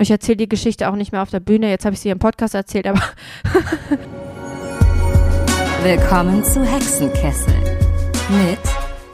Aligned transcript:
Ich 0.00 0.10
erzähle 0.12 0.36
die 0.36 0.48
Geschichte 0.48 0.88
auch 0.88 0.94
nicht 0.94 1.10
mehr 1.10 1.22
auf 1.22 1.30
der 1.30 1.40
Bühne. 1.40 1.68
Jetzt 1.68 1.84
habe 1.84 1.94
ich 1.94 2.00
sie 2.00 2.10
im 2.10 2.20
Podcast 2.20 2.54
erzählt, 2.54 2.86
aber. 2.86 3.02
Willkommen 5.82 6.44
zu 6.44 6.64
Hexenkessel 6.64 7.54
mit 8.30 8.60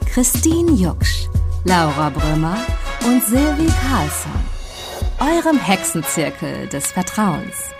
Christine 0.07 0.71
Jucksch, 0.73 1.27
Laura 1.63 2.09
Brümmer 2.09 2.57
und 3.05 3.23
Silvi 3.23 3.67
Carlsson. 3.67 4.31
Eurem 5.19 5.59
Hexenzirkel 5.59 6.67
des 6.67 6.91
Vertrauens. 6.91 7.74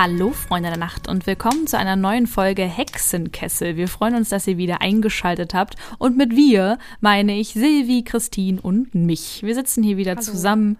Hallo 0.00 0.30
Freunde 0.30 0.68
der 0.68 0.78
Nacht 0.78 1.08
und 1.08 1.26
willkommen 1.26 1.66
zu 1.66 1.76
einer 1.76 1.96
neuen 1.96 2.28
Folge 2.28 2.62
Hexenkessel. 2.62 3.74
Wir 3.74 3.88
freuen 3.88 4.14
uns, 4.14 4.28
dass 4.28 4.46
ihr 4.46 4.56
wieder 4.56 4.80
eingeschaltet 4.80 5.54
habt 5.54 5.74
und 5.98 6.16
mit 6.16 6.36
wir 6.36 6.78
meine 7.00 7.36
ich 7.36 7.48
Silvi, 7.48 8.04
Christine 8.04 8.60
und 8.60 8.94
mich. 8.94 9.42
Wir 9.42 9.56
sitzen 9.56 9.82
hier 9.82 9.96
wieder 9.96 10.12
Hallo. 10.12 10.22
zusammen. 10.22 10.78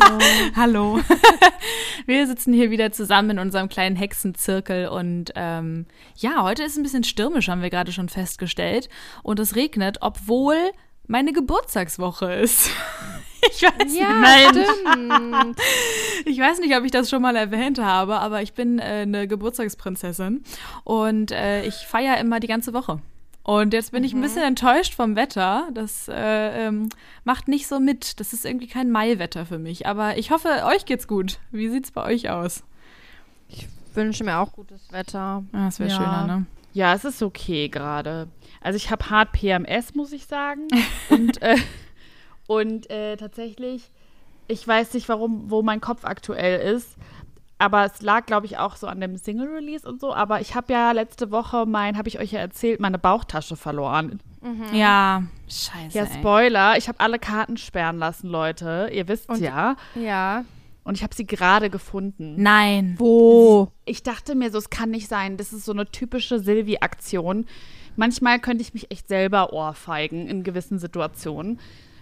Hallo. 0.00 0.18
Hallo. 0.56 1.00
Wir 2.06 2.26
sitzen 2.26 2.54
hier 2.54 2.70
wieder 2.70 2.90
zusammen 2.90 3.32
in 3.32 3.38
unserem 3.38 3.68
kleinen 3.68 3.96
Hexenzirkel 3.96 4.88
und 4.88 5.30
ähm, 5.34 5.84
ja, 6.16 6.42
heute 6.42 6.62
ist 6.62 6.78
ein 6.78 6.82
bisschen 6.82 7.04
stürmisch, 7.04 7.48
haben 7.48 7.60
wir 7.60 7.68
gerade 7.68 7.92
schon 7.92 8.08
festgestellt 8.08 8.88
und 9.22 9.40
es 9.40 9.56
regnet, 9.56 9.98
obwohl 10.00 10.56
meine 11.06 11.34
Geburtstagswoche 11.34 12.32
ist. 12.32 12.70
Ich 13.50 13.62
weiß 13.62 13.96
Ja, 13.96 14.50
nicht. 14.52 14.68
stimmt. 14.80 15.58
Ich 16.24 16.38
weiß 16.38 16.58
nicht, 16.60 16.76
ob 16.76 16.84
ich 16.84 16.90
das 16.90 17.08
schon 17.08 17.22
mal 17.22 17.36
erwähnt 17.36 17.78
habe, 17.78 18.18
aber 18.18 18.42
ich 18.42 18.52
bin 18.52 18.78
äh, 18.78 18.82
eine 19.02 19.26
Geburtstagsprinzessin 19.28 20.42
und 20.84 21.30
äh, 21.30 21.64
ich 21.64 21.74
feiere 21.86 22.18
immer 22.18 22.40
die 22.40 22.48
ganze 22.48 22.72
Woche. 22.74 23.00
Und 23.44 23.72
jetzt 23.72 23.92
bin 23.92 24.04
ich 24.04 24.12
ein 24.12 24.20
bisschen 24.20 24.42
enttäuscht 24.42 24.94
vom 24.94 25.16
Wetter. 25.16 25.68
Das 25.72 26.06
äh, 26.08 26.66
ähm, 26.66 26.90
macht 27.24 27.48
nicht 27.48 27.66
so 27.66 27.80
mit. 27.80 28.20
Das 28.20 28.34
ist 28.34 28.44
irgendwie 28.44 28.66
kein 28.66 28.90
Maiwetter 28.90 29.46
für 29.46 29.58
mich. 29.58 29.86
Aber 29.86 30.18
ich 30.18 30.30
hoffe, 30.30 30.48
euch 30.66 30.84
geht's 30.84 31.08
gut. 31.08 31.38
Wie 31.50 31.70
sieht's 31.70 31.90
bei 31.90 32.04
euch 32.04 32.28
aus? 32.28 32.62
Ich 33.48 33.66
wünsche 33.94 34.22
mir 34.22 34.36
auch 34.38 34.52
gutes 34.52 34.92
Wetter. 34.92 35.44
Ah, 35.52 35.64
das 35.66 35.78
wäre 35.80 35.88
Ja. 35.88 35.96
schöner, 35.96 36.26
ne? 36.26 36.46
Ja, 36.74 36.92
es 36.92 37.06
ist 37.06 37.22
okay 37.22 37.68
gerade. 37.70 38.28
Also 38.60 38.76
ich 38.76 38.90
habe 38.90 39.08
hart 39.08 39.32
PMS, 39.32 39.94
muss 39.94 40.12
ich 40.12 40.26
sagen. 40.26 40.68
und 41.08 41.40
äh, 41.40 41.56
und 42.48 42.90
äh, 42.90 43.16
tatsächlich, 43.16 43.88
ich 44.48 44.66
weiß 44.66 44.94
nicht, 44.94 45.08
warum, 45.08 45.50
wo 45.50 45.62
mein 45.62 45.80
Kopf 45.80 46.04
aktuell 46.04 46.74
ist. 46.74 46.96
Aber 47.60 47.84
es 47.84 48.00
lag, 48.02 48.24
glaube 48.26 48.46
ich, 48.46 48.56
auch 48.58 48.76
so 48.76 48.86
an 48.86 49.00
dem 49.00 49.16
Single-Release 49.16 49.86
und 49.88 50.00
so. 50.00 50.14
Aber 50.14 50.40
ich 50.40 50.54
habe 50.54 50.72
ja 50.72 50.92
letzte 50.92 51.32
Woche 51.32 51.66
mein, 51.66 51.98
habe 51.98 52.08
ich 52.08 52.20
euch 52.20 52.30
ja 52.32 52.38
erzählt, 52.38 52.78
meine 52.78 52.98
Bauchtasche 52.98 53.56
verloren. 53.56 54.20
Ja, 54.72 55.24
scheiße. 55.48 55.98
Ja, 55.98 56.04
ey. 56.04 56.18
Spoiler, 56.20 56.76
ich 56.78 56.86
habe 56.88 57.00
alle 57.00 57.18
Karten 57.18 57.56
sperren 57.56 57.98
lassen, 57.98 58.28
Leute. 58.28 58.88
Ihr 58.92 59.08
wisst 59.08 59.28
Und- 59.28 59.40
ja. 59.40 59.74
Ja. 59.96 60.44
Und 60.84 60.94
ich 60.96 61.02
habe 61.02 61.14
sie 61.14 61.26
gerade 61.26 61.68
gefunden. 61.68 62.36
Nein. 62.40 62.94
Wo? 62.96 63.70
ich 63.84 64.02
dachte 64.04 64.34
mir 64.36 64.50
so, 64.50 64.56
es 64.58 64.70
kann 64.70 64.90
nicht 64.90 65.08
sein. 65.08 65.36
Das 65.36 65.52
ist 65.52 65.64
so 65.66 65.72
eine 65.72 65.90
typische 65.90 66.38
Silvi-Aktion. 66.38 67.44
Manchmal 67.96 68.38
könnte 68.38 68.62
ich 68.62 68.72
mich 68.72 68.90
echt 68.92 69.08
selber 69.08 69.52
ohrfeigen 69.52 70.28
in 70.28 70.44
gewissen 70.44 70.78
Situationen. 70.78 71.58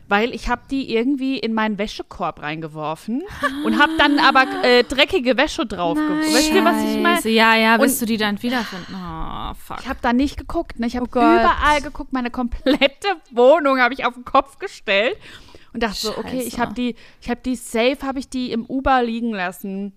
Weil 0.09 0.33
ich 0.35 0.49
habe 0.49 0.62
die 0.71 0.95
irgendwie 0.95 1.37
in 1.39 1.53
meinen 1.53 1.79
Wäschekorb 1.79 2.41
reingeworfen 2.41 3.25
und 3.65 3.79
habe 3.81 3.93
dann 3.99 4.21
aber 4.21 4.45
äh, 4.62 4.85
dreckige 4.85 5.37
Wäsche 5.37 5.67
drauf. 5.67 5.99
Weißt 5.99 6.53
ihr, 6.53 6.65
was 6.65 6.77
ich 6.85 7.01
meine? 7.01 7.17
Scheiße. 7.17 7.29
Ja, 7.31 7.57
ja, 7.57 7.81
willst 7.81 7.97
Und- 8.01 8.09
du 8.09 8.12
die 8.12 8.17
dann 8.17 8.41
wiederfinden? 8.41 8.95
Oh, 8.95 9.55
fuck. 9.55 9.79
Ich 9.81 9.89
habe 9.89 9.99
da 10.03 10.12
nicht 10.12 10.37
geguckt. 10.37 10.79
Ne? 10.79 10.87
Ich 10.87 10.95
habe 10.97 11.07
Oh 11.07 11.19
überall 11.19 11.81
geguckt. 11.83 12.12
Meine 12.12 12.31
komplette 12.31 13.09
Wohnung 13.33 13.81
habe 13.81 13.95
ich 13.95 14.05
auf 14.05 14.15
den 14.15 14.25
Kopf 14.25 14.59
gestellt 14.61 15.17
und 15.73 15.83
dachte 15.83 15.97
so, 15.99 16.17
okay, 16.17 16.39
ich 16.39 16.53
Scheiße. 16.53 16.59
habe 16.62 16.75
die, 16.75 16.95
ich 17.21 17.29
habe 17.29 17.41
die 17.45 17.57
safe, 17.57 17.99
habe 18.03 18.21
ich 18.21 18.29
die 18.29 18.53
im 18.53 18.65
Uber 18.65 19.03
liegen 19.03 19.33
lassen. 19.33 19.93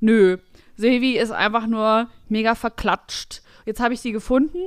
Nö, 0.00 0.38
Silvi 0.76 1.16
ist 1.16 1.30
einfach 1.30 1.68
nur 1.68 2.08
mega 2.28 2.56
verklatscht. 2.56 3.42
Jetzt 3.66 3.78
habe 3.80 3.94
ich 3.94 4.00
sie 4.00 4.10
gefunden. 4.12 4.58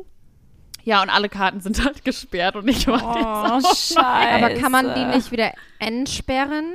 Ja, 0.87 1.01
und 1.01 1.09
alle 1.09 1.27
Karten 1.27 1.59
sind 1.59 1.83
halt 1.83 2.05
gesperrt 2.05 2.55
und 2.55 2.65
ich 2.69 2.87
war 2.87 3.03
Oh, 3.03 3.57
jetzt 3.57 3.93
scheiße. 3.93 3.99
Aber 3.99 4.53
kann 4.53 4.71
man 4.71 4.93
die 4.95 5.03
nicht 5.03 5.31
wieder 5.33 5.51
entsperren? 5.79 6.73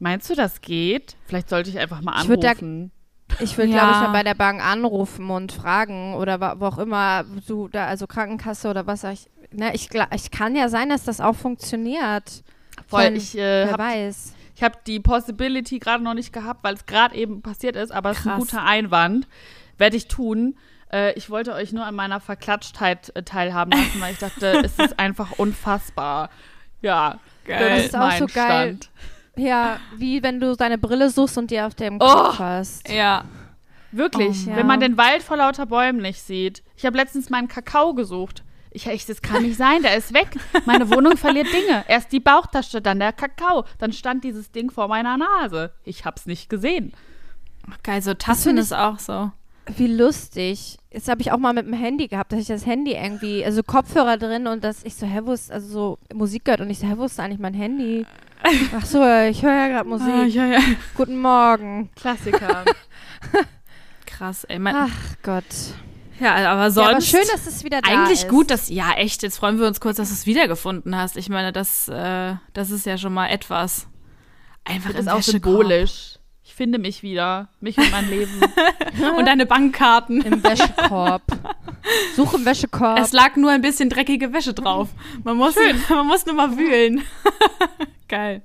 Meinst 0.00 0.28
du, 0.28 0.34
das 0.34 0.60
geht? 0.60 1.16
Vielleicht 1.26 1.48
sollte 1.48 1.70
ich 1.70 1.78
einfach 1.78 2.02
mal 2.02 2.12
anrufen. 2.12 2.90
Ich 3.40 3.56
würde, 3.56 3.72
Ja. 3.72 3.78
glaube 3.78 3.92
ich, 3.92 3.98
mal 4.00 4.12
bei 4.12 4.22
der 4.22 4.34
Bank 4.34 4.62
anrufen 4.62 5.30
und 5.30 5.50
fragen 5.50 6.14
oder 6.14 6.60
wo 6.60 6.66
auch 6.66 6.76
immer 6.78 7.24
du 7.46 7.68
da, 7.68 7.86
also 7.86 8.06
Krankenkasse 8.06 8.68
oder 8.68 8.86
was. 8.86 9.02
Ich, 9.04 9.30
ne, 9.50 9.74
ich, 9.74 9.88
gla- 9.88 10.14
ich 10.14 10.30
kann 10.30 10.54
ja 10.54 10.68
sein, 10.68 10.90
dass 10.90 11.04
das 11.04 11.20
auch 11.22 11.34
funktioniert. 11.34 12.44
Voll, 12.86 13.04
Von- 13.04 13.16
ich 13.16 13.34
äh, 13.34 13.64
Wer 13.64 13.72
habe 13.72 13.82
weiß. 13.82 14.34
Ich 14.56 14.62
habe 14.62 14.76
die 14.86 15.00
Possibility 15.00 15.78
gerade 15.78 16.04
noch 16.04 16.14
nicht 16.14 16.32
gehabt, 16.34 16.62
weil 16.62 16.74
es 16.74 16.84
gerade 16.86 17.16
eben 17.16 17.40
passiert 17.42 17.76
ist, 17.76 17.90
aber 17.92 18.10
es 18.10 18.18
ist 18.20 18.26
ein 18.26 18.38
guter 18.38 18.62
Einwand. 18.62 19.26
Werde 19.78 19.96
ich 19.96 20.06
tun. 20.06 20.56
Äh, 20.94 21.12
ich 21.14 21.28
wollte 21.28 21.52
euch 21.54 21.72
nur 21.72 21.84
an 21.84 21.94
meiner 21.94 22.20
Verklatschtheit 22.20 23.10
äh, 23.16 23.22
teilhaben 23.24 23.72
lassen, 23.72 24.00
weil 24.00 24.12
ich 24.12 24.18
dachte, 24.18 24.46
es 24.64 24.78
ist 24.78 24.98
einfach 24.98 25.32
unfassbar. 25.38 26.30
Ja, 26.82 27.18
Geil. 27.44 27.76
das 27.76 27.86
ist 27.86 27.96
auch 27.96 28.00
mein 28.00 28.18
so 28.20 28.26
geil. 28.26 28.68
Stand. 28.76 28.90
Ja, 29.36 29.80
wie 29.96 30.22
wenn 30.22 30.38
du 30.38 30.54
deine 30.54 30.78
Brille 30.78 31.10
suchst 31.10 31.36
und 31.36 31.50
die 31.50 31.60
auf 31.60 31.74
dem 31.74 31.96
Oh. 32.00 32.06
Kopf 32.06 32.38
hast. 32.38 32.88
Ja. 32.88 33.24
Wirklich, 33.90 34.46
Oh, 34.46 34.50
ja. 34.50 34.56
wenn 34.56 34.66
man 34.66 34.80
den 34.80 34.96
Wald 34.96 35.22
vor 35.22 35.36
lauter 35.36 35.66
Bäumen 35.66 36.00
nicht 36.02 36.20
sieht. 36.22 36.62
Ich 36.76 36.86
habe 36.86 36.96
letztens 36.96 37.30
meinen 37.30 37.48
Kakao 37.48 37.94
gesucht. 37.94 38.42
Ich, 38.70 38.86
ich, 38.88 39.06
das 39.06 39.22
kann 39.22 39.42
nicht 39.42 39.56
sein, 39.56 39.82
der 39.82 39.96
ist 39.96 40.12
weg. 40.14 40.36
Meine 40.66 40.90
Wohnung 40.90 41.16
verliert 41.16 41.46
Dinge. 41.52 41.84
Erst 41.86 42.10
die 42.12 42.18
Bauchtasche, 42.18 42.80
dann 42.82 42.98
der 42.98 43.12
Kakao. 43.12 43.64
Dann 43.78 43.92
stand 43.92 44.24
dieses 44.24 44.50
Ding 44.50 44.70
vor 44.70 44.88
meiner 44.88 45.16
Nase. 45.16 45.72
Ich 45.84 46.04
hab's 46.04 46.26
nicht 46.26 46.50
gesehen. 46.50 46.92
Geil, 47.84 48.02
so 48.02 48.14
Tassen 48.14 48.56
ist 48.58 48.72
auch 48.74 48.98
so. 48.98 49.30
Wie 49.76 49.86
lustig. 49.86 50.76
Das 50.92 51.08
habe 51.08 51.22
ich 51.22 51.32
auch 51.32 51.38
mal 51.38 51.54
mit 51.54 51.66
dem 51.66 51.72
Handy 51.72 52.06
gehabt, 52.08 52.32
dass 52.32 52.40
ich 52.40 52.46
das 52.46 52.66
Handy 52.66 52.92
irgendwie, 52.92 53.44
also 53.44 53.62
Kopfhörer 53.62 54.18
drin 54.18 54.46
und 54.46 54.62
dass 54.62 54.84
ich 54.84 54.94
so, 54.94 55.06
hä, 55.06 55.20
wo 55.24 55.32
ist, 55.32 55.50
also 55.50 55.66
so 55.68 55.98
Musik 56.14 56.44
gehört 56.44 56.60
und 56.60 56.70
ich 56.70 56.78
so, 56.78 56.86
hä, 56.86 56.94
wo 56.96 57.04
ist 57.04 57.18
eigentlich 57.18 57.40
mein 57.40 57.54
Handy? 57.54 58.04
Ach 58.76 58.84
so, 58.84 58.98
ich 59.02 59.42
höre 59.42 59.54
ja 59.54 59.68
gerade 59.68 59.88
Musik. 59.88 60.12
Ah, 60.12 60.24
ja, 60.24 60.46
ja. 60.46 60.60
Guten 60.94 61.18
Morgen. 61.18 61.88
Klassiker. 61.96 62.64
Krass, 64.06 64.44
ey. 64.44 64.58
Mein, 64.58 64.76
Ach 64.76 64.90
Gott. 65.22 65.44
ja, 66.20 66.34
aber 66.52 66.70
sonst. 66.70 66.86
Ja, 66.86 66.92
aber 66.92 67.00
schön, 67.00 67.28
dass 67.32 67.46
es 67.46 67.64
wieder 67.64 67.80
da 67.80 67.90
Eigentlich 67.90 68.20
ist. 68.24 68.28
gut, 68.28 68.50
dass. 68.50 68.68
Ja, 68.68 68.92
echt, 68.92 69.22
jetzt 69.22 69.38
freuen 69.38 69.58
wir 69.58 69.66
uns 69.66 69.80
kurz, 69.80 69.96
dass 69.96 70.08
du 70.08 70.14
es 70.14 70.26
wiedergefunden 70.26 70.94
hast. 70.96 71.16
Ich 71.16 71.30
meine, 71.30 71.52
das, 71.52 71.88
äh, 71.88 72.34
das 72.52 72.70
ist 72.70 72.84
ja 72.84 72.98
schon 72.98 73.14
mal 73.14 73.28
etwas. 73.28 73.86
Einfach 74.64 74.92
Das 74.92 75.00
ist 75.00 75.08
auch 75.08 75.22
symbolisch. 75.22 76.13
Ich 76.54 76.56
finde 76.56 76.78
mich 76.78 77.02
wieder. 77.02 77.48
Mich 77.60 77.76
und 77.78 77.90
mein 77.90 78.08
Leben. 78.08 78.40
Und 79.18 79.26
deine 79.26 79.44
Bankkarten. 79.44 80.22
Im 80.22 80.40
Wäschekorb. 80.44 81.22
Such 82.14 82.34
im 82.34 82.44
Wäschekorb. 82.44 83.00
Es 83.00 83.10
lag 83.10 83.34
nur 83.34 83.50
ein 83.50 83.60
bisschen 83.60 83.90
dreckige 83.90 84.32
Wäsche 84.32 84.54
drauf. 84.54 84.90
Man 85.24 85.36
muss, 85.36 85.56
man 85.88 86.06
muss 86.06 86.24
nur 86.26 86.36
mal 86.36 86.56
wühlen. 86.56 87.02
Geil. 88.08 88.42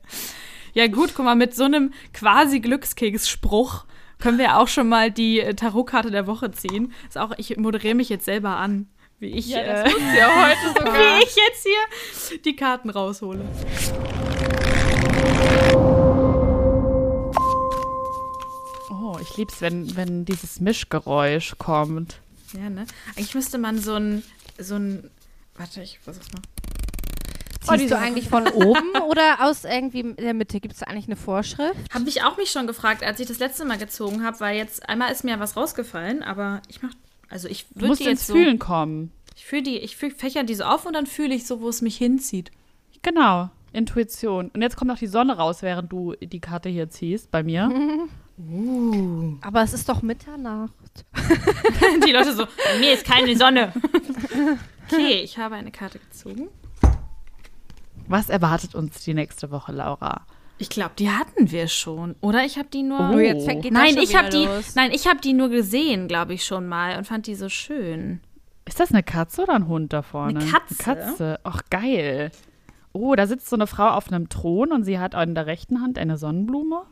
Ja, 0.73 0.87
gut, 0.87 1.13
guck 1.13 1.23
mal, 1.23 1.35
mit 1.35 1.55
so 1.55 1.65
einem 1.65 1.93
quasi 2.11 2.59
Glückskeks-Spruch 2.61 3.85
können 4.17 4.39
wir 4.39 4.57
auch 4.57 4.69
schon 4.69 4.89
mal 4.89 5.11
die 5.11 5.41
äh, 5.41 5.53
Tarotkarte 5.53 6.09
der 6.09 6.25
Woche 6.25 6.49
ziehen. 6.49 6.91
Ist 7.07 7.19
auch, 7.19 7.33
ich 7.37 7.57
moderiere 7.57 7.93
mich 7.93 8.09
jetzt 8.09 8.25
selber 8.25 8.57
an, 8.57 8.87
wie 9.19 9.27
ich, 9.27 9.49
Ja, 9.49 9.59
äh, 9.59 9.89
ja 10.17 10.47
heute 10.47 10.79
sogar. 10.79 10.95
wie 10.95 11.23
ich 11.23 11.35
jetzt 11.35 11.63
hier 11.63 12.39
die 12.39 12.55
Karten 12.55 12.89
raushole. 12.89 13.45
Ich 19.21 19.37
lieb's, 19.37 19.61
wenn, 19.61 19.95
wenn 19.95 20.25
dieses 20.25 20.59
Mischgeräusch 20.59 21.55
kommt. 21.57 22.19
Ja, 22.53 22.69
ne? 22.69 22.85
Eigentlich 23.15 23.35
müsste 23.35 23.57
man 23.57 23.79
so 23.79 23.93
ein, 23.95 24.23
so 24.57 24.75
ein, 24.75 25.09
warte, 25.55 25.81
ich 25.81 25.99
versuch's 25.99 26.31
mal. 26.31 26.41
Ziehst 27.61 27.91
du 27.91 27.97
eigentlich 27.97 28.29
von 28.29 28.47
oben 28.47 28.89
oder 29.09 29.37
aus 29.41 29.63
irgendwie 29.65 30.13
der 30.13 30.33
Mitte? 30.33 30.59
Gibt 30.59 30.73
es 30.73 30.79
da 30.79 30.87
eigentlich 30.87 31.05
eine 31.07 31.15
Vorschrift? 31.17 31.75
Habe 31.93 32.07
ich 32.09 32.23
auch 32.23 32.37
mich 32.37 32.49
schon 32.51 32.67
gefragt, 32.67 33.03
als 33.03 33.19
ich 33.19 33.27
das 33.27 33.37
letzte 33.39 33.65
Mal 33.65 33.77
gezogen 33.77 34.23
habe, 34.23 34.39
weil 34.39 34.57
jetzt 34.57 34.87
einmal 34.87 35.11
ist 35.11 35.23
mir 35.23 35.39
was 35.39 35.55
rausgefallen, 35.57 36.23
aber 36.23 36.61
ich 36.67 36.81
mach, 36.81 36.93
also 37.29 37.47
ich 37.47 37.67
Du 37.69 37.75
würde 37.81 37.87
musst 37.87 38.01
die 38.01 38.05
ins 38.05 38.21
jetzt 38.21 38.27
so, 38.27 38.33
Fühlen 38.33 38.57
kommen. 38.59 39.11
ich 39.35 39.45
fühle 39.45 39.63
die, 39.63 39.77
ich 39.77 39.97
fühl, 39.97 40.09
fächer 40.11 40.43
die 40.43 40.55
so 40.55 40.63
auf 40.63 40.85
und 40.85 40.93
dann 40.93 41.05
fühle 41.05 41.35
ich 41.35 41.45
so, 41.45 41.61
wo 41.61 41.69
es 41.69 41.81
mich 41.81 41.97
hinzieht. 41.97 42.49
Genau. 43.01 43.49
Intuition. 43.71 44.49
Und 44.53 44.61
jetzt 44.63 44.77
kommt 44.77 44.89
noch 44.89 44.97
die 44.97 45.07
Sonne 45.07 45.37
raus, 45.37 45.61
während 45.61 45.91
du 45.91 46.15
die 46.15 46.39
Karte 46.39 46.69
hier 46.69 46.89
ziehst, 46.89 47.29
bei 47.29 47.43
mir. 47.43 47.69
Aber 49.41 49.63
es 49.63 49.73
ist 49.73 49.89
doch 49.89 50.01
Mitternacht. 50.01 50.73
die 52.07 52.11
Leute 52.11 52.33
so, 52.33 52.45
bei 52.45 52.79
mir 52.79 52.93
ist 52.93 53.05
keine 53.05 53.35
Sonne. 53.35 53.73
okay, 54.87 55.21
ich 55.23 55.37
habe 55.37 55.55
eine 55.55 55.71
Karte 55.71 55.99
gezogen. 55.99 56.47
Was 58.07 58.29
erwartet 58.29 58.75
uns 58.75 59.03
die 59.03 59.13
nächste 59.13 59.51
Woche, 59.51 59.71
Laura? 59.73 60.25
Ich 60.57 60.69
glaube, 60.69 60.91
die 60.97 61.09
hatten 61.09 61.51
wir 61.51 61.67
schon, 61.67 62.15
oder? 62.21 62.43
Ich 62.45 62.57
habe 62.57 62.69
die 62.69 62.83
nur. 62.83 63.11
Oh, 63.13 63.19
jetzt 63.19 63.45
fängt 63.45 63.69
Nein, 63.71 63.97
ich 63.97 64.15
habe 64.15 64.29
die, 64.29 64.45
los. 64.45 64.75
nein, 64.75 64.91
ich 64.91 65.07
habe 65.07 65.19
die 65.21 65.33
nur 65.33 65.49
gesehen, 65.49 66.07
glaube 66.07 66.33
ich 66.33 66.45
schon 66.45 66.67
mal 66.67 66.97
und 66.97 67.05
fand 67.05 67.27
die 67.27 67.35
so 67.35 67.49
schön. 67.49 68.19
Ist 68.65 68.79
das 68.79 68.91
eine 68.91 69.03
Katze 69.03 69.43
oder 69.43 69.53
ein 69.53 69.67
Hund 69.67 69.93
da 69.93 70.01
vorne? 70.01 70.39
Eine 70.39 70.49
Katze. 70.49 70.91
Eine 70.91 70.99
Katze. 71.01 71.39
Ach, 71.43 71.61
geil. 71.69 72.31
Oh, 72.91 73.15
da 73.15 73.27
sitzt 73.27 73.49
so 73.49 73.55
eine 73.55 73.67
Frau 73.67 73.89
auf 73.89 74.11
einem 74.11 74.29
Thron 74.29 74.71
und 74.71 74.83
sie 74.83 74.99
hat 74.99 75.13
in 75.13 75.35
der 75.35 75.45
rechten 75.45 75.81
Hand 75.81 75.97
eine 75.97 76.17
Sonnenblume. 76.17 76.83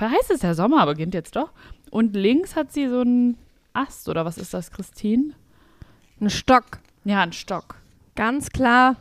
Heißt 0.00 0.30
es, 0.30 0.40
der 0.40 0.54
Sommer 0.54 0.86
beginnt 0.86 1.14
jetzt 1.14 1.36
doch. 1.36 1.50
Und 1.90 2.14
links 2.14 2.56
hat 2.56 2.72
sie 2.72 2.88
so 2.88 3.00
einen 3.00 3.38
Ast, 3.72 4.08
oder 4.08 4.24
was 4.24 4.38
ist 4.38 4.54
das, 4.54 4.70
Christine? 4.70 5.34
Ein 6.20 6.30
Stock. 6.30 6.80
Ja, 7.04 7.22
einen 7.22 7.32
Stock. 7.32 7.76
Ganz 8.14 8.50
klar. 8.50 8.96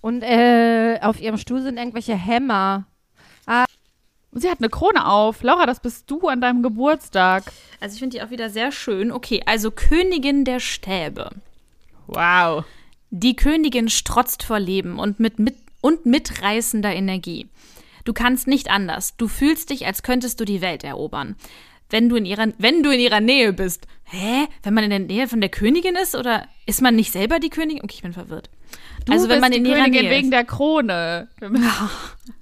Und 0.00 0.22
äh, 0.22 0.98
auf 1.02 1.20
ihrem 1.20 1.38
Stuhl 1.38 1.62
sind 1.62 1.78
irgendwelche 1.78 2.14
Hämmer. 2.14 2.86
Und 4.30 4.42
sie 4.42 4.50
hat 4.50 4.58
eine 4.60 4.68
Krone 4.68 5.06
auf. 5.06 5.42
Laura, 5.42 5.66
das 5.66 5.80
bist 5.80 6.10
du 6.10 6.28
an 6.28 6.40
deinem 6.40 6.62
Geburtstag. 6.62 7.44
Also 7.80 7.94
ich 7.94 8.00
finde 8.00 8.16
die 8.16 8.22
auch 8.22 8.30
wieder 8.30 8.50
sehr 8.50 8.72
schön. 8.72 9.10
Okay, 9.10 9.42
also 9.46 9.70
Königin 9.70 10.44
der 10.44 10.60
Stäbe. 10.60 11.30
Wow. 12.06 12.64
Die 13.10 13.36
Königin 13.36 13.88
strotzt 13.88 14.42
vor 14.42 14.60
Leben 14.60 14.98
und 14.98 15.18
mit, 15.18 15.38
mit 15.38 15.56
und 15.80 16.06
mitreißender 16.06 16.94
Energie. 16.94 17.48
Du 18.08 18.14
kannst 18.14 18.46
nicht 18.46 18.70
anders. 18.70 19.18
Du 19.18 19.28
fühlst 19.28 19.68
dich, 19.68 19.84
als 19.84 20.02
könntest 20.02 20.40
du 20.40 20.46
die 20.46 20.62
Welt 20.62 20.82
erobern. 20.82 21.36
Wenn 21.90 22.08
du 22.08 22.16
in 22.16 22.24
ihrer, 22.24 22.46
wenn 22.56 22.82
du 22.82 22.88
in 22.88 23.00
ihrer 23.00 23.20
Nähe 23.20 23.52
bist. 23.52 23.86
Hä? 24.04 24.46
Wenn 24.62 24.72
man 24.72 24.84
in 24.84 24.88
der 24.88 24.98
Nähe 25.00 25.28
von 25.28 25.42
der 25.42 25.50
Königin 25.50 25.94
ist? 25.94 26.14
Oder 26.14 26.48
ist 26.64 26.80
man 26.80 26.96
nicht 26.96 27.12
selber 27.12 27.38
die 27.38 27.50
Königin? 27.50 27.82
Okay, 27.84 27.96
ich 27.96 28.02
bin 28.02 28.14
verwirrt. 28.14 28.48
Du 29.04 29.12
also 29.12 29.28
wenn 29.28 29.40
bist 29.40 29.42
man 29.42 29.52
die 29.52 29.58
in 29.58 29.66
ihrer 29.66 29.80
Königin 29.80 30.02
Nähe 30.04 30.10
wegen 30.10 30.28
ist. 30.28 30.32
der 30.32 30.44
Krone. 30.44 31.28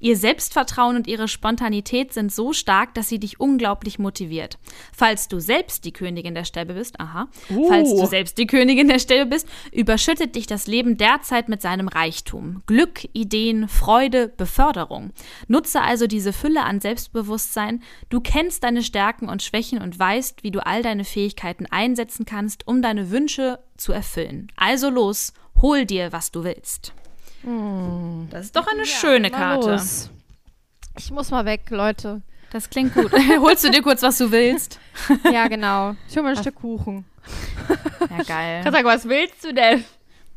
Ihr 0.00 0.16
Selbstvertrauen 0.16 0.96
und 0.96 1.06
ihre 1.06 1.28
Spontanität 1.28 2.12
sind 2.12 2.32
so 2.32 2.52
stark, 2.52 2.94
dass 2.94 3.08
sie 3.08 3.18
dich 3.18 3.40
unglaublich 3.40 3.98
motiviert. 3.98 4.58
Falls 4.92 5.28
du 5.28 5.40
selbst 5.40 5.84
die 5.84 5.92
Königin 5.92 6.34
der 6.34 6.44
Stäbe 6.44 6.74
bist, 6.74 7.00
aha, 7.00 7.28
Uh. 7.50 7.68
falls 7.68 7.90
du 7.90 8.06
selbst 8.06 8.38
die 8.38 8.46
Königin 8.46 8.88
der 8.88 8.98
Stäbe 8.98 9.26
bist, 9.26 9.48
überschüttet 9.72 10.34
dich 10.34 10.46
das 10.46 10.66
Leben 10.66 10.96
derzeit 10.96 11.48
mit 11.48 11.62
seinem 11.62 11.88
Reichtum. 11.88 12.62
Glück, 12.66 13.08
Ideen, 13.12 13.68
Freude, 13.68 14.28
Beförderung. 14.28 15.12
Nutze 15.46 15.80
also 15.82 16.06
diese 16.06 16.32
Fülle 16.32 16.62
an 16.64 16.80
Selbstbewusstsein. 16.80 17.82
Du 18.08 18.20
kennst 18.20 18.64
deine 18.64 18.82
Stärken 18.82 19.28
und 19.28 19.42
Schwächen 19.42 19.80
und 19.80 19.98
weißt, 19.98 20.42
wie 20.42 20.50
du 20.50 20.64
all 20.64 20.82
deine 20.82 21.04
Fähigkeiten 21.04 21.66
einsetzen 21.66 22.24
kannst, 22.24 22.66
um 22.66 22.82
deine 22.82 23.10
Wünsche 23.10 23.58
zu 23.76 23.92
erfüllen. 23.92 24.50
Also 24.56 24.90
los, 24.90 25.32
hol 25.60 25.84
dir, 25.84 26.12
was 26.12 26.30
du 26.30 26.44
willst. 26.44 26.92
Das 28.30 28.46
ist 28.46 28.56
doch 28.56 28.66
eine 28.66 28.84
schöne 28.84 29.30
Mal 29.30 29.36
Karte. 29.38 29.70
los. 29.70 30.10
Ich 30.98 31.10
muss 31.10 31.30
mal 31.30 31.44
weg, 31.44 31.62
Leute. 31.70 32.22
Das 32.50 32.70
klingt 32.70 32.94
gut. 32.94 33.12
Holst 33.40 33.64
du 33.64 33.70
dir 33.70 33.82
kurz, 33.82 34.02
was 34.02 34.18
du 34.18 34.30
willst? 34.30 34.80
Ja, 35.32 35.46
genau. 35.48 35.94
Ich 36.08 36.16
hol 36.16 36.24
mir 36.24 36.30
ein 36.30 36.36
Stück 36.36 36.56
Kuchen. 36.56 37.04
Ja, 38.10 38.22
geil. 38.24 38.64
Sag, 38.70 38.84
was 38.84 39.08
willst 39.08 39.44
du 39.44 39.54
denn? 39.54 39.84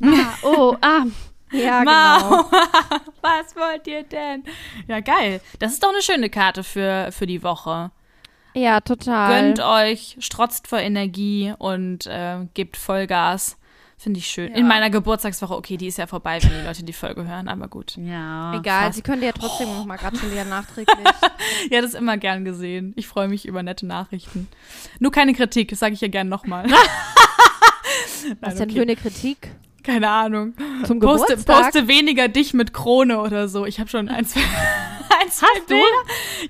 Ah, 0.02 0.34
oh, 0.42 0.76
ah. 0.80 1.04
Ja, 1.52 1.80
genau. 1.80 2.30
Mau. 2.30 2.50
Was 3.20 3.54
wollt 3.54 3.86
ihr 3.86 4.02
denn? 4.04 4.42
Ja, 4.88 5.00
geil. 5.00 5.40
Das 5.58 5.72
ist 5.72 5.82
doch 5.82 5.90
eine 5.90 6.02
schöne 6.02 6.30
Karte 6.30 6.64
für, 6.64 7.10
für 7.12 7.26
die 7.26 7.42
Woche. 7.42 7.90
Ja, 8.54 8.80
total. 8.80 9.42
Gönnt 9.42 9.60
euch, 9.60 10.16
strotzt 10.18 10.66
vor 10.66 10.78
Energie 10.78 11.52
und 11.58 12.06
äh, 12.06 12.46
gebt 12.54 12.76
Vollgas. 12.76 13.58
Finde 14.02 14.18
ich 14.18 14.26
schön. 14.26 14.52
In 14.52 14.66
meiner 14.66 14.90
Geburtstagswoche, 14.90 15.54
okay, 15.54 15.76
die 15.76 15.86
ist 15.86 15.96
ja 15.96 16.08
vorbei, 16.08 16.40
wenn 16.42 16.50
die 16.50 16.66
Leute 16.66 16.82
die 16.82 16.92
Folge 16.92 17.24
hören, 17.24 17.46
aber 17.46 17.68
gut. 17.68 17.96
Ja. 17.96 18.52
Egal, 18.52 18.86
fast. 18.86 18.96
Sie 18.96 19.02
können 19.02 19.20
dir 19.20 19.28
ja 19.28 19.32
trotzdem 19.32 19.68
noch 19.68 19.84
mal 19.84 19.96
gratulieren 19.96 20.48
nachträglich. 20.48 21.06
Ja, 21.70 21.80
das 21.80 21.90
ist 21.92 22.00
immer 22.00 22.16
gern 22.16 22.44
gesehen. 22.44 22.94
Ich 22.96 23.06
freue 23.06 23.28
mich 23.28 23.46
über 23.46 23.62
nette 23.62 23.86
Nachrichten. 23.86 24.48
Nur 24.98 25.12
keine 25.12 25.34
Kritik, 25.34 25.68
das 25.68 25.78
sage 25.78 25.94
ich 25.94 26.00
ja 26.00 26.08
gern 26.08 26.28
nochmal. 26.28 26.66
Was 28.40 28.56
denn 28.56 28.70
für 28.70 28.82
eine 28.82 28.96
Kritik? 28.96 29.52
Keine 29.84 30.10
Ahnung. 30.10 30.54
Zum 30.84 30.98
Poste, 30.98 31.36
Geburtstag? 31.36 31.62
poste 31.62 31.86
weniger 31.86 32.26
dich 32.26 32.54
mit 32.54 32.72
Krone 32.74 33.20
oder 33.20 33.46
so. 33.46 33.66
Ich 33.66 33.78
habe 33.78 33.88
schon 33.88 34.08
ein, 34.08 34.24
zwei, 34.24 34.40
ein, 35.20 35.28
zwei 35.30 35.46
Hast 35.46 35.70
du? 35.70 35.74
Bilder. 35.74 35.86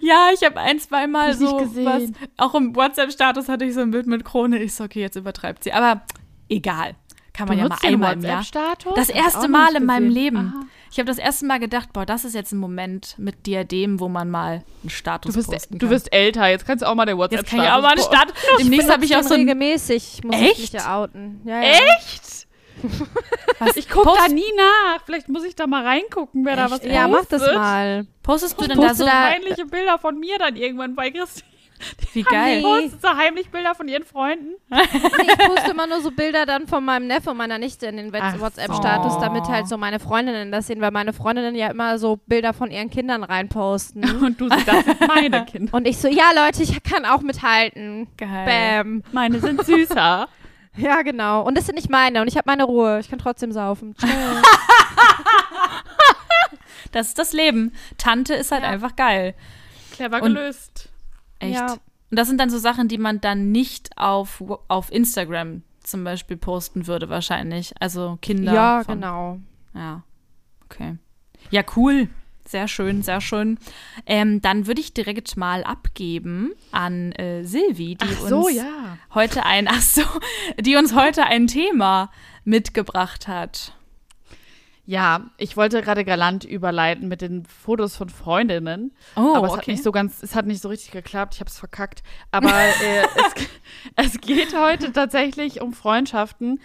Ja, 0.00 0.30
ich 0.32 0.42
habe 0.42 0.58
ein, 0.58 0.78
zwei 0.78 1.06
Mal 1.06 1.34
so 1.34 1.58
gesehen. 1.58 1.84
was. 1.84 2.02
Auch 2.38 2.54
im 2.54 2.74
WhatsApp-Status 2.74 3.50
hatte 3.50 3.66
ich 3.66 3.74
so 3.74 3.80
ein 3.80 3.90
Bild 3.90 4.06
mit 4.06 4.24
Krone. 4.24 4.62
Ich 4.62 4.72
so, 4.72 4.84
okay, 4.84 5.02
jetzt 5.02 5.16
übertreibt 5.16 5.64
sie. 5.64 5.72
Aber 5.74 6.00
egal. 6.48 6.94
Kann 7.34 7.48
man 7.48 7.56
ja 7.56 7.64
mal 7.64 7.68
Benutzt 7.68 7.82
du 7.82 7.86
den 7.88 7.94
einmal 7.94 8.12
im 8.14 8.20
Jahr. 8.22 8.44
Das 8.94 9.08
ich 9.08 9.14
erste 9.16 9.48
Mal 9.48 9.74
in 9.76 9.86
meinem. 9.86 10.10
Leben. 10.10 10.52
Aha. 10.54 10.66
Ich 10.90 10.98
habe 10.98 11.06
das 11.06 11.16
erste 11.16 11.46
Mal 11.46 11.58
gedacht, 11.58 11.92
boah, 11.94 12.04
das 12.04 12.26
ist 12.26 12.34
jetzt 12.34 12.52
ein 12.52 12.58
Moment 12.58 13.14
mit 13.18 13.46
Diadem, 13.46 13.98
wo 14.00 14.08
man 14.10 14.28
mal 14.28 14.62
einen 14.82 14.90
Status 14.90 15.32
Du 15.32 15.38
bist, 15.38 15.50
posten 15.50 15.78
du 15.78 15.86
kann. 15.86 15.90
wirst 15.90 16.12
älter, 16.12 16.46
jetzt 16.48 16.66
kannst 16.66 16.82
du 16.82 16.88
auch 16.88 16.94
mal 16.94 17.06
den 17.06 17.16
WhatsApp 17.16 17.40
Jetzt 17.40 17.50
kann 17.50 17.60
ich 17.62 17.70
auch 17.70 17.80
mal 17.80 17.92
einen. 17.92 18.02
Status. 18.02 18.34
Demnächst 18.58 18.90
habe 18.90 19.04
ich 19.06 19.16
auch 19.16 19.22
so 19.22 19.34
regelmäßig. 19.34 20.18
Ich 20.18 20.24
muss 20.24 20.36
Echt? 20.36 20.58
mich 20.58 20.72
ja 20.72 20.98
outen. 20.98 21.40
Ja, 21.44 21.62
ja. 21.62 21.70
Echt? 21.98 22.46
was, 23.58 23.76
Ich 23.76 23.88
gucke 23.88 24.10
da 24.18 24.28
nie 24.28 24.42
nach. 24.56 25.02
Vielleicht 25.06 25.28
muss 25.28 25.44
ich 25.44 25.54
da 25.54 25.66
mal 25.66 25.84
reingucken, 25.84 26.44
wer 26.44 26.56
da 26.56 26.70
was 26.70 26.82
Ja, 26.84 27.08
mach 27.08 27.24
das 27.24 27.40
postet. 27.40 27.54
mal. 27.54 28.06
Postest 28.22 28.58
du 28.58 28.62
Ich 28.64 28.68
denn 28.68 28.80
da 28.80 28.94
so 28.94 29.06
Peinliche 29.06 29.64
Bilder 29.66 29.98
von 29.98 30.18
mir 30.18 30.38
dann 30.38 30.56
irgendwann 30.56 30.94
bei 30.94 31.10
Christine. 31.10 31.46
Wie 32.12 32.22
geil? 32.22 32.62
Postet 32.62 33.02
so 33.02 33.08
heimlich 33.08 33.50
Bilder 33.50 33.74
von 33.74 33.88
ihren 33.88 34.04
Freunden. 34.04 34.54
Ich 34.70 35.38
poste 35.46 35.70
immer 35.70 35.86
nur 35.86 36.00
so 36.00 36.10
Bilder 36.10 36.46
dann 36.46 36.66
von 36.66 36.84
meinem 36.84 37.06
Neffe 37.06 37.30
und 37.30 37.36
meiner 37.36 37.58
Nichte 37.58 37.86
in 37.86 37.96
den 37.96 38.12
WhatsApp-Status, 38.12 39.14
so. 39.14 39.20
damit 39.20 39.44
halt 39.44 39.68
so 39.68 39.76
meine 39.76 39.98
Freundinnen 40.00 40.52
das 40.52 40.66
sehen, 40.66 40.80
weil 40.80 40.90
meine 40.90 41.12
Freundinnen 41.12 41.54
ja 41.54 41.68
immer 41.68 41.98
so 41.98 42.16
Bilder 42.26 42.52
von 42.52 42.70
ihren 42.70 42.90
Kindern 42.90 43.24
reinposten. 43.24 44.02
Und 44.22 44.40
du 44.40 44.48
siehst, 44.48 44.68
das 44.68 44.84
sind 44.84 45.00
meine 45.08 45.44
Kinder. 45.46 45.74
Und 45.74 45.86
ich 45.86 45.98
so, 45.98 46.08
ja 46.08 46.30
Leute, 46.34 46.62
ich 46.62 46.82
kann 46.82 47.04
auch 47.04 47.20
mithalten. 47.22 48.08
Geil. 48.16 48.46
Bam. 48.84 49.02
Meine 49.12 49.40
sind 49.40 49.62
süßer. 49.66 50.28
Ja, 50.76 51.02
genau. 51.02 51.42
Und 51.42 51.56
das 51.58 51.66
sind 51.66 51.74
nicht 51.74 51.90
meine 51.90 52.22
und 52.22 52.28
ich 52.28 52.36
habe 52.38 52.44
meine 52.46 52.64
Ruhe. 52.64 52.98
Ich 53.00 53.10
kann 53.10 53.18
trotzdem 53.18 53.52
saufen. 53.52 53.94
Chill. 53.98 54.08
Das 56.92 57.08
ist 57.08 57.18
das 57.18 57.32
Leben. 57.32 57.72
Tante 57.98 58.34
ist 58.34 58.52
halt 58.52 58.64
einfach 58.64 58.96
geil. 58.96 59.34
Clever 59.92 60.16
Und- 60.22 60.34
gelöst. 60.34 60.88
Echt. 61.42 61.54
Ja. 61.54 61.72
Und 61.72 62.18
das 62.18 62.28
sind 62.28 62.38
dann 62.38 62.50
so 62.50 62.58
Sachen, 62.58 62.88
die 62.88 62.98
man 62.98 63.20
dann 63.20 63.52
nicht 63.52 63.96
auf, 63.96 64.42
auf 64.68 64.92
Instagram 64.92 65.62
zum 65.82 66.04
Beispiel 66.04 66.36
posten 66.36 66.86
würde, 66.86 67.08
wahrscheinlich. 67.08 67.74
Also 67.80 68.18
Kinder. 68.20 68.52
ja, 68.52 68.84
von, 68.84 68.94
genau. 68.94 69.40
Ja. 69.74 70.02
Okay. 70.64 70.96
Ja, 71.50 71.62
cool. 71.76 72.08
Sehr 72.46 72.68
schön, 72.68 73.02
sehr 73.02 73.20
schön. 73.20 73.58
Ähm, 74.04 74.42
dann 74.42 74.66
würde 74.66 74.80
ich 74.80 74.92
direkt 74.92 75.36
mal 75.36 75.64
abgeben 75.64 76.52
an 76.70 77.12
äh, 77.12 77.44
Silvi, 77.44 77.94
die 77.94 78.14
so, 78.28 78.46
uns 78.46 78.56
ja. 78.56 78.98
heute 79.14 79.46
ein, 79.46 79.68
ach 79.70 79.80
so, 79.80 80.02
die 80.60 80.76
uns 80.76 80.94
heute 80.94 81.24
ein 81.24 81.46
Thema 81.46 82.10
mitgebracht 82.44 83.28
hat. 83.28 83.74
Ja, 84.84 85.30
ich 85.36 85.56
wollte 85.56 85.80
gerade 85.80 86.04
galant 86.04 86.44
überleiten 86.44 87.06
mit 87.06 87.20
den 87.20 87.44
Fotos 87.44 87.94
von 87.94 88.08
Freundinnen. 88.08 88.92
Oh, 89.14 89.34
aber 89.36 89.46
es 89.46 89.52
hat 89.52 89.60
okay. 89.60 89.72
nicht 89.72 89.84
so 89.84 89.92
ganz, 89.92 90.22
es 90.22 90.34
hat 90.34 90.46
nicht 90.46 90.60
so 90.60 90.68
richtig 90.68 90.90
geklappt. 90.90 91.34
Ich 91.34 91.40
habe 91.40 91.48
es 91.48 91.58
verkackt. 91.58 92.02
Aber 92.32 92.50
äh, 92.52 93.06
es, 93.96 94.14
es 94.14 94.20
geht 94.20 94.56
heute 94.56 94.92
tatsächlich 94.92 95.60
um 95.60 95.72
Freundschaften, 95.72 96.60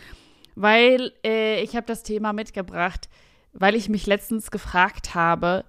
weil 0.55 1.13
äh, 1.23 1.61
ich 1.61 1.75
habe 1.75 1.85
das 1.85 2.01
Thema 2.01 2.33
mitgebracht, 2.33 3.07
weil 3.53 3.75
ich 3.75 3.87
mich 3.87 4.07
letztens 4.07 4.49
gefragt 4.49 5.13
habe, 5.13 5.63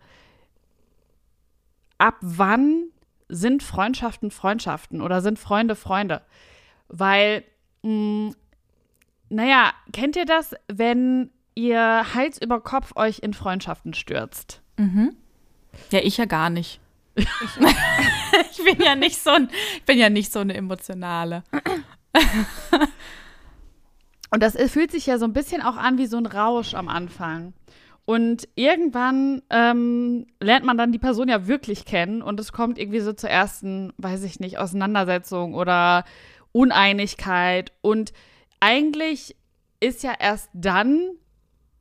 ab 1.98 2.16
wann 2.22 2.84
sind 3.28 3.62
Freundschaften 3.62 4.30
Freundschaften 4.30 5.02
oder 5.02 5.20
sind 5.20 5.38
Freunde 5.38 5.76
Freunde? 5.76 6.22
Weil, 6.88 7.44
mh, 7.82 8.32
naja, 9.28 9.74
kennt 9.92 10.16
ihr 10.16 10.24
das, 10.24 10.54
wenn 10.68 11.30
ihr 11.58 12.14
Hals 12.14 12.40
über 12.40 12.60
Kopf 12.60 12.92
euch 12.94 13.18
in 13.18 13.34
Freundschaften 13.34 13.92
stürzt? 13.92 14.62
Ja, 15.90 15.98
ich 16.02 16.16
ja 16.16 16.24
gar 16.24 16.50
nicht. 16.50 16.80
ich 17.16 18.64
bin 18.64 18.80
ja 18.80 18.94
nicht 18.94 19.20
so 19.20 19.30
ein, 19.30 19.50
ich 19.76 19.82
bin 19.84 19.98
ja 19.98 20.08
nicht 20.08 20.32
so 20.32 20.38
eine 20.38 20.54
emotionale. 20.54 21.42
Und 24.30 24.42
das 24.42 24.56
fühlt 24.70 24.92
sich 24.92 25.06
ja 25.06 25.18
so 25.18 25.24
ein 25.24 25.32
bisschen 25.32 25.60
auch 25.62 25.76
an 25.76 25.98
wie 25.98 26.06
so 26.06 26.16
ein 26.16 26.26
Rausch 26.26 26.74
am 26.74 26.88
Anfang. 26.88 27.54
Und 28.04 28.48
irgendwann 28.54 29.42
ähm, 29.50 30.26
lernt 30.40 30.64
man 30.64 30.78
dann 30.78 30.92
die 30.92 30.98
Person 30.98 31.28
ja 31.28 31.48
wirklich 31.48 31.84
kennen 31.84 32.22
und 32.22 32.38
es 32.38 32.52
kommt 32.52 32.78
irgendwie 32.78 33.00
so 33.00 33.12
zur 33.12 33.30
ersten, 33.30 33.92
weiß 33.98 34.22
ich 34.22 34.38
nicht, 34.38 34.58
Auseinandersetzung 34.58 35.54
oder 35.54 36.04
Uneinigkeit. 36.52 37.72
Und 37.80 38.12
eigentlich 38.60 39.36
ist 39.80 40.02
ja 40.04 40.12
erst 40.18 40.50
dann 40.54 41.10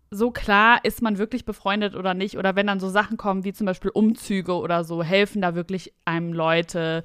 so 0.10 0.32
klar, 0.32 0.80
ist 0.84 1.02
man 1.02 1.18
wirklich 1.18 1.46
befreundet 1.46 1.96
oder 1.96 2.14
nicht. 2.14 2.38
Oder 2.38 2.56
wenn 2.56 2.68
dann 2.68 2.80
so 2.80 2.90
Sachen 2.90 3.18
kommen 3.18 3.44
wie 3.44 3.54
zum 3.54 3.66
Beispiel 3.66 3.92
Umzüge 3.92 4.54
oder 4.54 4.84
so, 4.84 5.04
helfen 5.04 5.42
da 5.42 5.56
wirklich 5.56 5.94
einem 6.06 6.34
Leute. 6.34 7.04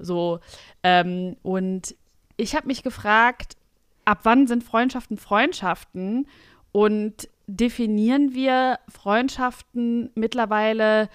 So. 0.00 0.40
Ähm, 0.82 1.36
und 1.42 1.94
ich 2.36 2.54
habe 2.54 2.66
mich 2.66 2.82
gefragt, 2.82 3.56
ab 4.04 4.20
wann 4.24 4.46
sind 4.46 4.64
Freundschaften 4.64 5.16
Freundschaften? 5.16 6.26
Und 6.72 7.28
definieren 7.46 8.34
wir 8.34 8.78
Freundschaften 8.88 10.10
mittlerweile 10.14 11.08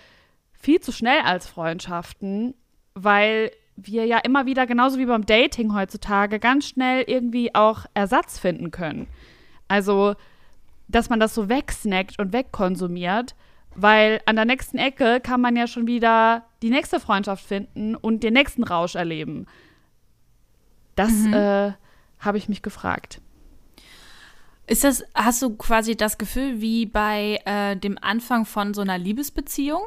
viel 0.53 0.79
zu 0.79 0.91
schnell 0.91 1.22
als 1.22 1.48
Freundschaften, 1.48 2.53
weil 2.94 3.51
wir 3.75 4.06
ja 4.06 4.17
immer 4.20 4.46
wieder, 4.48 4.65
genauso 4.65 4.98
wie 4.98 5.06
beim 5.06 5.25
Dating 5.25 5.74
heutzutage, 5.75 6.39
ganz 6.39 6.67
schnell 6.67 7.03
irgendwie 7.08 7.53
auch 7.53 7.86
Ersatz 7.94 8.39
finden 8.39 8.72
können. 8.72 9.08
Also, 9.67 10.15
dass 10.88 11.10
man 11.10 11.20
das 11.20 11.34
so 11.36 11.50
wegsnackt 11.50 12.20
und 12.20 12.34
wegkonsumiert, 12.34 13.36
weil 13.75 14.22
an 14.25 14.36
der 14.36 14.46
nächsten 14.46 14.77
Ecke 14.77 15.20
kann 15.22 15.41
man 15.41 15.56
ja 15.56 15.67
schon 15.67 15.86
wieder 15.88 16.46
die 16.62 16.70
nächste 16.70 17.00
Freundschaft 17.00 17.46
finden 17.46 17.96
und 17.96 18.24
den 18.24 18.34
nächsten 18.34 18.63
Rausch 18.63 18.96
erleben? 18.96 19.46
Das 20.96 21.12
Mhm. 21.12 21.34
äh, 21.34 21.72
habe 22.20 22.38
ich 22.38 22.50
mich 22.50 22.62
gefragt. 22.63 23.22
Ist 24.65 24.84
das, 24.84 25.03
hast 25.13 25.41
du 25.41 25.56
quasi 25.56 25.96
das 25.96 26.17
Gefühl 26.17 26.60
wie 26.60 26.86
bei 26.86 27.39
äh, 27.46 27.75
dem 27.77 27.98
Anfang 28.01 28.46
von 28.46 28.74
so 28.74 28.82
einer 28.82 28.98
Liebesbeziehung, 28.98 29.82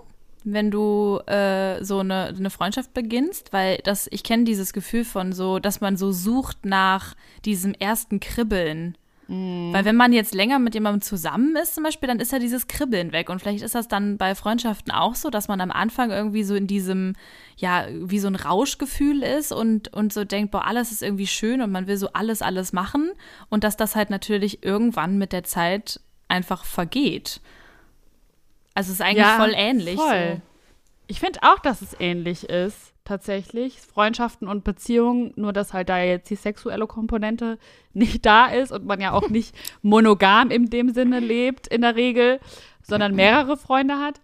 wenn 0.44 0.70
du 0.70 1.18
äh, 1.26 1.84
so 1.84 1.98
eine, 1.98 2.28
eine 2.28 2.48
Freundschaft 2.48 2.94
beginnst? 2.94 3.52
Weil 3.52 3.78
das, 3.84 4.08
ich 4.10 4.22
kenne 4.22 4.44
dieses 4.44 4.72
Gefühl 4.72 5.04
von 5.04 5.32
so, 5.32 5.58
dass 5.58 5.80
man 5.82 5.96
so 5.98 6.12
sucht 6.12 6.64
nach 6.64 7.14
diesem 7.44 7.74
ersten 7.74 8.20
Kribbeln. 8.20 8.96
Weil 9.32 9.84
wenn 9.84 9.94
man 9.94 10.12
jetzt 10.12 10.34
länger 10.34 10.58
mit 10.58 10.74
jemandem 10.74 11.02
zusammen 11.02 11.54
ist 11.54 11.76
zum 11.76 11.84
Beispiel, 11.84 12.08
dann 12.08 12.18
ist 12.18 12.32
ja 12.32 12.40
dieses 12.40 12.66
Kribbeln 12.66 13.12
weg. 13.12 13.30
Und 13.30 13.38
vielleicht 13.38 13.62
ist 13.62 13.76
das 13.76 13.86
dann 13.86 14.18
bei 14.18 14.34
Freundschaften 14.34 14.92
auch 14.92 15.14
so, 15.14 15.30
dass 15.30 15.46
man 15.46 15.60
am 15.60 15.70
Anfang 15.70 16.10
irgendwie 16.10 16.42
so 16.42 16.56
in 16.56 16.66
diesem, 16.66 17.14
ja, 17.56 17.86
wie 17.92 18.18
so 18.18 18.26
ein 18.26 18.34
Rauschgefühl 18.34 19.22
ist 19.22 19.52
und, 19.52 19.92
und 19.94 20.12
so 20.12 20.24
denkt, 20.24 20.50
boah, 20.50 20.66
alles 20.66 20.90
ist 20.90 21.04
irgendwie 21.04 21.28
schön 21.28 21.60
und 21.60 21.70
man 21.70 21.86
will 21.86 21.96
so 21.96 22.08
alles, 22.12 22.42
alles 22.42 22.72
machen. 22.72 23.12
Und 23.50 23.62
dass 23.62 23.76
das 23.76 23.94
halt 23.94 24.10
natürlich 24.10 24.64
irgendwann 24.64 25.16
mit 25.16 25.32
der 25.32 25.44
Zeit 25.44 26.00
einfach 26.26 26.64
vergeht. 26.64 27.40
Also 28.74 28.88
es 28.88 28.98
ist 28.98 29.06
eigentlich 29.06 29.26
voll 29.26 29.52
ähnlich. 29.54 29.94
Voll. 29.94 30.40
So. 30.40 30.49
Ich 31.10 31.18
finde 31.18 31.40
auch, 31.42 31.58
dass 31.58 31.82
es 31.82 31.96
ähnlich 31.98 32.48
ist, 32.48 32.92
tatsächlich. 33.04 33.80
Freundschaften 33.80 34.46
und 34.46 34.62
Beziehungen, 34.62 35.32
nur 35.34 35.52
dass 35.52 35.72
halt 35.72 35.88
da 35.88 36.00
jetzt 36.00 36.30
die 36.30 36.36
sexuelle 36.36 36.86
Komponente 36.86 37.58
nicht 37.92 38.24
da 38.24 38.46
ist 38.46 38.70
und 38.70 38.86
man 38.86 39.00
ja 39.00 39.10
auch 39.10 39.28
nicht 39.28 39.52
monogam 39.82 40.52
in 40.52 40.66
dem 40.66 40.90
Sinne 40.90 41.18
lebt, 41.18 41.66
in 41.66 41.80
der 41.80 41.96
Regel, 41.96 42.38
sondern 42.84 43.16
mehrere 43.16 43.56
Freunde 43.56 43.98
hat. 43.98 44.20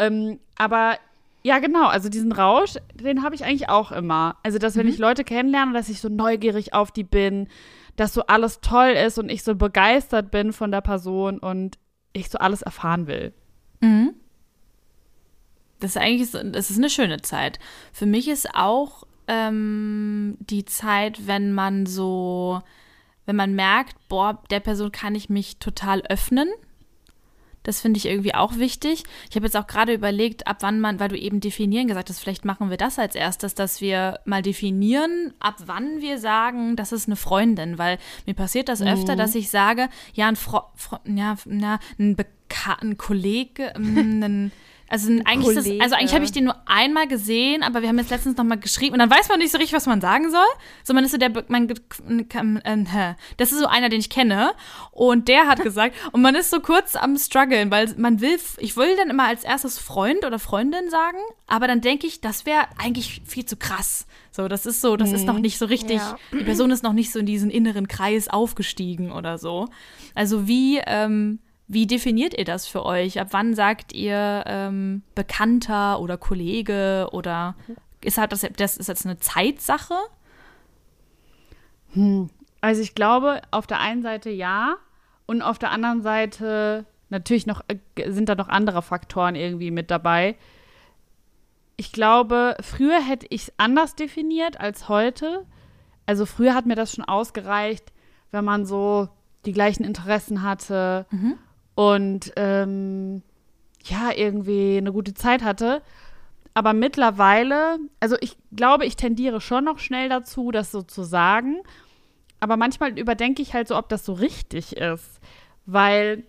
Ähm, 0.00 0.40
aber 0.58 0.98
ja, 1.44 1.60
genau, 1.60 1.86
also 1.86 2.08
diesen 2.08 2.32
Rausch, 2.32 2.74
den 2.92 3.22
habe 3.22 3.36
ich 3.36 3.44
eigentlich 3.44 3.68
auch 3.68 3.92
immer. 3.92 4.36
Also, 4.42 4.58
dass 4.58 4.74
wenn 4.74 4.88
ich 4.88 4.98
Leute 4.98 5.22
kennenlerne, 5.22 5.74
dass 5.74 5.88
ich 5.88 6.00
so 6.00 6.08
neugierig 6.08 6.74
auf 6.74 6.90
die 6.90 7.04
bin, 7.04 7.46
dass 7.94 8.12
so 8.12 8.22
alles 8.26 8.60
toll 8.60 8.88
ist 8.88 9.20
und 9.20 9.30
ich 9.30 9.44
so 9.44 9.54
begeistert 9.54 10.32
bin 10.32 10.52
von 10.52 10.72
der 10.72 10.80
Person 10.80 11.38
und 11.38 11.78
ich 12.12 12.30
so 12.30 12.38
alles 12.38 12.62
erfahren 12.62 13.06
will. 13.06 13.32
Mhm. 13.80 14.16
Das 15.80 15.90
ist 15.92 15.96
eigentlich, 15.98 16.30
das 16.30 16.70
ist 16.70 16.78
eine 16.78 16.90
schöne 16.90 17.22
Zeit. 17.22 17.58
Für 17.92 18.06
mich 18.06 18.28
ist 18.28 18.54
auch 18.54 19.04
ähm, 19.28 20.36
die 20.40 20.64
Zeit, 20.64 21.26
wenn 21.26 21.52
man 21.52 21.86
so, 21.86 22.62
wenn 23.26 23.36
man 23.36 23.54
merkt, 23.54 23.96
boah, 24.08 24.42
der 24.50 24.60
Person 24.60 24.92
kann 24.92 25.14
ich 25.14 25.28
mich 25.28 25.58
total 25.58 26.02
öffnen. 26.02 26.48
Das 27.66 27.80
finde 27.80 27.98
ich 27.98 28.06
irgendwie 28.06 28.32
auch 28.32 28.58
wichtig. 28.58 29.02
Ich 29.28 29.34
habe 29.34 29.46
jetzt 29.46 29.56
auch 29.56 29.66
gerade 29.66 29.92
überlegt, 29.92 30.46
ab 30.46 30.58
wann 30.60 30.78
man, 30.78 31.00
weil 31.00 31.08
du 31.08 31.18
eben 31.18 31.40
definieren 31.40 31.88
gesagt 31.88 32.08
hast, 32.08 32.20
vielleicht 32.20 32.44
machen 32.44 32.70
wir 32.70 32.76
das 32.76 32.96
als 32.96 33.16
erstes, 33.16 33.54
dass 33.54 33.80
wir 33.80 34.20
mal 34.24 34.40
definieren, 34.40 35.34
ab 35.40 35.56
wann 35.66 36.00
wir 36.00 36.20
sagen, 36.20 36.76
das 36.76 36.92
ist 36.92 37.08
eine 37.08 37.16
Freundin, 37.16 37.76
weil 37.76 37.98
mir 38.24 38.34
passiert 38.34 38.68
das 38.68 38.82
öfter, 38.82 39.16
dass 39.16 39.34
ich 39.34 39.50
sage, 39.50 39.88
ja, 40.14 40.28
ein, 40.28 40.36
Fro 40.36 40.62
Fro 40.76 40.98
ja, 41.06 41.36
na, 41.44 41.80
ein, 41.98 42.14
Beka 42.14 42.74
ein 42.80 42.98
Kollege, 42.98 43.72
ähm, 43.74 44.22
ein, 44.22 44.52
also 44.88 45.10
ein, 45.10 45.26
eigentlich 45.26 45.56
ist 45.56 45.66
das, 45.66 45.80
also 45.80 45.94
eigentlich 45.96 46.14
habe 46.14 46.24
ich 46.24 46.32
den 46.32 46.44
nur 46.44 46.56
einmal 46.66 47.08
gesehen, 47.08 47.62
aber 47.62 47.82
wir 47.82 47.88
haben 47.88 47.98
jetzt 47.98 48.10
letztens 48.10 48.36
noch 48.36 48.44
mal 48.44 48.58
geschrieben 48.58 48.92
und 48.92 48.98
dann 49.00 49.10
weiß 49.10 49.28
man 49.28 49.38
nicht 49.38 49.50
so 49.50 49.58
richtig, 49.58 49.74
was 49.74 49.86
man 49.86 50.00
sagen 50.00 50.30
soll. 50.30 50.46
So, 50.84 50.94
man 50.94 51.04
ist 51.04 51.10
so 51.12 51.18
der, 51.18 51.30
man, 51.48 51.68
äh, 51.68 53.14
das 53.36 53.52
ist 53.52 53.58
so 53.58 53.66
einer, 53.66 53.88
den 53.88 54.00
ich 54.00 54.10
kenne 54.10 54.52
und 54.92 55.28
der 55.28 55.46
hat 55.48 55.62
gesagt 55.62 55.94
und 56.12 56.22
man 56.22 56.34
ist 56.34 56.50
so 56.50 56.60
kurz 56.60 56.94
am 56.94 57.16
struggeln, 57.18 57.70
weil 57.70 57.92
man 57.96 58.20
will, 58.20 58.38
ich 58.58 58.76
will 58.76 58.96
dann 58.96 59.10
immer 59.10 59.24
als 59.24 59.42
erstes 59.44 59.78
Freund 59.78 60.24
oder 60.24 60.38
Freundin 60.38 60.88
sagen, 60.90 61.18
aber 61.46 61.66
dann 61.66 61.80
denke 61.80 62.06
ich, 62.06 62.20
das 62.20 62.46
wäre 62.46 62.66
eigentlich 62.78 63.22
viel 63.24 63.44
zu 63.44 63.56
krass. 63.56 64.06
So, 64.30 64.48
das 64.48 64.66
ist 64.66 64.82
so, 64.82 64.96
das 64.96 65.12
ist 65.12 65.24
noch 65.24 65.38
nicht 65.38 65.56
so 65.58 65.64
richtig, 65.64 65.96
Ja. 65.96 66.18
die 66.30 66.44
Person 66.44 66.70
ist 66.70 66.82
noch 66.82 66.92
nicht 66.92 67.10
so 67.10 67.18
in 67.18 67.26
diesen 67.26 67.50
inneren 67.50 67.88
Kreis 67.88 68.28
aufgestiegen 68.28 69.10
oder 69.10 69.38
so. 69.38 69.66
Also 70.14 70.46
wie, 70.46 70.78
ähm, 70.86 71.38
wie 71.68 71.86
definiert 71.86 72.38
ihr 72.38 72.44
das 72.44 72.66
für 72.66 72.84
euch? 72.84 73.20
Ab 73.20 73.28
wann 73.32 73.54
sagt 73.54 73.92
ihr 73.92 74.44
ähm, 74.46 75.02
Bekannter 75.14 76.00
oder 76.00 76.16
Kollege 76.16 77.08
oder 77.12 77.56
ist 78.00 78.18
halt 78.18 78.32
das, 78.32 78.46
das 78.56 78.76
ist 78.76 78.88
jetzt 78.88 79.04
eine 79.04 79.18
Zeitsache? 79.18 79.94
Also 82.60 82.82
ich 82.82 82.94
glaube, 82.94 83.42
auf 83.50 83.66
der 83.66 83.80
einen 83.80 84.02
Seite 84.02 84.30
ja 84.30 84.76
und 85.26 85.42
auf 85.42 85.58
der 85.58 85.70
anderen 85.70 86.02
Seite 86.02 86.86
natürlich 87.08 87.46
noch 87.46 87.62
äh, 87.68 87.78
sind 88.10 88.28
da 88.28 88.36
noch 88.36 88.48
andere 88.48 88.82
Faktoren 88.82 89.34
irgendwie 89.34 89.70
mit 89.72 89.90
dabei. 89.90 90.36
Ich 91.76 91.92
glaube, 91.92 92.56
früher 92.60 93.00
hätte 93.00 93.26
ich 93.30 93.42
es 93.42 93.52
anders 93.56 93.96
definiert 93.96 94.60
als 94.60 94.88
heute. 94.88 95.44
Also 96.06 96.26
früher 96.26 96.54
hat 96.54 96.66
mir 96.66 96.76
das 96.76 96.94
schon 96.94 97.04
ausgereicht, 97.04 97.92
wenn 98.30 98.44
man 98.44 98.66
so 98.66 99.08
die 99.44 99.52
gleichen 99.52 99.84
Interessen 99.84 100.42
hatte 100.42 101.06
und 101.76 102.32
ähm, 102.36 103.22
ja, 103.84 104.10
irgendwie 104.12 104.78
eine 104.78 104.92
gute 104.92 105.14
Zeit 105.14 105.44
hatte. 105.44 105.82
Aber 106.54 106.72
mittlerweile, 106.72 107.78
also 108.00 108.16
ich 108.20 108.36
glaube, 108.50 108.86
ich 108.86 108.96
tendiere 108.96 109.40
schon 109.40 109.64
noch 109.64 109.78
schnell 109.78 110.08
dazu, 110.08 110.50
das 110.50 110.72
so 110.72 110.82
zu 110.82 111.04
sagen. 111.04 111.60
Aber 112.40 112.56
manchmal 112.56 112.98
überdenke 112.98 113.42
ich 113.42 113.52
halt 113.54 113.68
so, 113.68 113.76
ob 113.76 113.90
das 113.90 114.06
so 114.06 114.14
richtig 114.14 114.76
ist. 114.76 115.20
Weil, 115.66 116.24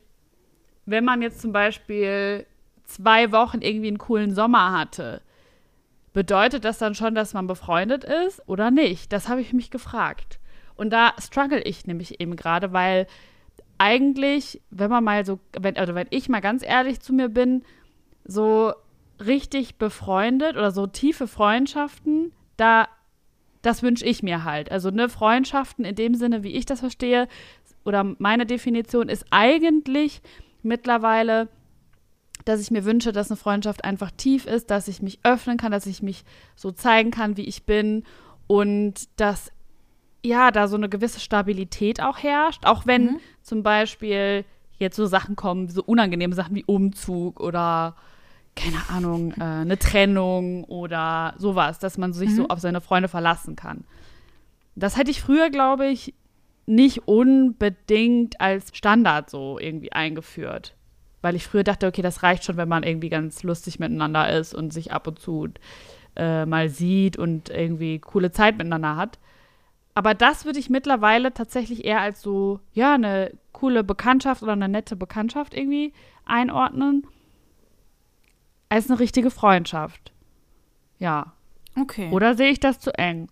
wenn 0.86 1.06
man 1.06 1.22
jetzt 1.22 1.40
zum 1.42 1.54
Beispiel 1.54 2.46
zwei 2.84 3.32
Wochen 3.32 3.62
irgendwie 3.62 3.88
einen 3.88 3.98
coolen 3.98 4.36
Sommer 4.36 4.78
hatte, 4.78 5.22
bedeutet 6.12 6.66
das 6.66 6.78
dann 6.78 6.94
schon, 6.94 7.16
dass 7.16 7.34
man 7.34 7.48
befreundet 7.48 8.04
ist 8.04 8.42
oder 8.50 8.70
nicht? 8.70 9.14
Das 9.14 9.30
habe 9.30 9.40
ich 9.40 9.54
mich 9.54 9.72
gefragt. 9.72 10.40
Und 10.76 10.90
da 10.92 11.14
struggle 11.20 11.62
ich 11.62 11.88
nämlich 11.88 12.20
eben 12.20 12.36
gerade, 12.36 12.74
weil 12.74 13.08
eigentlich, 13.78 14.62
wenn 14.70 14.90
man 14.90 15.04
mal 15.04 15.26
so, 15.26 15.40
wenn, 15.60 15.78
also 15.78 15.96
wenn 15.96 16.08
ich 16.10 16.30
mal 16.30 16.42
ganz 16.42 16.64
ehrlich 16.66 17.00
zu 17.00 17.14
mir 17.14 17.30
bin, 17.30 17.64
so 18.26 18.74
richtig 19.24 19.78
befreundet 19.78 20.56
oder 20.56 20.72
so 20.72 20.88
tiefe 20.88 21.28
Freundschaften, 21.28 22.32
da 22.58 22.88
das 23.62 23.84
wünsche 23.84 24.06
ich 24.06 24.24
mir 24.24 24.44
halt. 24.44 24.72
Also 24.72 24.92
ne, 24.92 25.10
Freundschaften 25.10 25.84
in 25.84 25.96
dem 25.96 26.16
Sinne, 26.16 26.44
wie 26.44 26.54
ich 26.54 26.66
das 26.66 26.80
verstehe, 26.80 27.28
oder 27.84 28.04
meine 28.20 28.46
Definition 28.46 29.10
ist 29.10 29.26
eigentlich 29.30 30.22
mittlerweile, 30.62 31.48
dass 32.46 32.62
ich 32.62 32.72
mir 32.72 32.86
wünsche, 32.86 33.12
dass 33.12 33.30
eine 33.30 33.38
Freundschaft 33.38 33.84
einfach 33.84 34.12
tief 34.12 34.46
ist, 34.46 34.70
dass 34.72 34.88
ich 34.88 35.02
mich 35.02 35.20
öffnen 35.24 35.58
kann, 35.58 35.72
dass 35.72 35.86
ich 35.86 36.02
mich 36.02 36.24
so 36.56 36.72
zeigen 36.72 37.12
kann, 37.12 37.38
wie 37.38 37.46
ich 37.46 37.66
bin 37.66 38.04
und 38.48 39.08
dass 39.20 39.52
ja 40.28 40.52
da 40.52 40.68
so 40.68 40.76
eine 40.76 40.90
gewisse 40.90 41.20
Stabilität 41.20 42.02
auch 42.02 42.18
herrscht, 42.18 42.66
auch 42.66 42.86
wenn 42.86 43.20
zum 43.42 43.64
Beispiel 43.64 44.46
jetzt 44.78 44.96
so 44.96 45.06
Sachen 45.06 45.36
kommen, 45.36 45.70
so 45.70 45.84
unangenehme 45.84 46.36
Sachen 46.36 46.56
wie 46.56 46.64
Umzug 46.66 47.40
oder 47.40 47.96
keine 48.56 48.90
Ahnung, 48.90 49.34
äh, 49.34 49.44
eine 49.44 49.78
Trennung 49.78 50.64
oder 50.64 51.36
sowas, 51.38 51.80
dass 51.80 51.98
man 51.98 52.14
sich 52.14 52.36
so 52.36 52.48
auf 52.48 52.60
seine 52.60 52.82
Freunde 52.82 53.08
verlassen 53.08 53.56
kann. 53.56 53.86
Das 54.76 54.98
hätte 54.98 55.12
ich 55.12 55.22
früher, 55.22 55.50
glaube 55.50 55.88
ich, 55.88 56.14
nicht 56.66 57.08
unbedingt 57.08 58.42
als 58.42 58.76
Standard 58.76 59.30
so 59.30 59.58
irgendwie 59.60 59.92
eingeführt. 59.92 60.76
Weil 61.22 61.36
ich 61.36 61.48
früher 61.48 61.64
dachte, 61.64 61.88
okay, 61.88 62.02
das 62.02 62.24
reicht 62.24 62.44
schon, 62.44 62.58
wenn 62.58 62.70
man 62.70 62.84
irgendwie 62.84 63.10
ganz 63.10 63.42
lustig 63.44 63.80
miteinander 63.80 64.30
ist 64.30 64.54
und 64.54 64.74
sich 64.74 64.92
ab 64.92 65.08
und 65.08 65.20
zu 65.20 65.48
äh, 66.16 66.46
mal 66.46 66.70
sieht 66.70 67.18
und 67.18 67.50
irgendwie 67.50 68.00
coole 68.00 68.32
Zeit 68.32 68.58
miteinander 68.58 68.96
hat. 68.98 69.18
Aber 69.98 70.14
das 70.14 70.46
würde 70.46 70.60
ich 70.60 70.70
mittlerweile 70.70 71.34
tatsächlich 71.34 71.84
eher 71.84 72.00
als 72.00 72.22
so, 72.22 72.60
ja, 72.72 72.94
eine 72.94 73.32
coole 73.52 73.84
Bekanntschaft 73.84 74.44
oder 74.44 74.52
eine 74.52 74.70
nette 74.70 74.96
Bekanntschaft 74.96 75.56
irgendwie 75.56 75.92
einordnen 76.24 77.08
als 78.70 78.92
eine 78.92 79.00
richtige 79.00 79.32
Freundschaft. 79.32 80.12
Ja. 81.00 81.34
Okay. 81.76 82.12
Oder 82.12 82.36
sehe 82.36 82.52
ich 82.52 82.60
das 82.60 82.80
zu 82.80 82.94
eng? 82.94 83.28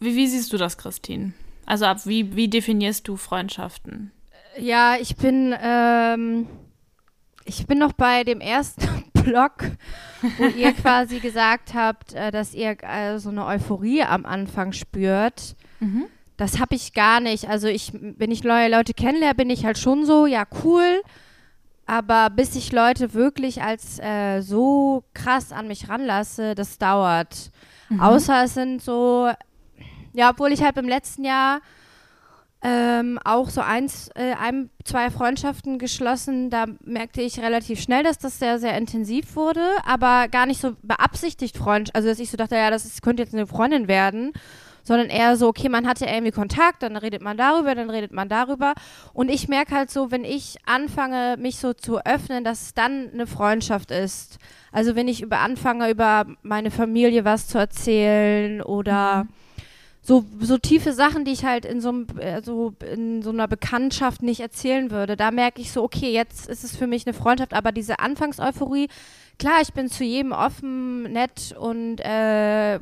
Wie, 0.00 0.16
wie 0.16 0.26
siehst 0.26 0.52
du 0.52 0.58
das, 0.58 0.76
Christine? 0.76 1.32
Also 1.64 1.86
ab 1.86 2.04
wie, 2.04 2.36
wie 2.36 2.48
definierst 2.48 3.08
du 3.08 3.16
Freundschaften? 3.16 4.12
Ja, 4.58 4.96
ich 5.00 5.16
bin, 5.16 5.54
ähm, 5.62 6.46
ich 7.46 7.66
bin 7.66 7.78
noch 7.78 7.94
bei 7.94 8.22
dem 8.22 8.42
ersten 8.42 8.86
Blog, 9.28 9.52
wo 10.38 10.46
ihr 10.46 10.72
quasi 10.82 11.20
gesagt 11.20 11.74
habt, 11.74 12.14
äh, 12.14 12.30
dass 12.30 12.54
ihr 12.54 12.76
äh, 12.82 13.18
so 13.18 13.30
eine 13.30 13.46
Euphorie 13.46 14.02
am 14.02 14.24
Anfang 14.26 14.72
spürt. 14.72 15.56
Das 16.36 16.60
habe 16.60 16.74
ich 16.74 16.94
gar 16.94 17.20
nicht. 17.20 17.48
Also 17.48 17.68
ich, 17.68 17.92
wenn 17.92 18.30
ich 18.30 18.44
neue 18.44 18.70
Leute 18.70 18.94
kennenlerne, 18.94 19.34
bin 19.34 19.50
ich 19.50 19.64
halt 19.64 19.78
schon 19.78 20.04
so, 20.04 20.26
ja 20.26 20.44
cool. 20.64 21.02
Aber 21.86 22.30
bis 22.30 22.54
ich 22.54 22.70
Leute 22.72 23.14
wirklich 23.14 23.62
als 23.62 23.98
äh, 23.98 24.40
so 24.40 25.04
krass 25.14 25.52
an 25.52 25.68
mich 25.68 25.88
ranlasse, 25.88 26.54
das 26.54 26.78
dauert. 26.78 27.50
Außer 27.98 28.44
es 28.44 28.54
sind 28.54 28.82
so, 28.82 29.30
ja, 30.12 30.30
obwohl 30.30 30.52
ich 30.52 30.62
halt 30.62 30.76
im 30.76 30.88
letzten 30.88 31.24
Jahr 31.24 31.60
ähm, 32.60 33.20
auch 33.24 33.50
so 33.50 33.60
eins, 33.60 34.08
äh, 34.16 34.34
ein, 34.34 34.70
zwei 34.84 35.10
Freundschaften 35.10 35.78
geschlossen. 35.78 36.50
Da 36.50 36.66
merkte 36.84 37.22
ich 37.22 37.40
relativ 37.40 37.80
schnell, 37.80 38.02
dass 38.02 38.18
das 38.18 38.38
sehr, 38.38 38.58
sehr 38.58 38.76
intensiv 38.76 39.36
wurde, 39.36 39.64
aber 39.84 40.26
gar 40.28 40.46
nicht 40.46 40.60
so 40.60 40.74
beabsichtigt 40.82 41.56
Freund. 41.56 41.94
Also, 41.94 42.08
dass 42.08 42.18
ich 42.18 42.30
so 42.30 42.36
dachte, 42.36 42.56
ja, 42.56 42.70
das 42.70 42.84
ist, 42.84 43.02
könnte 43.02 43.22
jetzt 43.22 43.32
eine 43.34 43.46
Freundin 43.46 43.86
werden, 43.86 44.32
sondern 44.82 45.08
eher 45.08 45.36
so, 45.36 45.46
okay, 45.46 45.68
man 45.68 45.86
hatte 45.86 46.06
irgendwie 46.06 46.32
Kontakt, 46.32 46.82
dann 46.82 46.96
redet 46.96 47.22
man 47.22 47.36
darüber, 47.36 47.76
dann 47.76 47.90
redet 47.90 48.10
man 48.10 48.28
darüber. 48.28 48.74
Und 49.12 49.28
ich 49.28 49.46
merke 49.46 49.76
halt 49.76 49.90
so, 49.90 50.10
wenn 50.10 50.24
ich 50.24 50.56
anfange, 50.66 51.36
mich 51.38 51.58
so 51.58 51.74
zu 51.74 52.04
öffnen, 52.04 52.42
dass 52.42 52.62
es 52.62 52.74
dann 52.74 53.10
eine 53.12 53.28
Freundschaft 53.28 53.92
ist. 53.92 54.38
Also, 54.72 54.96
wenn 54.96 55.06
ich 55.06 55.22
über 55.22 55.38
anfange, 55.38 55.90
über 55.90 56.26
meine 56.42 56.72
Familie 56.72 57.24
was 57.24 57.46
zu 57.46 57.58
erzählen 57.58 58.62
oder. 58.62 59.24
Mhm 59.24 59.28
so, 60.08 60.24
so 60.40 60.56
tiefe 60.56 60.94
Sachen, 60.94 61.26
die 61.26 61.32
ich 61.32 61.44
halt 61.44 61.66
in 61.66 61.82
so, 61.82 62.06
äh, 62.18 62.40
so, 62.40 62.72
in 62.80 63.20
so 63.20 63.28
einer 63.28 63.46
Bekanntschaft 63.46 64.22
nicht 64.22 64.40
erzählen 64.40 64.90
würde. 64.90 65.18
Da 65.18 65.30
merke 65.30 65.60
ich 65.60 65.70
so, 65.70 65.82
okay, 65.82 66.10
jetzt 66.10 66.48
ist 66.48 66.64
es 66.64 66.74
für 66.74 66.86
mich 66.86 67.06
eine 67.06 67.12
Freundschaft, 67.12 67.52
aber 67.52 67.72
diese 67.72 67.98
Anfangseuphorie, 67.98 68.88
klar, 69.38 69.60
ich 69.60 69.74
bin 69.74 69.90
zu 69.90 70.04
jedem 70.04 70.32
offen, 70.32 71.02
nett 71.02 71.54
und 71.60 72.00
äh, 72.00 72.80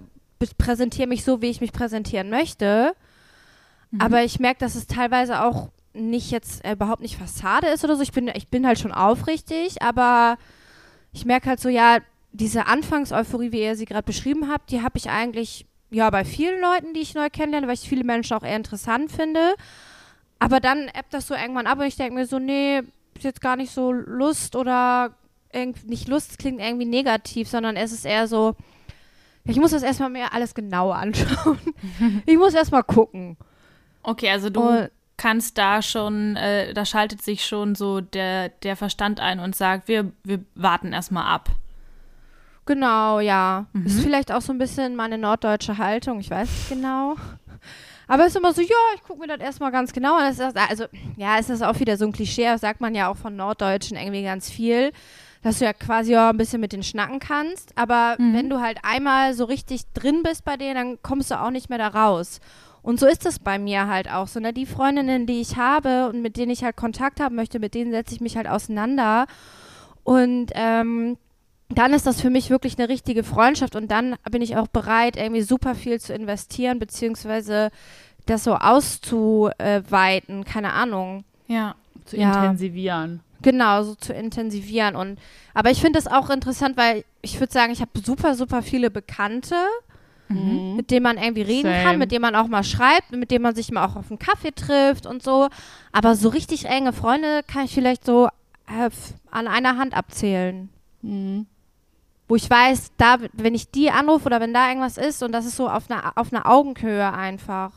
präsentiere 0.56 1.09
mich 1.09 1.25
so, 1.25 1.42
wie 1.42 1.49
ich 1.49 1.61
mich 1.61 1.73
präsentieren 1.73 2.30
möchte. 2.30 2.92
Mhm. 3.90 4.02
Aber 4.02 4.23
ich 4.23 4.38
merke, 4.38 4.61
dass 4.61 4.76
es 4.76 4.87
teilweise 4.87 5.42
auch 5.42 5.71
nicht 5.95 6.30
jetzt 6.30 6.64
äh, 6.64 6.75
überhaupt 6.75 7.02
nicht 7.02 7.16
Fassade 7.16 7.66
ist 7.66 7.83
oder 7.83 7.97
so. 7.97 8.02
Ich 8.02 8.12
bin, 8.12 8.28
ich 8.28 8.47
bin 8.47 8.64
halt 8.64 8.78
schon 8.78 8.92
aufrichtig, 8.92 9.83
aber 9.83 10.38
ich 11.12 11.25
merke 11.25 11.49
halt 11.49 11.59
so, 11.59 11.71
ja, 11.71 11.99
diese 12.30 12.68
Anfangseuphorie, 12.68 13.50
wie 13.50 13.64
ihr 13.64 13.75
sie 13.75 13.85
gerade 13.85 14.06
beschrieben 14.06 14.49
habt, 14.49 14.71
die 14.71 14.83
habe 14.83 14.97
ich 14.97 15.11
eigentlich 15.11 15.66
ja, 15.96 16.10
bei 16.10 16.26
vielen 16.26 16.60
Leuten, 16.60 16.92
die 16.92 17.00
ich 17.00 17.14
neu 17.14 17.30
kennenlerne, 17.30 17.66
weil 17.68 17.74
ich 17.74 17.88
viele 17.88 18.04
Menschen 18.04 18.36
auch 18.36 18.42
eher 18.42 18.56
interessant 18.56 19.10
finde. 19.10 19.54
Aber 20.38 20.60
dann 20.60 20.88
ebbt 20.88 21.14
das 21.14 21.26
so 21.26 21.34
irgendwann 21.34 21.66
ab 21.66 21.78
und 21.78 21.86
ich 21.86 21.96
denke 21.96 22.12
mir 22.12 22.26
so, 22.26 22.38
nee, 22.38 22.82
ist 23.14 23.24
jetzt 23.24 23.40
gar 23.40 23.56
nicht 23.56 23.72
so 23.72 23.92
Lust 23.92 24.56
oder 24.56 25.14
nicht 25.86 26.06
Lust 26.06 26.38
klingt 26.38 26.60
irgendwie 26.60 26.84
negativ, 26.84 27.48
sondern 27.48 27.76
es 27.76 27.92
ist 27.92 28.04
eher 28.04 28.28
so, 28.28 28.56
ich 29.44 29.56
muss 29.56 29.70
das 29.70 29.82
erstmal 29.82 30.10
mir 30.10 30.34
alles 30.34 30.54
genau 30.54 30.90
anschauen. 30.92 31.58
ich 32.26 32.36
muss 32.36 32.52
erstmal 32.52 32.82
gucken. 32.84 33.38
Okay, 34.02 34.28
also 34.28 34.50
du 34.50 34.60
und, 34.60 34.90
kannst 35.16 35.56
da 35.56 35.80
schon, 35.80 36.36
äh, 36.36 36.74
da 36.74 36.84
schaltet 36.84 37.22
sich 37.22 37.46
schon 37.46 37.74
so 37.74 38.02
der, 38.02 38.50
der 38.50 38.76
Verstand 38.76 39.18
ein 39.18 39.40
und 39.40 39.56
sagt, 39.56 39.88
wir, 39.88 40.12
wir 40.24 40.44
warten 40.54 40.92
erstmal 40.92 41.24
ab. 41.24 41.48
Genau, 42.66 43.20
ja. 43.20 43.66
Mhm. 43.73 43.87
Ist 43.87 44.00
vielleicht 44.00 44.32
auch 44.32 44.42
so 44.42 44.52
ein 44.52 44.58
bisschen 44.58 44.96
meine 44.96 45.18
norddeutsche 45.18 45.78
Haltung, 45.78 46.20
ich 46.20 46.30
weiß 46.30 46.49
nicht 46.49 46.68
genau. 46.68 47.14
Aber 48.08 48.25
es 48.25 48.30
ist 48.30 48.37
immer 48.37 48.52
so, 48.52 48.61
ja, 48.61 48.76
ich 48.94 49.02
gucke 49.02 49.20
mir 49.20 49.26
das 49.26 49.40
erstmal 49.40 49.73
ganz 49.73 49.92
genau 49.92 50.16
an. 50.16 50.25
also, 50.25 50.85
ja, 51.16 51.38
es 51.38 51.49
ist 51.49 51.62
auch 51.62 51.78
wieder 51.80 51.96
so 51.96 52.04
ein 52.04 52.12
Klischee, 52.12 52.44
das 52.44 52.61
sagt 52.61 52.80
man 52.80 52.94
ja 52.94 53.08
auch 53.08 53.16
von 53.16 53.35
Norddeutschen 53.35 53.96
irgendwie 53.96 54.23
ganz 54.23 54.49
viel, 54.50 54.92
dass 55.42 55.58
du 55.58 55.64
ja 55.64 55.73
quasi 55.73 56.16
auch 56.16 56.28
ein 56.28 56.37
bisschen 56.37 56.61
mit 56.61 56.73
den 56.73 56.82
schnacken 56.82 57.18
kannst. 57.18 57.73
Aber 57.76 58.16
mhm. 58.18 58.35
wenn 58.35 58.50
du 58.50 58.61
halt 58.61 58.78
einmal 58.82 59.35
so 59.35 59.44
richtig 59.44 59.82
drin 59.92 60.23
bist 60.23 60.44
bei 60.44 60.56
denen, 60.56 60.75
dann 60.75 61.02
kommst 61.02 61.30
du 61.30 61.40
auch 61.40 61.50
nicht 61.50 61.68
mehr 61.68 61.78
da 61.78 61.88
raus. 61.88 62.40
Und 62.82 63.00
so 63.00 63.06
ist 63.06 63.26
es 63.26 63.40
bei 63.40 63.58
mir 63.58 63.88
halt 63.88 64.08
auch 64.08 64.28
so. 64.28 64.38
Ne? 64.38 64.52
Die 64.52 64.66
Freundinnen, 64.66 65.26
die 65.26 65.40
ich 65.40 65.56
habe 65.56 66.08
und 66.08 66.23
mit 66.23 66.37
denen 66.37 66.52
ich 66.52 66.62
halt 66.62 66.76
Kontakt 66.76 67.18
haben 67.18 67.35
möchte, 67.35 67.58
mit 67.58 67.75
denen 67.75 67.90
setze 67.90 68.14
ich 68.14 68.20
mich 68.20 68.37
halt 68.37 68.49
auseinander. 68.49 69.26
Und 70.04 70.52
ähm, 70.54 71.16
dann 71.68 71.92
ist 71.92 72.06
das 72.06 72.20
für 72.20 72.30
mich 72.30 72.50
wirklich 72.50 72.78
eine 72.78 72.88
richtige 72.88 73.25
Freundschaft 73.25 73.75
und 73.75 73.90
dann 73.90 74.16
bin 74.30 74.42
ich 74.42 74.56
auch 74.56 74.68
bereit, 74.68 75.16
irgendwie 75.16 75.42
super 75.42 75.75
viel 75.75 76.00
zu 76.00 76.14
investieren, 76.14 76.78
beziehungsweise 76.78 77.70
das 78.26 78.44
so 78.44 78.54
auszuweiten, 78.54 80.44
keine 80.44 80.73
Ahnung. 80.73 81.25
Ja, 81.49 81.75
zu 82.04 82.16
ja. 82.16 82.32
intensivieren. 82.35 83.20
Genau, 83.42 83.82
so 83.82 83.94
zu 83.94 84.12
intensivieren. 84.12 84.96
Und 84.96 85.18
aber 85.54 85.70
ich 85.70 85.80
finde 85.80 85.99
es 85.99 86.06
auch 86.06 86.30
interessant, 86.30 86.76
weil 86.76 87.04
ich 87.23 87.38
würde 87.40 87.52
sagen, 87.52 87.73
ich 87.73 87.80
habe 87.80 87.90
super, 88.04 88.35
super 88.35 88.62
viele 88.62 88.90
Bekannte, 88.90 89.56
mhm. 90.28 90.76
mit 90.76 90.90
denen 90.90 91.02
man 91.02 91.18
irgendwie 91.18 91.42
reden 91.42 91.70
Same. 91.70 91.82
kann, 91.82 91.99
mit 91.99 92.12
denen 92.12 92.23
man 92.23 92.37
auch 92.37 92.46
mal 92.46 92.64
schreibt, 92.64 93.11
mit 93.12 93.31
denen 93.31 93.42
man 93.42 93.55
sich 93.55 93.70
mal 93.72 93.85
auch 93.85 93.96
auf 93.96 94.11
einen 94.11 94.18
Kaffee 94.18 94.52
trifft 94.52 95.07
und 95.07 95.22
so. 95.22 95.48
Aber 95.92 96.14
so 96.14 96.29
richtig 96.29 96.66
enge 96.66 96.92
Freunde 96.92 97.42
kann 97.46 97.64
ich 97.64 97.74
vielleicht 97.74 98.05
so 98.05 98.29
äh, 98.68 98.90
an 99.31 99.48
einer 99.48 99.76
Hand 99.76 99.94
abzählen. 99.94 100.68
Mhm 101.02 101.46
wo 102.28 102.36
ich 102.36 102.48
weiß, 102.48 102.92
da, 102.96 103.18
wenn 103.32 103.54
ich 103.54 103.70
die 103.70 103.90
anrufe 103.90 104.26
oder 104.26 104.40
wenn 104.40 104.52
da 104.52 104.68
irgendwas 104.68 104.98
ist 104.98 105.22
und 105.22 105.32
das 105.32 105.46
ist 105.46 105.56
so 105.56 105.68
auf 105.68 105.90
einer 105.90 106.12
auf 106.16 106.32
einer 106.32 106.46
Augenhöhe 106.46 107.12
einfach. 107.12 107.72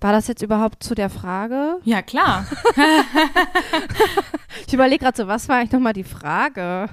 War 0.00 0.12
das 0.12 0.28
jetzt 0.28 0.42
überhaupt 0.42 0.82
zu 0.82 0.94
der 0.94 1.10
Frage? 1.10 1.78
Ja, 1.82 2.02
klar. 2.02 2.46
ich 4.66 4.72
überlege 4.72 5.04
gerade 5.04 5.16
so, 5.16 5.26
was 5.26 5.48
war 5.48 5.56
eigentlich 5.56 5.72
nochmal 5.72 5.92
die 5.92 6.04
Frage? 6.04 6.88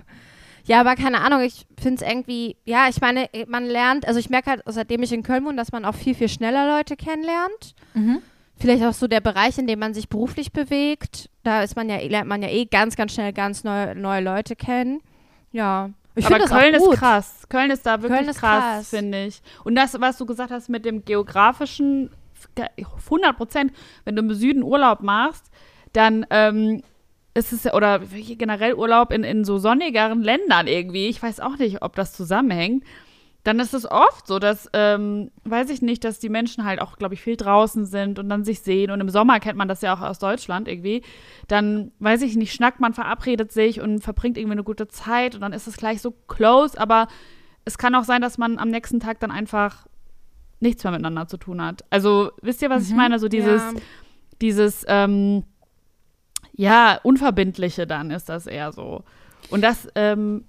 Ja, 0.64 0.80
aber 0.80 0.96
keine 0.96 1.22
Ahnung, 1.22 1.42
ich 1.42 1.68
finde 1.80 2.04
es 2.04 2.10
irgendwie, 2.10 2.58
ja, 2.66 2.88
ich 2.90 3.00
meine, 3.00 3.30
man 3.48 3.66
lernt, 3.66 4.08
also 4.08 4.20
ich 4.20 4.32
merke 4.32 4.50
halt, 4.50 4.64
seitdem 4.66 5.04
ich 5.04 5.14
in 5.14 5.22
Köln 5.22 5.46
wohne, 5.46 5.58
dass 5.58 5.72
man 5.72 5.86
auch 5.86 5.94
viel, 5.94 6.16
viel 6.16 6.30
schneller 6.30 6.76
Leute 6.76 6.96
kennenlernt. 6.96 7.76
Mhm. 7.94 8.24
Vielleicht 8.58 8.84
auch 8.84 8.94
so 8.94 9.08
der 9.08 9.22
Bereich, 9.22 9.60
in 9.60 9.68
dem 9.68 9.78
man 9.78 9.94
sich 9.94 10.10
beruflich 10.10 10.52
bewegt. 10.52 11.30
Da 11.44 11.62
ist 11.62 11.76
man 11.76 11.90
ja, 11.90 11.98
lernt 11.98 12.28
man 12.28 12.42
ja 12.42 12.50
eh 12.50 12.66
ganz, 12.66 12.96
ganz 12.96 13.14
schnell 13.14 13.34
ganz 13.34 13.64
neue, 13.64 13.94
neue 13.96 14.22
Leute 14.22 14.56
kennen. 14.56 15.02
Ja. 15.56 15.90
Ich 16.16 16.26
Aber 16.26 16.40
Köln 16.40 16.74
ist 16.74 16.92
krass. 16.92 17.46
Köln 17.50 17.72
ist 17.72 17.86
da 17.86 18.02
wirklich 18.02 18.28
ist 18.28 18.40
krass, 18.40 18.62
krass. 18.62 18.90
finde 18.90 19.26
ich. 19.26 19.42
Und 19.64 19.76
das, 19.76 20.00
was 20.00 20.18
du 20.18 20.26
gesagt 20.26 20.52
hast 20.52 20.68
mit 20.68 20.84
dem 20.84 21.06
geografischen, 21.06 22.10
100 23.08 23.38
Prozent, 23.38 23.74
wenn 24.04 24.18
du 24.18 24.22
im 24.22 24.34
Süden 24.34 24.64
Urlaub 24.64 25.02
machst, 25.02 25.50
dann 25.94 26.26
ähm, 26.30 26.84
ist 27.34 27.54
es 27.54 27.64
ja, 27.64 27.74
oder 27.74 28.00
generell 28.00 28.74
Urlaub 28.74 29.14
in, 29.14 29.24
in 29.24 29.46
so 29.46 29.58
sonnigeren 29.58 30.24
Ländern 30.24 30.68
irgendwie. 30.68 31.08
Ich 31.08 31.24
weiß 31.24 31.40
auch 31.40 31.58
nicht, 31.58 31.82
ob 31.82 31.96
das 31.96 32.12
zusammenhängt 32.14 32.84
dann 33.46 33.60
ist 33.60 33.76
es 33.76 33.90
oft 33.90 34.26
so, 34.26 34.40
dass, 34.40 34.68
ähm, 34.74 35.30
weiß 35.44 35.70
ich 35.70 35.84
nicht, 35.84 36.04
dass 36.04 36.18
die 36.18 36.30
Menschen 36.30 36.66
halt 36.66 36.82
auch, 36.82 36.98
glaube 36.98 37.14
ich, 37.14 37.22
viel 37.22 37.38
draußen 37.38 37.86
sind 37.86 38.18
und 38.18 38.28
dann 38.28 38.44
sich 38.44 38.62
sehen. 38.62 38.90
Und 38.90 39.00
im 39.02 39.10
Sommer 39.10 39.40
kennt 39.40 39.56
man 39.56 39.68
das 39.68 39.82
ja 39.82 39.96
auch 39.96 40.02
aus 40.02 40.18
Deutschland 40.18 40.68
irgendwie. 40.68 41.04
Dann, 41.48 41.92
weiß 42.00 42.24
ich 42.24 42.36
nicht, 42.36 42.54
schnackt 42.54 42.80
man, 42.80 42.94
verabredet 42.94 43.52
sich 43.52 43.80
und 43.80 44.02
verbringt 44.02 44.40
irgendwie 44.40 44.54
eine 44.54 44.64
gute 44.64 44.88
Zeit 44.88 45.36
und 45.36 45.42
dann 45.42 45.54
ist 45.54 45.68
es 45.68 45.78
gleich 45.78 46.02
so 46.02 46.10
close. 46.28 46.80
Aber 46.80 47.08
es 47.66 47.78
kann 47.78 47.94
auch 47.94 48.04
sein, 48.04 48.20
dass 48.20 48.40
man 48.40 48.58
am 48.58 48.70
nächsten 48.70 49.00
Tag 49.00 49.20
dann 49.20 49.30
einfach 49.30 49.86
nichts 50.60 50.84
mehr 50.84 50.92
miteinander 50.92 51.28
zu 51.28 51.38
tun 51.38 51.64
hat. 51.64 51.86
Also, 51.92 52.32
wisst 52.42 52.64
ihr, 52.64 52.72
was 52.72 52.86
mhm. 52.86 52.90
ich 52.90 52.96
meine? 52.96 53.20
So 53.20 53.28
dieses, 53.28 53.62
ja. 53.62 53.80
dieses, 54.42 54.86
ähm, 54.88 55.44
ja, 56.54 57.00
Unverbindliche 57.04 57.86
dann 57.86 58.10
ist 58.10 58.28
das 58.28 58.48
eher 58.48 58.72
so. 58.72 59.04
Und 59.52 59.62
das, 59.62 59.88
ähm, 59.94 60.46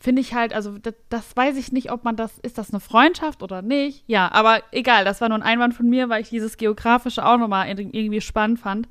finde 0.00 0.22
ich 0.22 0.34
halt, 0.34 0.54
also 0.54 0.78
das, 0.78 0.94
das, 1.10 1.36
weiß 1.36 1.56
ich 1.58 1.72
nicht, 1.72 1.92
ob 1.92 2.04
man 2.04 2.16
das, 2.16 2.38
ist 2.38 2.56
das 2.56 2.70
eine 2.70 2.80
Freundschaft 2.80 3.42
oder 3.42 3.60
nicht? 3.60 4.02
Ja, 4.06 4.32
aber 4.32 4.62
egal, 4.72 5.04
das 5.04 5.20
war 5.20 5.28
nur 5.28 5.38
ein 5.38 5.42
Einwand 5.42 5.74
von 5.74 5.88
mir, 5.88 6.08
weil 6.08 6.22
ich 6.22 6.30
dieses 6.30 6.56
Geografische 6.56 7.24
auch 7.24 7.36
nochmal 7.36 7.68
irgendwie 7.68 8.20
spannend 8.22 8.58
fand. 8.58 8.88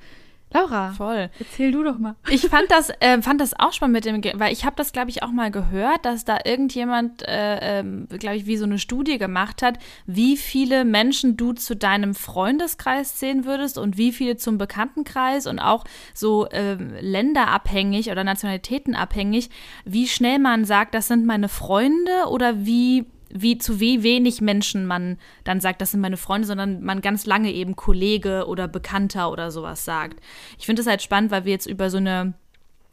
Laura, 0.52 0.94
voll. 0.94 1.30
Erzähl 1.40 1.72
du 1.72 1.84
doch 1.84 2.00
mal. 2.00 2.16
Ich 2.30 2.48
fand 2.48 2.66
das, 2.72 2.90
äh, 3.00 3.22
fand 3.22 3.40
das 3.40 3.60
auch 3.60 3.72
spannend 3.72 4.06
mit 4.06 4.06
dem, 4.06 4.40
weil 4.40 4.52
ich 4.52 4.66
habe 4.66 4.76
das, 4.76 4.92
glaube 4.92 5.10
ich, 5.10 5.22
auch 5.22 5.32
mal 5.32 5.52
gehört, 5.52 6.06
dass 6.06 6.26
da 6.26 6.40
irgendjemand, 6.44 7.28
äh, 7.28 7.80
äh, 7.80 7.84
glaube 8.18 8.36
ich, 8.36 8.46
wie 8.48 8.58
so 8.58 8.66
eine 8.66 8.80
Studie 8.80 9.18
gemacht 9.20 9.62
hat, 9.62 9.78
wie 10.08 10.38
viele 10.38 10.86
Menschen 10.86 11.38
du 11.38 11.54
zu 11.54 11.76
deinem 11.76 12.16
Freundeskreis 12.16 13.16
zählen 13.18 13.46
würdest 13.46 13.78
und 13.78 13.98
wie 13.98 14.12
viele 14.12 14.38
zum 14.38 14.58
Bekanntenkreis 14.58 15.46
und 15.46 15.60
auch 15.60 15.86
so 16.14 16.48
ähm, 16.52 16.94
länderabhängig 17.00 18.10
oder 18.10 18.24
nationalitätenabhängig, 18.24 19.50
wie 19.86 20.08
schnell 20.08 20.40
man 20.40 20.66
sagt, 20.66 20.96
das 20.96 21.08
sind 21.08 21.26
meine 21.26 21.50
Freunde 21.50 22.28
oder 22.28 22.66
wie 22.66 23.06
wie 23.32 23.58
zu 23.58 23.80
wie 23.80 24.04
wenig 24.04 24.42
Menschen 24.42 24.86
man 24.86 25.18
dann 25.44 25.62
sagt, 25.62 25.82
das 25.82 25.92
sind 25.92 26.02
meine 26.02 26.18
Freunde, 26.18 26.48
sondern 26.48 26.84
man 26.84 27.02
ganz 27.02 27.26
lange 27.26 27.52
eben 27.52 27.76
Kollege 27.76 28.46
oder 28.48 28.68
Bekannter 28.68 29.32
oder 29.32 29.52
sowas 29.52 29.86
sagt. 29.86 30.20
Ich 30.58 30.66
finde 30.66 30.82
es 30.82 30.88
halt 30.88 31.02
spannend, 31.02 31.32
weil 31.32 31.46
wir 31.46 31.52
jetzt 31.52 31.68
über 31.68 31.90
so 31.90 31.98
eine 31.98 32.34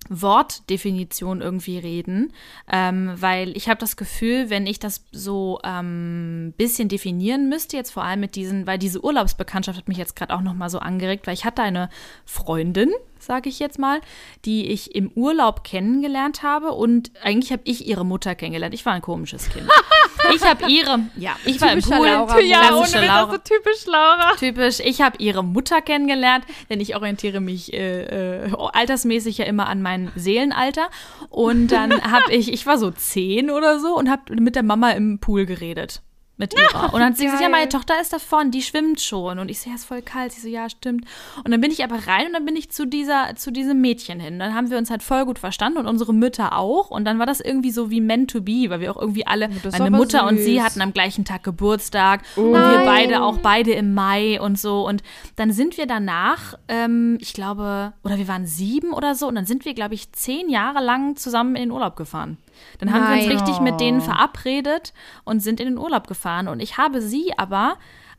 Wortdefinition 0.08 1.40
irgendwie 1.40 1.78
reden, 1.78 2.32
ähm, 2.70 3.12
weil 3.16 3.56
ich 3.56 3.68
habe 3.68 3.80
das 3.80 3.96
Gefühl, 3.96 4.50
wenn 4.50 4.66
ich 4.66 4.78
das 4.78 5.04
so 5.12 5.58
ein 5.62 5.86
ähm, 5.86 6.54
bisschen 6.56 6.88
definieren 6.88 7.48
müsste, 7.48 7.76
jetzt 7.76 7.90
vor 7.90 8.04
allem 8.04 8.20
mit 8.20 8.36
diesen, 8.36 8.66
weil 8.66 8.78
diese 8.78 9.02
Urlaubsbekanntschaft 9.04 9.78
hat 9.78 9.88
mich 9.88 9.98
jetzt 9.98 10.16
gerade 10.16 10.34
auch 10.34 10.42
noch 10.42 10.54
mal 10.54 10.70
so 10.70 10.78
angeregt, 10.78 11.26
weil 11.26 11.34
ich 11.34 11.44
hatte 11.44 11.62
eine 11.62 11.88
Freundin, 12.24 12.92
sage 13.18 13.48
ich 13.48 13.58
jetzt 13.58 13.78
mal, 13.78 14.00
die 14.44 14.66
ich 14.66 14.94
im 14.94 15.10
Urlaub 15.14 15.64
kennengelernt 15.64 16.42
habe 16.42 16.72
und 16.72 17.10
eigentlich 17.22 17.52
habe 17.52 17.62
ich 17.64 17.86
ihre 17.86 18.04
Mutter 18.04 18.34
kennengelernt. 18.34 18.74
Ich 18.74 18.86
war 18.86 18.92
ein 18.92 19.02
komisches 19.02 19.48
Kind. 19.48 19.68
ich 20.34 20.42
habe 20.42 20.70
ihre, 20.70 21.00
ja, 21.16 21.36
ich 21.44 21.60
war 21.60 21.72
im 21.72 21.80
Pool. 21.80 22.06
Laura, 22.06 22.40
ja, 22.40 22.74
ohne 22.74 23.06
Laura. 23.06 23.32
so 23.32 23.38
typisch 23.38 23.86
Laura. 23.86 24.32
Typisch. 24.38 24.80
Ich 24.80 25.00
habe 25.00 25.16
ihre 25.18 25.44
Mutter 25.44 25.80
kennengelernt, 25.80 26.44
denn 26.70 26.80
ich 26.80 26.94
orientiere 26.96 27.40
mich 27.40 27.72
äh, 27.72 28.44
äh, 28.44 28.52
altersmäßig 28.72 29.38
ja 29.38 29.44
immer 29.44 29.68
an 29.68 29.82
mein 29.82 30.10
Seelenalter 30.16 30.88
und 31.30 31.68
dann 31.68 31.92
habe 32.02 32.30
ich, 32.32 32.52
ich 32.52 32.66
war 32.66 32.78
so 32.78 32.90
zehn 32.90 33.50
oder 33.50 33.80
so 33.80 33.96
und 33.96 34.10
habe 34.10 34.34
mit 34.36 34.56
der 34.56 34.62
Mama 34.62 34.90
im 34.90 35.18
Pool 35.18 35.46
geredet. 35.46 36.02
Mit 36.38 36.54
ihrer. 36.54 36.92
Und 36.92 37.00
dann 37.00 37.14
sie 37.14 37.24
gesagt, 37.24 37.42
ja, 37.42 37.48
meine 37.48 37.68
Tochter 37.68 38.00
ist 38.00 38.12
davon, 38.12 38.50
die 38.50 38.62
schwimmt 38.62 39.00
schon. 39.00 39.38
Und 39.38 39.50
ich 39.50 39.60
so, 39.60 39.70
ja, 39.70 39.76
ist 39.76 39.86
voll 39.86 40.02
kalt. 40.02 40.32
Sie 40.32 40.40
so, 40.40 40.48
ja, 40.48 40.68
stimmt. 40.68 41.06
Und 41.44 41.50
dann 41.50 41.60
bin 41.60 41.70
ich 41.70 41.82
aber 41.82 42.06
rein 42.06 42.26
und 42.26 42.32
dann 42.34 42.44
bin 42.44 42.56
ich 42.56 42.70
zu 42.70 42.86
dieser, 42.86 43.34
zu 43.36 43.50
diesem 43.50 43.80
Mädchen 43.80 44.20
hin. 44.20 44.38
Dann 44.38 44.54
haben 44.54 44.70
wir 44.70 44.76
uns 44.76 44.90
halt 44.90 45.02
voll 45.02 45.24
gut 45.24 45.38
verstanden 45.38 45.78
und 45.78 45.86
unsere 45.86 46.12
Mütter 46.12 46.58
auch. 46.58 46.90
Und 46.90 47.04
dann 47.04 47.18
war 47.18 47.26
das 47.26 47.40
irgendwie 47.40 47.70
so 47.70 47.90
wie 47.90 48.00
meant 48.00 48.30
to 48.30 48.42
be, 48.42 48.68
weil 48.68 48.80
wir 48.80 48.94
auch 48.94 49.00
irgendwie 49.00 49.26
alle, 49.26 49.48
meine 49.48 49.90
Mutter 49.90 50.20
süß. 50.20 50.30
und 50.30 50.38
sie 50.38 50.62
hatten 50.62 50.82
am 50.82 50.92
gleichen 50.92 51.24
Tag 51.24 51.42
Geburtstag 51.42 52.22
oh. 52.36 52.42
und 52.42 52.52
wir 52.52 52.84
beide 52.84 53.22
auch 53.22 53.38
beide 53.38 53.72
im 53.72 53.94
Mai 53.94 54.40
und 54.40 54.58
so. 54.58 54.86
Und 54.86 55.02
dann 55.36 55.52
sind 55.52 55.78
wir 55.78 55.86
danach, 55.86 56.54
ähm, 56.68 57.16
ich 57.20 57.32
glaube, 57.32 57.94
oder 58.04 58.18
wir 58.18 58.28
waren 58.28 58.46
sieben 58.46 58.92
oder 58.92 59.14
so, 59.14 59.26
und 59.28 59.36
dann 59.36 59.46
sind 59.46 59.64
wir, 59.64 59.74
glaube 59.74 59.94
ich, 59.94 60.12
zehn 60.12 60.50
Jahre 60.50 60.84
lang 60.84 61.16
zusammen 61.16 61.56
in 61.56 61.62
den 61.62 61.70
Urlaub 61.70 61.96
gefahren. 61.96 62.36
Dann 62.78 62.92
haben 62.92 63.04
Nein. 63.04 63.20
wir 63.20 63.32
uns 63.32 63.42
richtig 63.42 63.60
mit 63.60 63.80
denen 63.80 64.00
verabredet 64.00 64.92
und 65.24 65.40
sind 65.40 65.60
in 65.60 65.66
den 65.66 65.78
Urlaub 65.78 66.06
gefahren. 66.06 66.48
Und 66.48 66.60
ich 66.60 66.78
habe 66.78 67.00
sie 67.00 67.32
aber 67.36 67.76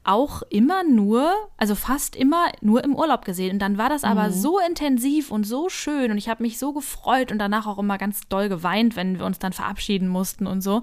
auch 0.08 0.42
immer 0.50 0.84
nur, 0.86 1.34
also 1.58 1.76
fast 1.76 2.16
immer 2.16 2.46
nur 2.62 2.84
im 2.84 2.96
Urlaub 2.96 3.26
gesehen. 3.26 3.54
Und 3.54 3.60
dann 3.60 3.78
war 3.78 3.90
das 3.90 4.06
aber 4.06 4.30
mhm. 4.30 4.32
so 4.32 4.58
intensiv 4.58 5.32
und 5.32 5.44
so 5.44 5.68
schön 5.68 6.12
und 6.12 6.18
ich 6.18 6.30
habe 6.30 6.44
mich 6.44 6.58
so 6.58 6.72
gefreut 6.72 7.32
und 7.32 7.40
danach 7.40 7.68
auch 7.68 7.78
immer 7.78 7.98
ganz 7.98 8.22
doll 8.30 8.48
geweint, 8.48 8.96
wenn 8.96 9.20
wir 9.20 9.26
uns 9.26 9.38
dann 9.38 9.52
verabschieden 9.52 10.08
mussten 10.08 10.48
und 10.48 10.62
so. 10.62 10.82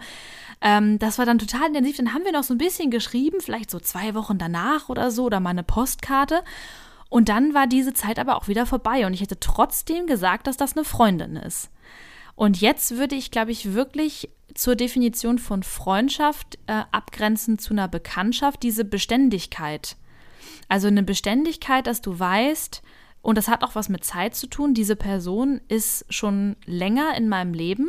Ähm, 0.60 0.98
das 0.98 1.18
war 1.18 1.24
dann 1.24 1.38
total 1.38 1.68
intensiv. 1.68 1.96
Dann 1.96 2.12
haben 2.12 2.24
wir 2.24 2.32
noch 2.32 2.42
so 2.42 2.52
ein 2.52 2.58
bisschen 2.58 2.90
geschrieben, 2.90 3.40
vielleicht 3.40 3.70
so 3.70 3.80
zwei 3.80 4.14
Wochen 4.14 4.36
danach 4.36 4.90
oder 4.90 5.10
so 5.10 5.24
oder 5.24 5.40
mal 5.40 5.50
eine 5.50 5.62
Postkarte. 5.62 6.42
Und 7.08 7.30
dann 7.30 7.54
war 7.54 7.66
diese 7.66 7.94
Zeit 7.94 8.18
aber 8.18 8.36
auch 8.36 8.48
wieder 8.48 8.66
vorbei 8.66 9.06
und 9.06 9.14
ich 9.14 9.22
hätte 9.22 9.40
trotzdem 9.40 10.06
gesagt, 10.06 10.46
dass 10.46 10.58
das 10.58 10.76
eine 10.76 10.84
Freundin 10.84 11.36
ist. 11.36 11.70
Und 12.36 12.60
jetzt 12.60 12.96
würde 12.96 13.14
ich, 13.14 13.30
glaube 13.30 13.52
ich, 13.52 13.74
wirklich 13.74 14.30
zur 14.54 14.76
Definition 14.76 15.38
von 15.38 15.62
Freundschaft 15.62 16.58
äh, 16.66 16.82
abgrenzen 16.92 17.58
zu 17.58 17.74
einer 17.74 17.88
Bekanntschaft, 17.88 18.62
diese 18.62 18.84
Beständigkeit. 18.84 19.96
Also 20.68 20.88
eine 20.88 21.02
Beständigkeit, 21.02 21.86
dass 21.86 22.00
du 22.00 22.18
weißt, 22.18 22.82
und 23.22 23.38
das 23.38 23.48
hat 23.48 23.64
auch 23.64 23.74
was 23.74 23.88
mit 23.88 24.04
Zeit 24.04 24.34
zu 24.34 24.46
tun, 24.46 24.74
diese 24.74 24.96
Person 24.96 25.60
ist 25.68 26.04
schon 26.08 26.56
länger 26.66 27.16
in 27.16 27.28
meinem 27.28 27.54
Leben 27.54 27.88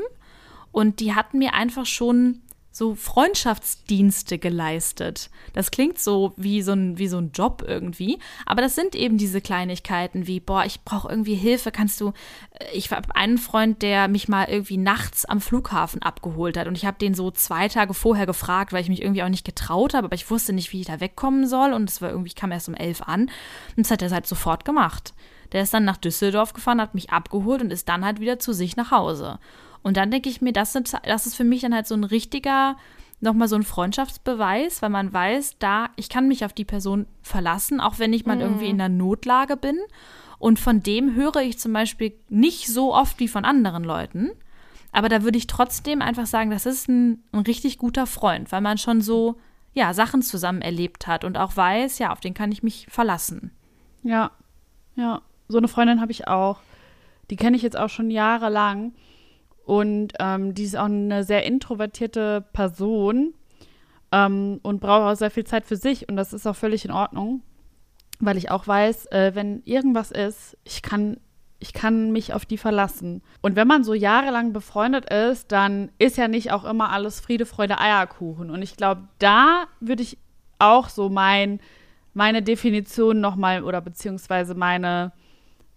und 0.71 0.99
die 0.99 1.13
hat 1.13 1.33
mir 1.33 1.53
einfach 1.53 1.85
schon 1.85 2.41
so 2.75 2.93
Freundschaftsdienste 2.93 4.37
geleistet. 4.37 5.29
Das 5.53 5.71
klingt 5.71 5.97
so 5.97 6.33
wie 6.35 6.61
so 6.61 6.73
ein, 6.73 6.97
wie 6.97 7.07
so 7.07 7.17
ein 7.17 7.31
Job 7.31 7.63
irgendwie, 7.65 8.19
aber 8.45 8.61
das 8.61 8.75
sind 8.75 8.95
eben 8.95 9.17
diese 9.17 9.39
Kleinigkeiten 9.39 10.27
wie, 10.27 10.41
boah, 10.41 10.65
ich 10.65 10.81
brauche 10.81 11.07
irgendwie 11.07 11.35
Hilfe, 11.35 11.71
kannst 11.71 12.01
du, 12.01 12.09
äh, 12.51 12.65
ich 12.73 12.91
habe 12.91 13.15
einen 13.15 13.37
Freund, 13.37 13.81
der 13.81 14.09
mich 14.09 14.27
mal 14.27 14.49
irgendwie 14.49 14.75
nachts 14.75 15.23
am 15.23 15.39
Flughafen 15.39 16.01
abgeholt 16.01 16.57
hat 16.57 16.67
und 16.67 16.77
ich 16.77 16.85
habe 16.85 16.97
den 16.97 17.13
so 17.13 17.31
zwei 17.31 17.69
Tage 17.69 17.93
vorher 17.93 18.25
gefragt, 18.25 18.73
weil 18.73 18.81
ich 18.81 18.89
mich 18.89 19.01
irgendwie 19.01 19.23
auch 19.23 19.29
nicht 19.29 19.45
getraut 19.45 19.93
habe, 19.93 20.07
aber 20.07 20.15
ich 20.15 20.29
wusste 20.29 20.51
nicht, 20.51 20.73
wie 20.73 20.81
ich 20.81 20.87
da 20.87 20.99
wegkommen 20.99 21.47
soll 21.47 21.71
und 21.71 21.89
es 21.89 22.01
war 22.01 22.09
irgendwie, 22.09 22.27
ich 22.27 22.35
kam 22.35 22.51
erst 22.51 22.67
um 22.67 22.75
elf 22.75 23.01
an 23.03 23.31
und 23.77 23.85
das 23.85 23.91
hat 23.91 24.01
er 24.01 24.11
halt 24.11 24.27
sofort 24.27 24.65
gemacht. 24.65 25.13
Der 25.53 25.61
ist 25.61 25.73
dann 25.73 25.85
nach 25.85 25.95
Düsseldorf 25.95 26.51
gefahren, 26.51 26.81
hat 26.81 26.93
mich 26.93 27.11
abgeholt 27.11 27.61
und 27.61 27.71
ist 27.71 27.87
dann 27.87 28.03
halt 28.03 28.19
wieder 28.19 28.37
zu 28.37 28.51
sich 28.51 28.75
nach 28.75 28.91
Hause. 28.91 29.39
Und 29.85 29.97
dann 29.97 30.09
denke 30.09 30.29
ich 30.29 30.41
mir, 30.41 30.51
das, 30.51 30.73
sind, 30.73 30.91
das 31.03 31.27
ist 31.27 31.35
für 31.35 31.43
mich 31.43 31.61
dann 31.61 31.75
halt 31.75 31.85
so 31.85 31.93
ein 31.93 32.03
richtiger, 32.03 32.75
nochmal 33.19 33.47
so 33.47 33.55
ein 33.55 33.61
Freundschaftsbeweis, 33.61 34.81
weil 34.81 34.89
man 34.89 35.13
weiß, 35.13 35.57
da, 35.59 35.89
ich 35.95 36.09
kann 36.09 36.27
mich 36.27 36.43
auf 36.43 36.53
die 36.53 36.65
Person 36.65 37.05
verlassen, 37.21 37.79
auch 37.79 37.99
wenn 37.99 38.11
ich 38.11 38.25
mal 38.25 38.37
mhm. 38.37 38.41
irgendwie 38.41 38.65
in 38.65 38.81
einer 38.81 38.89
Notlage 38.89 39.55
bin. 39.55 39.77
Und 40.39 40.57
von 40.57 40.81
dem 40.81 41.13
höre 41.13 41.35
ich 41.43 41.59
zum 41.59 41.71
Beispiel 41.71 42.13
nicht 42.29 42.67
so 42.67 42.95
oft 42.95 43.19
wie 43.19 43.27
von 43.27 43.45
anderen 43.45 43.83
Leuten. 43.83 44.31
Aber 44.91 45.07
da 45.07 45.21
würde 45.21 45.37
ich 45.37 45.45
trotzdem 45.45 46.01
einfach 46.01 46.25
sagen, 46.25 46.49
das 46.49 46.65
ist 46.65 46.89
ein, 46.89 47.23
ein 47.31 47.41
richtig 47.41 47.77
guter 47.77 48.07
Freund, 48.07 48.51
weil 48.51 48.61
man 48.61 48.79
schon 48.79 49.01
so, 49.01 49.35
ja, 49.73 49.93
Sachen 49.93 50.23
zusammen 50.23 50.63
erlebt 50.63 51.05
hat 51.05 51.23
und 51.23 51.37
auch 51.37 51.55
weiß, 51.55 51.99
ja, 51.99 52.11
auf 52.11 52.21
den 52.21 52.33
kann 52.33 52.51
ich 52.51 52.63
mich 52.63 52.87
verlassen. 52.89 53.51
Ja, 54.01 54.31
ja, 54.95 55.21
so 55.47 55.59
eine 55.59 55.67
Freundin 55.67 56.01
habe 56.01 56.11
ich 56.11 56.27
auch. 56.27 56.57
Die 57.29 57.35
kenne 57.35 57.55
ich 57.55 57.61
jetzt 57.61 57.77
auch 57.77 57.89
schon 57.89 58.09
jahrelang. 58.09 58.93
Und 59.65 60.13
ähm, 60.19 60.53
die 60.53 60.63
ist 60.63 60.77
auch 60.77 60.85
eine 60.85 61.23
sehr 61.23 61.43
introvertierte 61.43 62.45
Person 62.53 63.33
ähm, 64.11 64.59
und 64.61 64.79
braucht 64.79 65.01
auch 65.01 65.15
sehr 65.15 65.31
viel 65.31 65.43
Zeit 65.43 65.65
für 65.65 65.75
sich. 65.75 66.07
Und 66.07 66.15
das 66.15 66.33
ist 66.33 66.45
auch 66.45 66.55
völlig 66.55 66.85
in 66.85 66.91
Ordnung, 66.91 67.41
weil 68.19 68.37
ich 68.37 68.51
auch 68.51 68.67
weiß, 68.67 69.07
äh, 69.07 69.31
wenn 69.33 69.63
irgendwas 69.65 70.11
ist, 70.11 70.55
ich 70.63 70.83
kann, 70.83 71.17
ich 71.59 71.73
kann 71.73 72.11
mich 72.11 72.33
auf 72.33 72.45
die 72.45 72.59
verlassen. 72.59 73.23
Und 73.41 73.55
wenn 73.55 73.67
man 73.67 73.83
so 73.83 73.95
jahrelang 73.95 74.53
befreundet 74.53 75.11
ist, 75.11 75.51
dann 75.51 75.91
ist 75.97 76.17
ja 76.17 76.27
nicht 76.27 76.51
auch 76.51 76.63
immer 76.63 76.91
alles 76.91 77.19
Friede, 77.19 77.47
Freude, 77.47 77.79
Eierkuchen. 77.79 78.51
Und 78.51 78.61
ich 78.61 78.77
glaube, 78.77 79.07
da 79.17 79.65
würde 79.79 80.03
ich 80.03 80.19
auch 80.59 80.89
so 80.89 81.09
mein, 81.09 81.59
meine 82.13 82.43
Definition 82.43 83.19
nochmal 83.19 83.63
oder 83.63 83.81
beziehungsweise 83.81 84.53
meine 84.53 85.11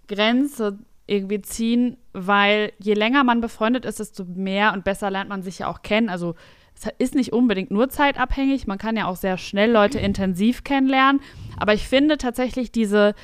Grenze 0.09 0.79
irgendwie 1.09 1.43
ziehen, 1.43 1.97
weil 2.13 2.73
je 2.79 2.95
länger 2.95 3.25
man 3.25 3.41
befreundet 3.41 3.85
ist, 3.85 3.99
desto 3.99 4.25
mehr 4.25 4.73
und 4.73 4.85
besser 4.85 5.11
lernt 5.11 5.31
man 5.31 5.43
sich 5.43 5.61
ja 5.61 5.69
auch 5.69 5.83
kennen. 5.83 6.09
Also 6.09 6.35
es 6.77 6.89
ist 6.99 7.15
nicht 7.15 7.33
unbedingt 7.33 7.71
nur 7.71 7.89
zeitabhängig, 7.89 8.67
man 8.67 8.79
kann 8.79 8.97
ja 8.97 9.07
auch 9.07 9.17
sehr 9.17 9.39
schnell 9.39 9.71
Leute 9.73 9.99
intensiv 9.99 10.65
kennenlernen, 10.65 11.21
aber 11.57 11.75
ich 11.75 11.89
finde 11.89 12.19
tatsächlich 12.19 12.71
diese 12.71 13.15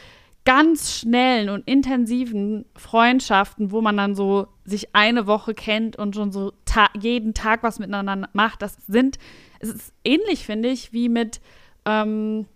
ganz 0.44 0.98
schnellen 0.98 1.48
und 1.48 1.66
intensiven 1.66 2.66
Freundschaften, 2.76 3.70
wo 3.70 3.80
man 3.80 3.96
dann 3.96 4.14
so 4.14 4.48
sich 4.64 4.94
eine 4.94 5.26
Woche 5.26 5.54
kennt 5.54 5.96
und 5.96 6.14
schon 6.14 6.32
so 6.32 6.52
ta 6.64 6.88
jeden 6.98 7.32
Tag 7.32 7.62
was 7.62 7.78
miteinander 7.78 8.28
macht, 8.32 8.60
das 8.60 8.76
sind, 8.86 9.18
es 9.60 9.70
ist 9.70 9.94
ähnlich, 10.04 10.44
finde 10.44 10.68
ich, 10.68 10.92
wie 10.92 11.08
mit 11.08 11.40
ähm, 11.86 12.46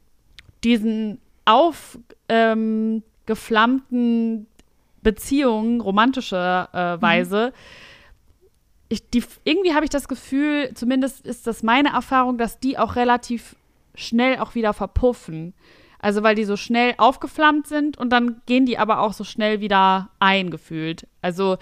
diesen 0.64 1.20
aufgeflammten 1.46 3.06
ähm, 3.88 4.46
Beziehungen, 5.02 5.80
romantischer 5.80 6.68
äh, 6.72 7.02
Weise. 7.02 7.48
Mhm. 7.48 7.52
Ich, 8.90 9.10
die, 9.10 9.22
irgendwie 9.44 9.74
habe 9.74 9.84
ich 9.84 9.90
das 9.90 10.08
Gefühl, 10.08 10.72
zumindest 10.74 11.26
ist 11.26 11.46
das 11.46 11.62
meine 11.62 11.90
Erfahrung, 11.90 12.38
dass 12.38 12.58
die 12.58 12.78
auch 12.78 12.96
relativ 12.96 13.56
schnell 13.94 14.38
auch 14.38 14.54
wieder 14.54 14.72
verpuffen. 14.72 15.54
Also 15.98 16.22
weil 16.22 16.36
die 16.36 16.44
so 16.44 16.56
schnell 16.56 16.94
aufgeflammt 16.96 17.66
sind 17.66 17.98
und 17.98 18.10
dann 18.10 18.40
gehen 18.46 18.66
die 18.66 18.78
aber 18.78 19.00
auch 19.00 19.12
so 19.12 19.24
schnell 19.24 19.60
wieder 19.60 20.10
eingefühlt. 20.20 21.06
Also 21.22 21.58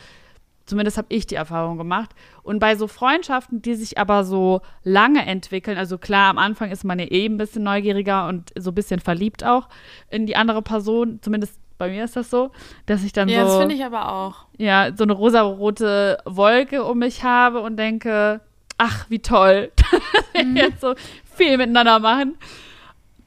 zumindest 0.66 0.98
habe 0.98 1.06
ich 1.10 1.26
die 1.26 1.36
Erfahrung 1.36 1.78
gemacht. 1.78 2.10
Und 2.42 2.58
bei 2.58 2.76
so 2.76 2.86
Freundschaften, 2.86 3.62
die 3.62 3.74
sich 3.74 3.98
aber 3.98 4.24
so 4.24 4.60
lange 4.82 5.24
entwickeln, 5.24 5.78
also 5.78 5.96
klar, 5.96 6.28
am 6.28 6.38
Anfang 6.38 6.70
ist 6.70 6.84
man 6.84 6.98
ja 6.98 7.06
eben 7.06 7.36
ein 7.36 7.38
bisschen 7.38 7.62
neugieriger 7.62 8.28
und 8.28 8.52
so 8.58 8.72
ein 8.72 8.74
bisschen 8.74 9.00
verliebt 9.00 9.44
auch 9.44 9.68
in 10.10 10.26
die 10.26 10.36
andere 10.36 10.62
Person, 10.62 11.20
zumindest 11.22 11.58
bei 11.78 11.88
mir 11.90 12.04
ist 12.04 12.16
das 12.16 12.30
so, 12.30 12.50
dass 12.86 13.04
ich 13.04 13.12
dann 13.12 13.28
ja, 13.28 13.40
so. 13.40 13.40
Ja, 13.40 13.46
das 13.46 13.58
finde 13.58 13.74
ich 13.74 13.84
aber 13.84 14.12
auch. 14.12 14.46
Ja, 14.56 14.90
so 14.96 15.04
eine 15.04 15.12
rosarote 15.12 16.18
Wolke 16.24 16.84
um 16.84 16.98
mich 16.98 17.22
habe 17.22 17.60
und 17.60 17.76
denke, 17.76 18.40
ach, 18.78 19.06
wie 19.08 19.20
toll, 19.20 19.72
dass 19.76 20.00
wir 20.32 20.44
mhm. 20.44 20.56
jetzt 20.56 20.80
so 20.80 20.94
viel 21.34 21.56
miteinander 21.56 21.98
machen. 21.98 22.36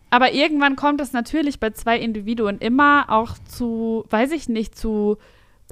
Aber 0.10 0.34
irgendwann 0.34 0.76
kommt 0.76 1.02
es 1.02 1.14
natürlich 1.14 1.60
bei 1.60 1.70
zwei 1.72 2.00
Individuen 2.00 2.58
immer 2.58 3.06
auch 3.10 3.36
zu, 3.46 4.06
weiß 4.10 4.32
ich 4.32 4.50
nicht, 4.50 4.76
zu 4.76 5.18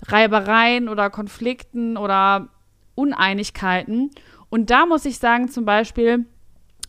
Reibereien 0.05 0.89
oder 0.89 1.09
Konflikten 1.09 1.97
oder 1.97 2.49
Uneinigkeiten. 2.93 4.11
Und 4.49 4.69
da 4.69 4.85
muss 4.85 5.05
ich 5.05 5.17
sagen, 5.17 5.49
zum 5.49 5.65
Beispiel 5.65 6.25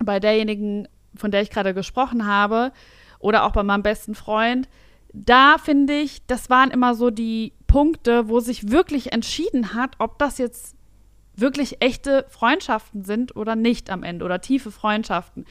bei 0.05 0.21
derjenigen, 0.21 0.89
von 1.17 1.31
der 1.31 1.41
ich 1.41 1.51
gerade 1.51 1.73
gesprochen 1.73 2.27
habe, 2.27 2.73
oder 3.19 3.45
auch 3.45 3.53
bei 3.53 3.63
meinem 3.63 3.83
besten 3.83 4.15
Freund, 4.15 4.69
da 5.13 5.57
finde 5.59 5.95
ich, 5.95 6.27
das 6.27 6.51
waren 6.51 6.71
immer 6.71 6.95
so 6.95 7.11
die 7.11 7.53
Punkte, 7.67 8.29
wo 8.29 8.41
sich 8.41 8.71
wirklich 8.71 9.13
entschieden 9.13 9.75
hat, 9.75 9.97
ob 9.99 10.19
das 10.19 10.39
jetzt 10.39 10.77
wirklich 11.37 11.81
echte 11.81 12.27
Freundschaften 12.29 13.05
sind 13.05 13.37
oder 13.37 13.57
nicht 13.57 13.91
am 13.91 14.03
Ende 14.03 14.25
oder 14.25 14.41
tiefe 14.41 14.71
Freundschaften. 14.71 15.45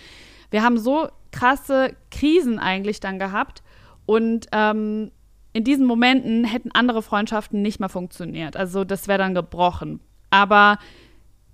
Wir 0.52 0.64
haben 0.64 0.78
so 0.78 1.08
krasse 1.32 1.96
Krisen 2.12 2.60
eigentlich 2.60 3.00
dann 3.00 3.20
gehabt 3.20 3.64
und 4.06 4.48
ähm, 4.52 5.12
in 5.54 5.64
diesen 5.64 5.86
Momenten 5.86 6.44
hätten 6.44 6.72
andere 6.72 7.02
Freundschaften 7.02 7.62
nicht 7.62 7.80
mehr 7.80 7.90
funktioniert. 7.90 8.56
Also 8.56 8.84
das 8.84 9.08
wäre 9.08 9.18
dann 9.18 9.34
gebrochen. 9.34 10.02
Aber 10.30 10.78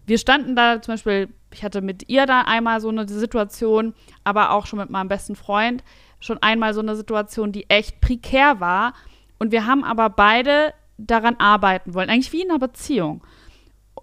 wir 0.05 0.17
standen 0.17 0.55
da 0.55 0.81
zum 0.81 0.95
Beispiel, 0.95 1.29
ich 1.53 1.63
hatte 1.63 1.81
mit 1.81 2.09
ihr 2.09 2.25
da 2.25 2.41
einmal 2.41 2.81
so 2.81 2.89
eine 2.89 3.07
Situation, 3.07 3.93
aber 4.23 4.51
auch 4.51 4.65
schon 4.65 4.79
mit 4.79 4.89
meinem 4.89 5.07
besten 5.07 5.35
Freund 5.35 5.83
schon 6.23 6.37
einmal 6.41 6.73
so 6.73 6.79
eine 6.79 6.95
Situation, 6.95 7.51
die 7.51 7.69
echt 7.69 7.99
prekär 7.99 8.61
war. 8.61 8.93
Und 9.39 9.51
wir 9.51 9.65
haben 9.65 9.83
aber 9.83 10.09
beide 10.09 10.73
daran 10.97 11.35
arbeiten 11.37 11.93
wollen. 11.93 12.09
Eigentlich 12.09 12.31
wie 12.31 12.43
in 12.43 12.49
einer 12.49 12.59
Beziehung. 12.59 13.23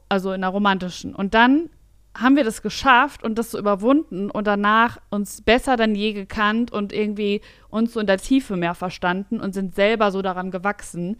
Also 0.09 0.33
in 0.33 0.44
einer 0.44 0.52
romantischen. 0.52 1.14
Und 1.14 1.33
dann 1.33 1.70
haben 2.14 2.37
wir 2.37 2.44
das 2.44 2.61
geschafft 2.61 3.22
und 3.22 3.38
das 3.38 3.52
so 3.52 3.59
überwunden 3.59 4.30
und 4.30 4.46
danach 4.46 4.98
uns 5.11 5.40
besser 5.40 5.76
denn 5.76 5.94
je 5.94 6.12
gekannt 6.12 6.72
und 6.72 6.92
irgendwie 6.92 7.40
uns 7.70 7.94
so 7.94 8.00
in 8.00 8.06
der 8.06 8.18
Tiefe 8.18 8.56
mehr 8.56 8.74
verstanden 8.74 9.40
und 9.40 9.54
sind 9.54 9.74
selber 9.74 10.11
so 10.11 10.20
daran 10.20 10.50
gewachsen. 10.50 11.16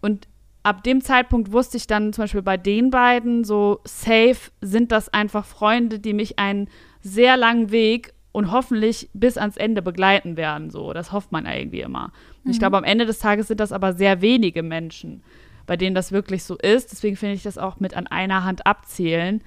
Und 0.00 0.28
ab 0.62 0.84
dem 0.84 1.00
Zeitpunkt 1.00 1.50
wusste 1.50 1.78
ich 1.78 1.88
dann 1.88 2.12
zum 2.12 2.24
Beispiel 2.24 2.42
bei 2.42 2.58
den 2.58 2.90
beiden 2.90 3.42
so 3.42 3.80
safe 3.84 4.52
sind 4.60 4.92
das 4.92 5.08
einfach 5.08 5.44
Freunde, 5.44 5.98
die 5.98 6.12
mich 6.12 6.38
ein 6.38 6.68
sehr 7.00 7.36
langen 7.36 7.72
Weg 7.72 8.12
und 8.36 8.52
hoffentlich 8.52 9.08
bis 9.14 9.38
ans 9.38 9.56
Ende 9.56 9.80
begleiten 9.80 10.36
werden. 10.36 10.70
So, 10.70 10.92
das 10.92 11.10
hofft 11.10 11.32
man 11.32 11.46
irgendwie 11.46 11.80
immer. 11.80 12.12
Und 12.44 12.50
ich 12.50 12.58
glaube, 12.58 12.76
am 12.76 12.84
Ende 12.84 13.06
des 13.06 13.18
Tages 13.18 13.48
sind 13.48 13.60
das 13.60 13.72
aber 13.72 13.94
sehr 13.94 14.20
wenige 14.20 14.62
Menschen, 14.62 15.22
bei 15.66 15.78
denen 15.78 15.94
das 15.94 16.12
wirklich 16.12 16.44
so 16.44 16.54
ist. 16.58 16.92
Deswegen 16.92 17.16
finde 17.16 17.34
ich 17.34 17.42
das 17.42 17.56
auch 17.56 17.80
mit 17.80 17.94
an 17.94 18.06
einer 18.06 18.44
Hand 18.44 18.66
abzählen 18.66 19.42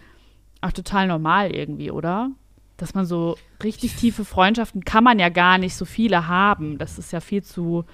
auch 0.62 0.71
total 0.71 1.08
normal 1.08 1.52
irgendwie, 1.52 1.91
oder? 1.91 2.32
Dass 2.78 2.95
man 2.95 3.06
so 3.06 3.38
richtig 3.63 3.95
tiefe 3.95 4.25
Freundschaften 4.25 4.84
kann 4.84 5.04
man 5.04 5.19
ja 5.19 5.30
gar 5.30 5.60
nicht 5.60 5.75
so 5.75 5.86
viele 5.86 6.28
haben. 6.28 6.80
Das 6.80 6.97
ist 6.97 7.13
ja 7.13 7.19
viel 7.19 7.43
zu 7.43 7.86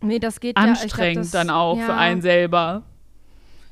Nee, 0.00 0.18
das 0.18 0.38
geht 0.38 0.56
anstrengend 0.56 0.92
ja. 0.98 1.12
Glaub, 1.12 1.22
das, 1.22 1.30
dann 1.30 1.50
auch 1.50 1.78
ja, 1.78 1.86
für 1.86 1.94
einen 1.94 2.20
selber. 2.20 2.82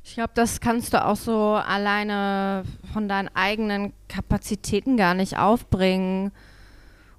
Ich 0.08 0.14
glaube, 0.14 0.30
das 0.34 0.60
kannst 0.60 0.94
du 0.94 1.04
auch 1.04 1.16
so 1.16 1.54
alleine 1.54 2.62
von 2.92 3.08
deinen 3.08 3.28
eigenen 3.34 3.92
Kapazitäten 4.08 4.96
gar 4.96 5.14
nicht 5.14 5.36
aufbringen. 5.36 6.30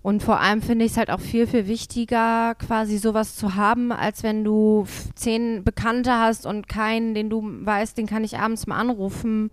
Und 0.02 0.24
vor 0.24 0.40
allem 0.40 0.62
finde 0.62 0.86
ich 0.86 0.92
es 0.94 0.98
halt 0.98 1.12
auch 1.12 1.20
viel, 1.20 1.48
viel 1.48 1.68
wichtiger, 1.68 2.56
quasi 2.56 2.98
sowas 2.98 3.36
zu 3.36 3.56
haben, 3.56 3.92
als 3.92 4.24
wenn 4.24 4.46
du 4.46 4.88
zehn 5.16 5.66
Bekannte 5.66 6.14
hast 6.14 6.46
und 6.46 6.70
keinen, 6.70 7.14
den 7.14 7.30
du 7.30 7.44
weißt, 7.44 7.98
den 7.98 8.08
kann 8.08 8.24
ich 8.24 8.40
abends 8.40 8.68
mal 8.68 8.78
anrufen. 8.80 9.52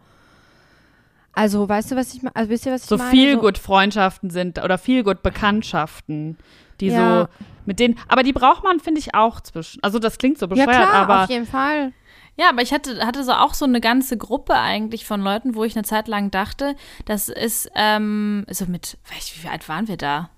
Also, 1.32 1.68
weißt 1.68 1.90
du, 1.90 1.96
was 1.96 2.14
ich 2.14 2.22
meine? 2.22 2.36
Also, 2.36 2.50
wisst 2.50 2.66
ihr, 2.66 2.72
was 2.72 2.82
ich 2.84 2.88
So 2.88 2.96
meine? 2.96 3.10
viel 3.10 3.36
gut 3.36 3.58
Freundschaften 3.58 4.30
sind 4.30 4.62
oder 4.62 4.78
viel 4.78 5.02
gut 5.02 5.24
Bekanntschaften, 5.24 6.38
die 6.80 6.90
Ja. 6.90 7.22
so 7.22 7.28
mit 7.66 7.80
denen, 7.80 7.98
aber 8.06 8.22
die 8.22 8.32
braucht 8.32 8.62
man, 8.62 8.78
finde 8.78 9.00
ich, 9.00 9.12
auch 9.16 9.40
zwischen. 9.40 9.82
Also 9.82 9.98
das 9.98 10.18
klingt 10.18 10.38
so 10.38 10.46
Ja, 10.46 10.50
bescheuert, 10.50 10.68
klar, 10.90 10.94
aber 10.94 11.24
auf 11.24 11.30
jeden 11.30 11.46
Fall. 11.46 11.92
Ja, 12.36 12.48
aber 12.50 12.62
ich 12.62 12.72
hatte, 12.72 13.04
hatte 13.06 13.22
so 13.22 13.32
auch 13.32 13.54
so 13.54 13.64
eine 13.64 13.80
ganze 13.80 14.16
Gruppe 14.16 14.54
eigentlich 14.54 15.06
von 15.06 15.20
Leuten, 15.20 15.54
wo 15.54 15.64
ich 15.64 15.76
eine 15.76 15.84
Zeit 15.84 16.08
lang 16.08 16.30
dachte, 16.30 16.74
das 17.04 17.28
ist, 17.28 17.70
ähm, 17.76 18.44
so 18.50 18.66
mit, 18.66 18.98
weiß 19.12 19.28
ich, 19.28 19.44
wie 19.44 19.48
alt 19.48 19.68
waren 19.68 19.86
wir 19.86 19.96
da? 19.96 20.30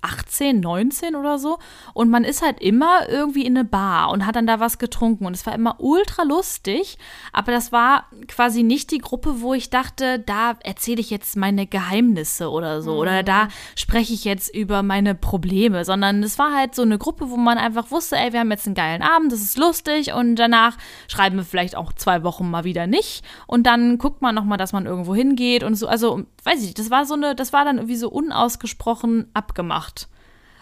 18, 0.00 0.60
19 0.60 1.14
oder 1.14 1.38
so. 1.38 1.58
Und 1.94 2.10
man 2.10 2.24
ist 2.24 2.42
halt 2.42 2.60
immer 2.60 3.08
irgendwie 3.08 3.44
in 3.44 3.56
eine 3.56 3.64
Bar 3.64 4.10
und 4.10 4.26
hat 4.26 4.36
dann 4.36 4.46
da 4.46 4.60
was 4.60 4.78
getrunken. 4.78 5.26
Und 5.26 5.34
es 5.34 5.46
war 5.46 5.54
immer 5.54 5.76
ultra 5.78 6.22
lustig. 6.22 6.98
Aber 7.32 7.52
das 7.52 7.72
war 7.72 8.06
quasi 8.28 8.62
nicht 8.62 8.90
die 8.90 8.98
Gruppe, 8.98 9.40
wo 9.40 9.54
ich 9.54 9.70
dachte, 9.70 10.18
da 10.18 10.56
erzähle 10.62 11.00
ich 11.00 11.10
jetzt 11.10 11.36
meine 11.36 11.66
Geheimnisse 11.66 12.50
oder 12.50 12.82
so. 12.82 12.94
Oder 12.94 13.22
da 13.22 13.48
spreche 13.76 14.14
ich 14.14 14.24
jetzt 14.24 14.54
über 14.54 14.82
meine 14.82 15.14
Probleme. 15.14 15.84
Sondern 15.84 16.22
es 16.22 16.38
war 16.38 16.54
halt 16.54 16.74
so 16.74 16.82
eine 16.82 16.98
Gruppe, 16.98 17.30
wo 17.30 17.36
man 17.36 17.58
einfach 17.58 17.90
wusste, 17.90 18.16
ey, 18.16 18.32
wir 18.32 18.40
haben 18.40 18.50
jetzt 18.50 18.66
einen 18.66 18.74
geilen 18.74 19.02
Abend, 19.02 19.32
das 19.32 19.40
ist 19.40 19.58
lustig. 19.58 20.12
Und 20.12 20.36
danach 20.36 20.76
schreiben 21.08 21.36
wir 21.36 21.44
vielleicht 21.44 21.76
auch 21.76 21.92
zwei 21.92 22.22
Wochen 22.24 22.50
mal 22.50 22.64
wieder 22.64 22.86
nicht. 22.86 23.24
Und 23.46 23.66
dann 23.66 23.98
guckt 23.98 24.22
man 24.22 24.34
nochmal, 24.34 24.58
dass 24.58 24.72
man 24.72 24.86
irgendwo 24.86 25.14
hingeht 25.14 25.62
und 25.64 25.74
so. 25.74 25.86
Also, 25.86 26.22
weiß 26.44 26.60
ich 26.60 26.66
nicht, 26.66 26.78
das 26.78 26.90
war 26.90 27.04
so 27.04 27.14
eine, 27.14 27.34
das 27.34 27.52
war 27.52 27.64
dann 27.64 27.76
irgendwie 27.76 27.96
so 27.96 28.08
unausgesprochen 28.08 29.30
abgemacht. 29.34 29.81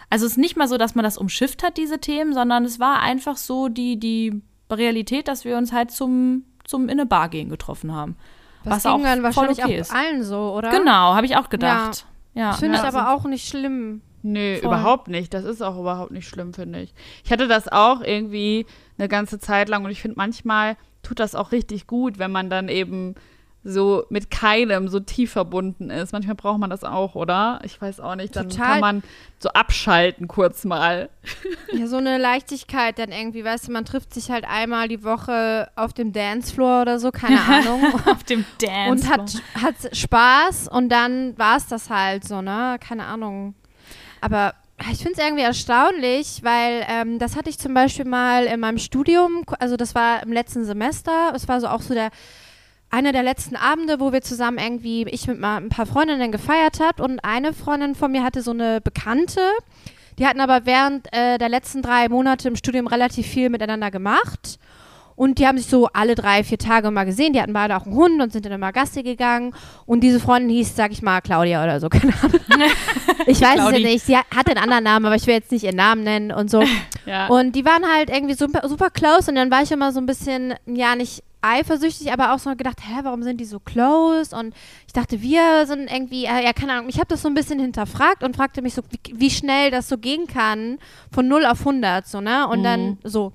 Also 0.09 0.25
es 0.25 0.33
ist 0.33 0.37
nicht 0.37 0.57
mal 0.57 0.67
so, 0.67 0.77
dass 0.77 0.95
man 0.95 1.03
das 1.03 1.17
umschifft 1.17 1.63
hat, 1.63 1.77
diese 1.77 1.99
Themen, 1.99 2.33
sondern 2.33 2.65
es 2.65 2.79
war 2.79 3.01
einfach 3.01 3.37
so 3.37 3.69
die, 3.69 3.97
die 3.97 4.41
Realität, 4.69 5.27
dass 5.27 5.45
wir 5.45 5.57
uns 5.57 5.71
halt 5.71 5.91
zum, 5.91 6.43
zum 6.65 6.83
in 6.83 6.91
eine 6.91 7.05
Bar 7.05 7.29
gehen 7.29 7.49
getroffen 7.49 7.93
haben. 7.93 8.17
Das 8.63 8.73
was 8.73 8.83
ging 8.83 8.91
auch 8.91 9.01
dann 9.03 9.19
voll 9.19 9.23
wahrscheinlich 9.23 9.63
okay 9.63 9.75
auch 9.77 9.81
ist. 9.81 9.93
allen 9.95 10.23
so, 10.23 10.53
oder? 10.53 10.69
Genau, 10.69 11.15
habe 11.15 11.25
ich 11.25 11.37
auch 11.37 11.49
gedacht. 11.49 12.05
Ja, 12.33 12.51
Das 12.51 12.59
finde 12.59 12.77
ja. 12.77 12.83
ich 12.83 12.95
aber 12.95 13.13
auch 13.13 13.25
nicht 13.25 13.47
schlimm. 13.47 14.01
Nee, 14.23 14.57
Voll. 14.57 14.67
überhaupt 14.67 15.07
nicht. 15.07 15.33
Das 15.33 15.45
ist 15.45 15.61
auch 15.63 15.79
überhaupt 15.79 16.11
nicht 16.11 16.27
schlimm, 16.27 16.53
finde 16.53 16.81
ich. 16.81 16.93
Ich 17.23 17.31
hatte 17.31 17.47
das 17.47 17.67
auch 17.67 18.01
irgendwie 18.01 18.67
eine 18.97 19.07
ganze 19.07 19.39
Zeit 19.39 19.67
lang 19.67 19.83
und 19.83 19.89
ich 19.91 20.01
finde, 20.01 20.17
manchmal 20.17 20.77
tut 21.01 21.19
das 21.19 21.33
auch 21.33 21.51
richtig 21.51 21.87
gut, 21.87 22.19
wenn 22.19 22.31
man 22.31 22.49
dann 22.49 22.69
eben 22.69 23.15
so 23.63 24.05
mit 24.09 24.31
keinem 24.31 24.87
so 24.87 24.99
tief 24.99 25.31
verbunden 25.31 25.91
ist. 25.91 26.13
Manchmal 26.13 26.35
braucht 26.35 26.59
man 26.59 26.69
das 26.69 26.83
auch, 26.83 27.13
oder? 27.15 27.59
Ich 27.63 27.79
weiß 27.79 27.99
auch 27.99 28.15
nicht. 28.15 28.35
Dann 28.35 28.49
Total. 28.49 28.67
kann 28.67 28.79
man 28.79 29.03
so 29.39 29.49
abschalten 29.49 30.27
kurz 30.27 30.63
mal. 30.63 31.09
Ja, 31.73 31.87
so 31.87 31.95
eine 31.95 32.17
Leichtigkeit 32.17 32.99
dann 32.99 33.13
irgendwie, 33.13 33.45
weißt 33.45 33.67
du, 33.67 33.71
man 33.71 33.85
trifft 33.85 34.13
sich 34.13 34.29
halt 34.29 34.43
einmal 34.43 34.89
die 34.89 35.05
Woche 35.05 35.69
auf 35.77 35.93
dem 35.93 36.11
Dancefloor 36.11 36.81
oder 36.81 36.99
so, 36.99 37.11
keine 37.11 37.39
Ahnung. 37.47 37.81
auf 38.05 38.23
dem 38.23 38.43
Dance. 38.61 38.91
und 38.91 39.09
hat, 39.09 39.41
hat 39.61 39.95
Spaß 39.95 40.67
und 40.67 40.89
dann 40.89 41.37
war 41.37 41.55
es 41.55 41.67
das 41.67 41.89
halt 41.89 42.25
so, 42.25 42.41
ne? 42.41 42.77
Keine 42.85 43.05
Ahnung. 43.05 43.55
Aber 44.19 44.53
ich 44.91 44.97
finde 44.97 45.13
es 45.13 45.19
irgendwie 45.19 45.43
erstaunlich, 45.43 46.41
weil 46.43 46.85
ähm, 46.89 47.19
das 47.19 47.37
hatte 47.37 47.49
ich 47.49 47.57
zum 47.57 47.73
Beispiel 47.73 48.05
mal 48.05 48.45
in 48.45 48.59
meinem 48.59 48.79
Studium, 48.79 49.43
also 49.59 49.77
das 49.77 49.95
war 49.95 50.23
im 50.23 50.33
letzten 50.33 50.65
Semester, 50.65 51.31
es 51.35 51.47
war 51.47 51.61
so 51.61 51.67
auch 51.67 51.81
so 51.81 51.93
der 51.93 52.09
einer 52.91 53.11
der 53.11 53.23
letzten 53.23 53.55
Abende, 53.55 53.99
wo 53.99 54.11
wir 54.13 54.21
zusammen 54.21 54.57
irgendwie, 54.57 55.03
ich 55.03 55.27
mit 55.27 55.39
mal 55.39 55.57
ein 55.57 55.69
paar 55.69 55.85
Freundinnen 55.85 56.31
gefeiert 56.31 56.79
hat 56.79 56.99
und 57.01 57.19
eine 57.23 57.53
Freundin 57.53 57.95
von 57.95 58.11
mir 58.11 58.23
hatte 58.23 58.41
so 58.41 58.51
eine 58.51 58.81
Bekannte, 58.81 59.41
die 60.19 60.27
hatten 60.27 60.41
aber 60.41 60.65
während 60.65 61.11
äh, 61.13 61.37
der 61.37 61.49
letzten 61.49 61.81
drei 61.81 62.09
Monate 62.09 62.47
im 62.47 62.55
Studium 62.55 62.87
relativ 62.87 63.25
viel 63.25 63.49
miteinander 63.49 63.89
gemacht. 63.91 64.59
Und 65.15 65.37
die 65.37 65.45
haben 65.45 65.57
sich 65.57 65.67
so 65.67 65.87
alle 65.93 66.15
drei, 66.15 66.43
vier 66.43 66.57
Tage 66.57 66.89
mal 66.89 67.03
gesehen. 67.03 67.33
Die 67.33 67.41
hatten 67.41 67.53
beide 67.53 67.77
auch 67.77 67.85
einen 67.85 67.93
Hund 67.95 68.21
und 68.21 68.33
sind 68.33 68.43
dann 68.45 68.53
immer 68.53 68.71
Gassi 68.71 69.03
gegangen. 69.03 69.53
Und 69.85 69.99
diese 70.01 70.19
Freundin 70.19 70.49
hieß, 70.49 70.75
sag 70.75 70.91
ich 70.91 71.03
mal, 71.03 71.21
Claudia 71.21 71.63
oder 71.63 71.79
so. 71.79 71.89
Keine 71.89 72.13
Ahnung. 72.23 72.39
Ich 73.27 73.39
weiß 73.39 73.59
es 73.59 73.71
ja 73.71 73.79
nicht. 73.79 74.05
Sie 74.05 74.17
hat- 74.17 74.25
hatte 74.35 74.51
einen 74.51 74.63
anderen 74.63 74.83
Namen, 74.83 75.05
aber 75.05 75.15
ich 75.15 75.27
will 75.27 75.35
jetzt 75.35 75.51
nicht 75.51 75.63
ihren 75.63 75.75
Namen 75.75 76.03
nennen 76.03 76.31
und 76.31 76.49
so. 76.49 76.63
Ja. 77.07 77.27
Und 77.27 77.53
die 77.55 77.65
waren 77.65 77.83
halt 77.91 78.11
irgendwie 78.11 78.35
super, 78.35 78.67
super 78.69 78.91
close. 78.91 79.29
Und 79.29 79.35
dann 79.35 79.49
war 79.49 79.63
ich 79.63 79.71
immer 79.71 79.91
so 79.91 79.99
ein 79.99 80.05
bisschen, 80.05 80.53
ja, 80.67 80.95
nicht 80.95 81.23
eifersüchtig, 81.41 82.11
aber 82.11 82.33
auch 82.33 82.39
so 82.39 82.55
gedacht, 82.55 82.79
hä, 82.81 82.99
warum 83.03 83.23
sind 83.23 83.39
die 83.39 83.45
so 83.45 83.59
close? 83.59 84.35
Und 84.35 84.53
ich 84.87 84.93
dachte, 84.93 85.21
wir 85.21 85.65
sind 85.65 85.91
irgendwie, 85.91 86.25
äh, 86.25 86.43
ja, 86.43 86.53
keine 86.53 86.73
Ahnung, 86.73 86.89
ich 86.89 86.97
habe 86.97 87.07
das 87.07 87.21
so 87.21 87.27
ein 87.27 87.33
bisschen 87.33 87.59
hinterfragt 87.59 88.23
und 88.23 88.35
fragte 88.35 88.61
mich 88.61 88.73
so, 88.73 88.81
wie, 88.89 89.19
wie 89.19 89.29
schnell 89.29 89.71
das 89.71 89.89
so 89.89 89.97
gehen 89.97 90.27
kann, 90.27 90.79
von 91.11 91.27
0 91.27 91.45
auf 91.45 91.59
100, 91.59 92.07
so, 92.07 92.21
ne? 92.21 92.47
Und 92.47 92.63
dann 92.63 92.97
so. 93.03 93.33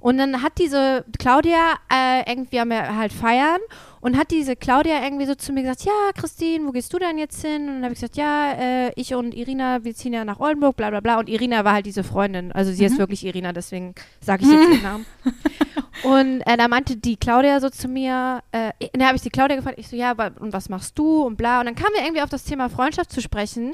Und 0.00 0.18
dann 0.18 0.42
hat 0.42 0.58
diese 0.58 1.04
Claudia, 1.18 1.74
äh, 1.92 2.30
irgendwie 2.30 2.60
haben 2.60 2.70
wir 2.70 2.96
halt 2.96 3.12
feiern 3.12 3.58
und 4.00 4.16
hat 4.16 4.30
diese 4.30 4.54
Claudia 4.54 5.02
irgendwie 5.02 5.26
so 5.26 5.34
zu 5.34 5.52
mir 5.52 5.62
gesagt, 5.62 5.82
ja, 5.84 5.92
Christine, 6.14 6.66
wo 6.66 6.70
gehst 6.70 6.92
du 6.92 6.98
denn 6.98 7.18
jetzt 7.18 7.44
hin? 7.44 7.62
Und 7.62 7.74
dann 7.74 7.84
habe 7.84 7.94
ich 7.94 8.00
gesagt, 8.00 8.16
ja, 8.16 8.52
äh, 8.52 8.92
ich 8.94 9.14
und 9.14 9.34
Irina, 9.34 9.82
wir 9.84 9.94
ziehen 9.94 10.12
ja 10.12 10.24
nach 10.24 10.38
Oldenburg, 10.38 10.76
bla 10.76 10.90
bla 10.90 11.00
bla. 11.00 11.18
Und 11.18 11.28
Irina 11.28 11.64
war 11.64 11.72
halt 11.72 11.86
diese 11.86 12.04
Freundin, 12.04 12.52
also 12.52 12.70
sie 12.70 12.84
ist 12.84 12.98
wirklich 12.98 13.24
Irina, 13.24 13.52
deswegen 13.52 13.94
sage 14.20 14.44
ich 14.44 14.50
jetzt 14.50 14.68
ihren 14.68 14.82
Namen. 14.82 15.06
Und 16.04 16.42
äh, 16.42 16.56
da 16.56 16.68
meinte 16.68 16.96
die 16.96 17.16
Claudia 17.16 17.60
so 17.60 17.70
zu 17.70 17.88
mir, 17.88 18.42
äh, 18.52 18.72
da 18.92 19.06
habe 19.06 19.16
ich 19.16 19.22
die 19.22 19.30
Claudia 19.30 19.56
gefragt, 19.56 19.78
ich 19.78 19.88
so, 19.88 19.96
ja, 19.96 20.16
wa- 20.16 20.30
und 20.38 20.52
was 20.52 20.68
machst 20.68 20.98
du 20.98 21.22
und 21.22 21.36
bla. 21.36 21.60
Und 21.60 21.66
dann 21.66 21.74
kamen 21.74 21.94
wir 21.94 22.02
irgendwie 22.02 22.22
auf 22.22 22.30
das 22.30 22.44
Thema 22.44 22.68
Freundschaft 22.68 23.10
zu 23.10 23.20
sprechen 23.20 23.72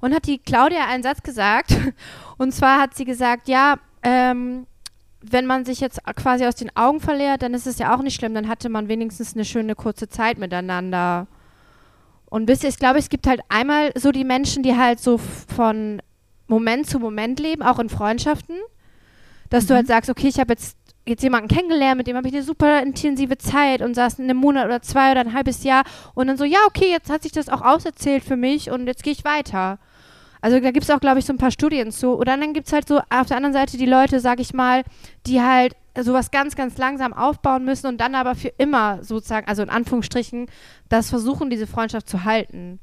und 0.00 0.14
hat 0.14 0.26
die 0.26 0.38
Claudia 0.38 0.86
einen 0.86 1.02
Satz 1.02 1.22
gesagt. 1.22 1.76
Und 2.38 2.52
zwar 2.52 2.78
hat 2.78 2.94
sie 2.94 3.06
gesagt, 3.06 3.48
ja, 3.48 3.76
ähm, 4.02 4.66
wenn 5.22 5.46
man 5.46 5.64
sich 5.64 5.80
jetzt 5.80 6.04
quasi 6.16 6.44
aus 6.44 6.54
den 6.54 6.74
Augen 6.76 7.00
verliert, 7.00 7.42
dann 7.42 7.54
ist 7.54 7.66
es 7.66 7.78
ja 7.78 7.96
auch 7.96 8.02
nicht 8.02 8.14
schlimm, 8.14 8.34
dann 8.34 8.48
hatte 8.48 8.68
man 8.68 8.88
wenigstens 8.88 9.34
eine 9.34 9.46
schöne 9.46 9.74
kurze 9.74 10.08
Zeit 10.08 10.38
miteinander. 10.38 11.26
Und 12.26 12.48
wisst 12.48 12.62
ihr, 12.62 12.68
ich 12.68 12.78
glaube, 12.78 12.98
es 12.98 13.08
gibt 13.08 13.26
halt 13.26 13.40
einmal 13.48 13.92
so 13.96 14.12
die 14.12 14.24
Menschen, 14.24 14.62
die 14.62 14.76
halt 14.76 15.00
so 15.00 15.18
von 15.18 16.02
Moment 16.46 16.86
zu 16.88 16.98
Moment 16.98 17.40
leben, 17.40 17.62
auch 17.62 17.78
in 17.78 17.88
Freundschaften, 17.88 18.56
dass 19.48 19.66
du 19.66 19.74
halt 19.74 19.86
sagst, 19.86 20.10
okay, 20.10 20.28
ich 20.28 20.38
habe 20.38 20.52
jetzt 20.52 20.76
jetzt 21.06 21.22
jemanden 21.22 21.48
kennengelernt, 21.48 21.98
mit 21.98 22.06
dem 22.06 22.16
habe 22.16 22.28
ich 22.28 22.34
eine 22.34 22.42
super 22.42 22.82
intensive 22.82 23.38
Zeit 23.38 23.80
und 23.80 23.94
saß 23.94 24.20
einen 24.20 24.36
Monat 24.36 24.66
oder 24.66 24.82
zwei 24.82 25.12
oder 25.12 25.20
ein 25.20 25.32
halbes 25.32 25.64
Jahr 25.64 25.84
und 26.14 26.26
dann 26.26 26.36
so, 26.36 26.44
ja, 26.44 26.58
okay, 26.66 26.90
jetzt 26.90 27.10
hat 27.10 27.22
sich 27.22 27.32
das 27.32 27.48
auch 27.48 27.62
auserzählt 27.62 28.24
für 28.24 28.36
mich 28.36 28.70
und 28.70 28.86
jetzt 28.86 29.02
gehe 29.02 29.12
ich 29.12 29.24
weiter. 29.24 29.78
Also 30.40 30.60
da 30.60 30.70
gibt 30.70 30.84
es 30.84 30.90
auch, 30.90 31.00
glaube 31.00 31.18
ich, 31.18 31.24
so 31.24 31.32
ein 31.32 31.38
paar 31.38 31.50
Studien 31.50 31.90
zu. 31.90 32.14
Oder 32.16 32.36
dann 32.36 32.52
gibt 32.52 32.66
es 32.66 32.72
halt 32.72 32.86
so 32.86 33.00
auf 33.10 33.26
der 33.26 33.36
anderen 33.36 33.52
Seite 33.52 33.78
die 33.78 33.86
Leute, 33.86 34.20
sag 34.20 34.38
ich 34.38 34.54
mal, 34.54 34.84
die 35.26 35.40
halt 35.40 35.74
sowas 35.98 36.30
ganz, 36.30 36.54
ganz 36.56 36.76
langsam 36.76 37.12
aufbauen 37.14 37.64
müssen 37.64 37.86
und 37.86 38.00
dann 38.00 38.14
aber 38.14 38.34
für 38.34 38.52
immer 38.58 39.02
sozusagen, 39.02 39.48
also 39.48 39.62
in 39.62 39.70
Anführungsstrichen, 39.70 40.46
das 40.88 41.08
versuchen, 41.08 41.50
diese 41.50 41.66
Freundschaft 41.66 42.08
zu 42.08 42.24
halten. 42.24 42.78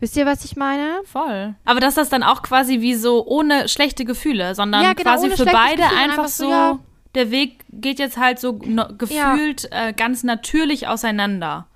Wisst 0.00 0.16
ihr, 0.16 0.24
was 0.24 0.44
ich 0.44 0.56
meine? 0.56 1.00
Voll. 1.04 1.54
Aber 1.66 1.80
dass 1.80 1.94
das 1.94 2.08
dann 2.08 2.22
auch 2.22 2.42
quasi 2.42 2.80
wie 2.80 2.94
so 2.94 3.26
ohne 3.26 3.68
schlechte 3.68 4.06
Gefühle, 4.06 4.54
sondern 4.54 4.82
Ja, 4.82 4.94
genau, 4.94 5.10
quasi 5.10 5.30
für 5.30 5.44
beide 5.44 5.82
Gefühl, 5.82 5.98
einfach 5.98 6.10
einfach 6.10 6.28
so, 6.28 6.44
so, 6.44 6.50
ja. 6.50 6.78
Der 7.14 7.30
Weg 7.30 7.64
geht 7.70 7.98
jetzt 7.98 8.16
halt 8.18 8.38
so 8.38 8.54
gefühlt 8.54 9.68
äh, 9.72 9.92
ganz 9.92 10.22
natürlich 10.22 10.86
auseinander. 10.88 11.66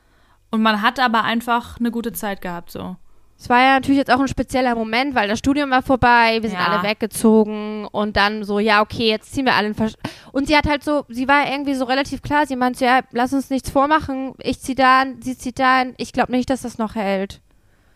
Und 0.51 0.63
man 0.63 0.83
hat 0.83 1.01
aber 1.01 1.25
einfach 1.25 1.79
eine 1.81 1.91
gute 1.91 2.13
Zeit 2.13 2.41
gehabt, 2.41 2.71
so. 2.71 2.97
Es 3.37 3.49
war 3.49 3.59
ja 3.61 3.75
natürlich 3.75 3.99
jetzt 3.99 4.13
auch 4.13 4.21
ein 4.21 4.29
spezieller 4.29 4.77
Moment, 4.77 5.17
weil 5.17 5.27
das 5.29 5.41
Studium 5.41 5.71
war 5.71 5.83
vorbei, 5.83 6.39
wir 6.41 6.49
sind 6.49 6.61
Ja. 6.61 6.69
alle 6.69 6.89
weggezogen 6.89 7.85
und 7.91 8.17
dann 8.17 8.45
so, 8.45 8.61
ja, 8.61 8.81
okay, 8.81 9.09
jetzt 9.09 9.35
ziehen 9.35 9.45
wir 9.45 9.55
alle 9.55 9.67
in 9.69 9.75
Versch 9.75 9.95
Und 10.31 10.47
sie 10.47 10.57
hat 10.57 10.69
halt 10.69 10.85
so, 10.85 11.05
sie 11.09 11.27
war 11.27 11.51
irgendwie 11.51 11.75
so 11.75 11.85
relativ 11.85 12.23
klar, 12.23 12.47
sie 12.47 12.55
meinte, 12.55 12.79
so, 12.79 12.85
ja, 12.85 13.01
lass 13.11 13.33
uns 13.33 13.51
nichts 13.51 13.71
vormachen, 13.71 14.35
ich 14.41 14.61
zieh 14.61 14.77
da 14.77 15.01
an, 15.03 15.21
sie 15.21 15.37
zieht 15.37 15.59
da 15.59 15.81
an, 15.81 15.95
ich 15.99 16.13
glaube 16.13 16.31
nicht, 16.31 16.49
dass 16.49 16.63
das 16.63 16.79
noch 16.79 16.95
hält. 16.95 17.41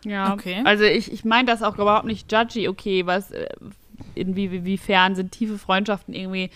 Ja, 0.03 0.33
Okay. 0.33 0.61
also 0.65 0.83
ich, 0.83 1.11
ich 1.11 1.23
meine 1.23 1.45
das 1.45 1.63
auch 1.63 1.77
überhaupt 1.77 2.05
nicht 2.05 2.29
judgy, 2.31 2.67
okay, 2.67 3.05
was, 3.05 3.31
äh, 3.31 3.47
inwie, 4.15 4.45
inwiefern 4.47 5.15
sind 5.15 5.31
tiefe 5.31 5.57
Freundschaften 5.57 6.13
irgendwie 6.13 6.51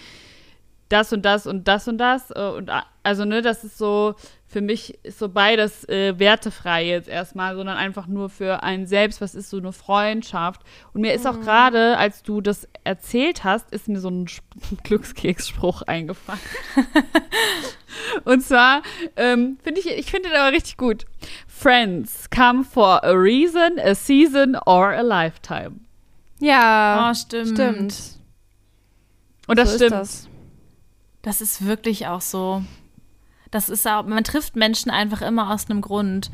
das 0.89 1.11
und 1.13 1.23
das 1.23 1.47
und 1.47 1.67
das 1.67 1.87
und 1.87 1.97
das 1.97 2.29
äh, 2.31 2.39
und 2.39 2.71
also 3.05 3.25
ne, 3.25 3.41
das 3.41 3.63
ist 3.65 3.77
so, 3.77 4.15
für 4.47 4.61
mich 4.61 4.97
ist 5.03 5.19
so 5.19 5.27
beides 5.27 5.87
äh, 5.89 6.17
wertefrei 6.19 6.85
jetzt 6.85 7.09
erstmal, 7.09 7.55
sondern 7.55 7.75
einfach 7.75 8.07
nur 8.07 8.29
für 8.29 8.63
einen 8.63 8.85
selbst, 8.87 9.19
was 9.19 9.35
ist 9.35 9.49
so 9.49 9.57
eine 9.57 9.73
Freundschaft. 9.73 10.61
Und 10.93 11.01
mir 11.01 11.13
ist 11.13 11.27
auch 11.27 11.35
Mhm. 11.37 11.41
gerade, 11.41 11.97
als 11.97 12.23
du 12.23 12.39
das 12.39 12.67
erzählt 12.85 13.43
hast, 13.43 13.71
ist 13.71 13.89
mir 13.89 13.99
so 13.99 14.09
ein 14.09 14.25
Sp- 14.31 14.45
Glückskeksspruch 14.83 15.81
eingefallen. 15.87 16.39
Und 18.25 18.41
zwar 18.41 18.81
ähm, 19.17 19.57
finde 19.63 19.79
ich, 19.81 19.87
ich 19.87 20.09
finde 20.11 20.29
den 20.29 20.37
aber 20.37 20.51
richtig 20.51 20.77
gut. 20.77 21.05
Friends 21.47 22.29
come 22.29 22.63
for 22.63 23.03
a 23.03 23.11
reason, 23.11 23.79
a 23.79 23.95
season 23.95 24.55
or 24.65 24.89
a 24.93 25.01
lifetime. 25.01 25.79
Ja, 26.39 27.09
Oh, 27.09 27.13
stimmt. 27.13 27.49
stimmt. 27.49 27.95
Und 29.47 29.59
das 29.59 29.71
so 29.71 29.75
stimmt. 29.77 29.91
Ist 30.01 30.25
das. 30.25 30.29
Das 31.23 31.41
ist 31.41 31.65
wirklich 31.65 32.05
auch 32.05 32.21
so. 32.21 32.63
Das 33.49 33.69
ist 33.69 33.87
auch, 33.87 34.03
man 34.03 34.23
trifft 34.23 34.55
Menschen 34.55 34.91
einfach 34.91 35.21
immer 35.21 35.51
aus 35.51 35.69
einem 35.69 35.81
Grund. 35.81 36.29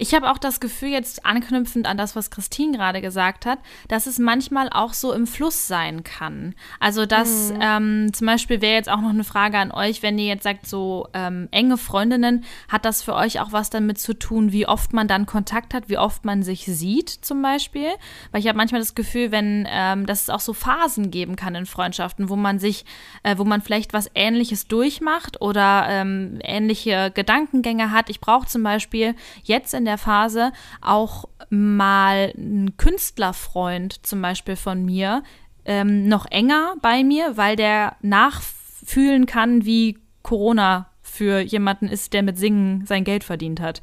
Ich 0.00 0.14
habe 0.14 0.30
auch 0.30 0.38
das 0.38 0.60
Gefühl, 0.60 0.88
jetzt 0.88 1.26
anknüpfend 1.26 1.86
an 1.86 1.98
das, 1.98 2.16
was 2.16 2.30
Christine 2.30 2.74
gerade 2.74 3.02
gesagt 3.02 3.44
hat, 3.44 3.58
dass 3.88 4.06
es 4.06 4.18
manchmal 4.18 4.70
auch 4.70 4.94
so 4.94 5.12
im 5.12 5.26
Fluss 5.26 5.66
sein 5.66 6.04
kann. 6.04 6.54
Also, 6.78 7.04
dass 7.04 7.52
ähm, 7.60 8.10
zum 8.14 8.26
Beispiel 8.26 8.62
wäre 8.62 8.76
jetzt 8.76 8.88
auch 8.88 9.02
noch 9.02 9.10
eine 9.10 9.24
Frage 9.24 9.58
an 9.58 9.70
euch, 9.70 10.02
wenn 10.02 10.18
ihr 10.18 10.24
jetzt 10.24 10.44
sagt, 10.44 10.66
so 10.66 11.06
ähm, 11.12 11.48
enge 11.50 11.76
Freundinnen, 11.76 12.44
hat 12.70 12.86
das 12.86 13.02
für 13.02 13.14
euch 13.14 13.40
auch 13.40 13.52
was 13.52 13.68
damit 13.68 13.98
zu 13.98 14.14
tun, 14.14 14.52
wie 14.52 14.66
oft 14.66 14.94
man 14.94 15.06
dann 15.06 15.26
Kontakt 15.26 15.74
hat, 15.74 15.90
wie 15.90 15.98
oft 15.98 16.24
man 16.24 16.42
sich 16.42 16.64
sieht, 16.64 17.10
zum 17.10 17.42
Beispiel? 17.42 17.90
Weil 18.32 18.40
ich 18.40 18.48
habe 18.48 18.56
manchmal 18.56 18.80
das 18.80 18.94
Gefühl, 18.94 19.32
wenn, 19.32 19.68
ähm, 19.70 20.06
dass 20.06 20.22
es 20.22 20.30
auch 20.30 20.40
so 20.40 20.54
Phasen 20.54 21.10
geben 21.10 21.36
kann 21.36 21.54
in 21.54 21.66
Freundschaften, 21.66 22.30
wo 22.30 22.36
man 22.36 22.58
sich, 22.58 22.86
äh, 23.22 23.36
wo 23.36 23.44
man 23.44 23.60
vielleicht 23.60 23.92
was 23.92 24.10
Ähnliches 24.14 24.66
durchmacht 24.66 25.42
oder 25.42 25.84
ähm, 25.90 26.38
ähnliche 26.42 27.10
Gedankengänge 27.14 27.90
hat. 27.90 28.08
Ich 28.08 28.20
brauche 28.20 28.46
zum 28.46 28.62
Beispiel 28.62 29.14
jetzt 29.42 29.74
in 29.74 29.84
der 29.84 29.89
Phase 29.98 30.52
auch 30.80 31.26
mal 31.48 32.32
einen 32.36 32.76
Künstlerfreund 32.76 34.04
zum 34.06 34.22
Beispiel 34.22 34.56
von 34.56 34.84
mir 34.84 35.22
ähm, 35.64 36.08
noch 36.08 36.26
enger 36.26 36.74
bei 36.80 37.04
mir, 37.04 37.36
weil 37.36 37.56
der 37.56 37.96
nachfühlen 38.02 39.26
kann, 39.26 39.64
wie 39.64 39.98
Corona 40.22 40.90
für 41.10 41.40
jemanden 41.40 41.88
ist, 41.88 42.12
der 42.12 42.22
mit 42.22 42.38
Singen 42.38 42.86
sein 42.86 43.04
Geld 43.04 43.24
verdient 43.24 43.60
hat. 43.60 43.82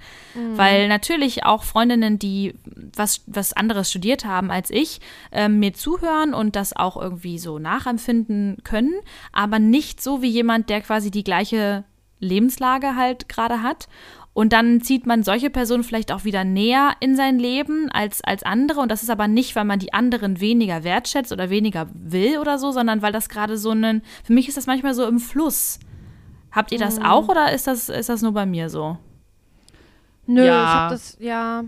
Weil 0.57 0.87
natürlich 0.87 1.43
auch 1.43 1.63
Freundinnen, 1.63 2.17
die 2.17 2.55
was, 2.95 3.21
was 3.27 3.53
anderes 3.53 3.89
studiert 3.89 4.25
haben 4.25 4.49
als 4.49 4.71
ich, 4.71 5.01
ähm, 5.31 5.59
mir 5.59 5.73
zuhören 5.73 6.33
und 6.33 6.55
das 6.55 6.75
auch 6.75 6.95
irgendwie 6.99 7.37
so 7.37 7.59
nachempfinden 7.59 8.57
können, 8.63 8.93
aber 9.33 9.59
nicht 9.59 10.01
so 10.01 10.21
wie 10.21 10.29
jemand, 10.29 10.69
der 10.69 10.81
quasi 10.81 11.11
die 11.11 11.23
gleiche 11.23 11.83
Lebenslage 12.19 12.95
halt 12.95 13.29
gerade 13.29 13.61
hat. 13.61 13.87
Und 14.37 14.53
dann 14.53 14.81
zieht 14.81 15.07
man 15.07 15.23
solche 15.23 15.49
Personen 15.49 15.83
vielleicht 15.83 16.11
auch 16.11 16.23
wieder 16.23 16.43
näher 16.43 16.91
in 16.99 17.15
sein 17.15 17.39
Leben 17.39 17.89
als, 17.91 18.23
als 18.23 18.43
andere. 18.43 18.81
Und 18.81 18.91
das 18.91 19.01
ist 19.01 19.09
aber 19.09 19.27
nicht, 19.27 19.55
weil 19.55 19.65
man 19.65 19.79
die 19.79 19.93
anderen 19.93 20.39
weniger 20.39 20.83
wertschätzt 20.83 21.31
oder 21.31 21.49
weniger 21.49 21.87
will 21.95 22.37
oder 22.37 22.59
so, 22.59 22.71
sondern 22.71 23.01
weil 23.01 23.11
das 23.11 23.29
gerade 23.29 23.57
so 23.57 23.71
ein, 23.71 24.03
für 24.23 24.33
mich 24.33 24.47
ist 24.47 24.55
das 24.55 24.67
manchmal 24.67 24.93
so 24.93 25.07
im 25.07 25.19
Fluss. 25.19 25.79
Habt 26.51 26.71
ihr 26.71 26.77
das 26.77 27.01
auch 27.01 27.29
oder 27.29 27.51
ist 27.51 27.65
das, 27.65 27.89
ist 27.89 28.09
das 28.09 28.21
nur 28.21 28.31
bei 28.31 28.45
mir 28.45 28.69
so? 28.69 28.99
Nö, 30.27 30.45
Ja. 30.45 30.61
ich 30.63 30.69
hab 30.69 30.89
das, 30.91 31.17
ja. 31.19 31.63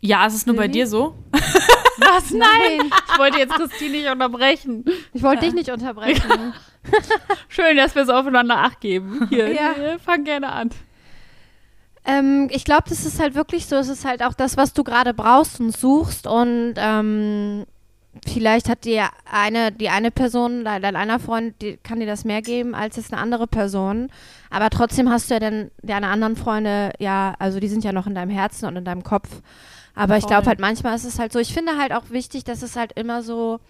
Ja, 0.00 0.24
ist 0.26 0.34
es 0.36 0.46
nur 0.46 0.56
bei 0.56 0.68
dir 0.68 0.86
so? 0.86 1.14
Was? 1.30 2.30
Nein, 2.30 2.90
Ich 3.12 3.18
wollte 3.18 3.36
jetzt 3.38 3.52
Christine 3.52 3.90
nicht 3.98 4.08
unterbrechen. 4.10 4.86
ich 5.12 5.22
wollte 5.22 5.44
dich 5.44 5.52
nicht 5.52 5.68
unterbrechen. 5.70 6.54
Schön, 7.48 7.76
dass 7.76 7.94
wir 7.94 8.06
so 8.06 8.12
aufeinander 8.14 8.56
Acht 8.60 8.80
geben. 8.80 9.26
Hier, 9.28 9.52
Ja. 9.52 9.74
hier, 9.76 9.98
fang 9.98 10.24
gerne 10.24 10.50
an. 10.50 10.70
Ähm, 12.04 12.48
ich 12.50 12.64
glaube, 12.64 12.84
das 12.88 13.06
ist 13.06 13.20
halt 13.20 13.34
wirklich 13.34 13.66
so. 13.66 13.76
Es 13.76 13.88
ist 13.88 14.04
halt 14.04 14.22
auch 14.22 14.34
das, 14.34 14.56
was 14.56 14.72
du 14.72 14.84
gerade 14.84 15.14
brauchst 15.14 15.60
und 15.60 15.76
suchst. 15.76 16.26
Und 16.26 16.74
ähm, 16.76 17.64
vielleicht 18.26 18.68
hat 18.68 18.84
dir 18.84 19.08
eine, 19.30 19.72
die 19.72 19.88
eine 19.88 20.10
Person, 20.10 20.64
dein, 20.64 20.82
dein 20.82 20.96
einer 20.96 21.18
Freund, 21.18 21.60
die, 21.62 21.78
kann 21.78 22.00
dir 22.00 22.06
das 22.06 22.24
mehr 22.24 22.42
geben 22.42 22.74
als 22.74 22.96
jetzt 22.96 23.12
eine 23.12 23.22
andere 23.22 23.46
Person. 23.46 24.08
Aber 24.50 24.70
trotzdem 24.70 25.10
hast 25.10 25.30
du 25.30 25.34
ja 25.34 25.40
dann 25.40 25.70
deine 25.82 26.08
anderen 26.08 26.36
Freunde, 26.36 26.92
ja, 26.98 27.34
also 27.38 27.58
die 27.58 27.68
sind 27.68 27.84
ja 27.84 27.92
noch 27.92 28.06
in 28.06 28.14
deinem 28.14 28.30
Herzen 28.30 28.66
und 28.66 28.76
in 28.76 28.84
deinem 28.84 29.02
Kopf. 29.02 29.28
Aber 29.94 30.16
ich 30.16 30.26
glaube 30.26 30.46
halt, 30.46 30.58
manchmal 30.58 30.96
ist 30.96 31.04
es 31.04 31.18
halt 31.18 31.32
so. 31.32 31.38
Ich 31.38 31.54
finde 31.54 31.78
halt 31.78 31.92
auch 31.92 32.10
wichtig, 32.10 32.42
dass 32.42 32.62
es 32.62 32.74
halt 32.74 32.92
immer 32.98 33.22
so 33.22 33.60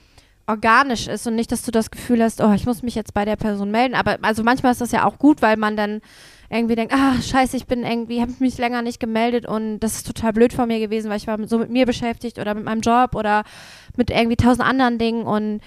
organisch 0.46 1.06
ist 1.06 1.26
und 1.26 1.34
nicht, 1.34 1.52
dass 1.52 1.62
du 1.62 1.70
das 1.70 1.90
Gefühl 1.90 2.22
hast, 2.22 2.40
oh, 2.40 2.52
ich 2.52 2.66
muss 2.66 2.82
mich 2.82 2.94
jetzt 2.94 3.14
bei 3.14 3.24
der 3.24 3.36
Person 3.36 3.70
melden. 3.70 3.94
Aber 3.94 4.18
also 4.22 4.42
manchmal 4.42 4.72
ist 4.72 4.80
das 4.80 4.92
ja 4.92 5.04
auch 5.04 5.18
gut, 5.18 5.42
weil 5.42 5.56
man 5.56 5.76
dann 5.76 6.00
irgendwie 6.50 6.74
denkt, 6.74 6.92
ah, 6.94 7.20
scheiße, 7.20 7.56
ich 7.56 7.66
bin 7.66 7.84
irgendwie, 7.84 8.20
habe 8.20 8.32
mich 8.38 8.58
länger 8.58 8.82
nicht 8.82 9.00
gemeldet 9.00 9.46
und 9.46 9.80
das 9.80 9.96
ist 9.96 10.06
total 10.06 10.32
blöd 10.32 10.52
von 10.52 10.68
mir 10.68 10.80
gewesen, 10.80 11.10
weil 11.10 11.16
ich 11.16 11.26
war 11.26 11.38
so 11.46 11.58
mit 11.58 11.70
mir 11.70 11.86
beschäftigt 11.86 12.38
oder 12.38 12.54
mit 12.54 12.64
meinem 12.64 12.80
Job 12.80 13.14
oder 13.14 13.44
mit 13.96 14.10
irgendwie 14.10 14.36
tausend 14.36 14.66
anderen 14.66 14.98
Dingen 14.98 15.24
und 15.24 15.60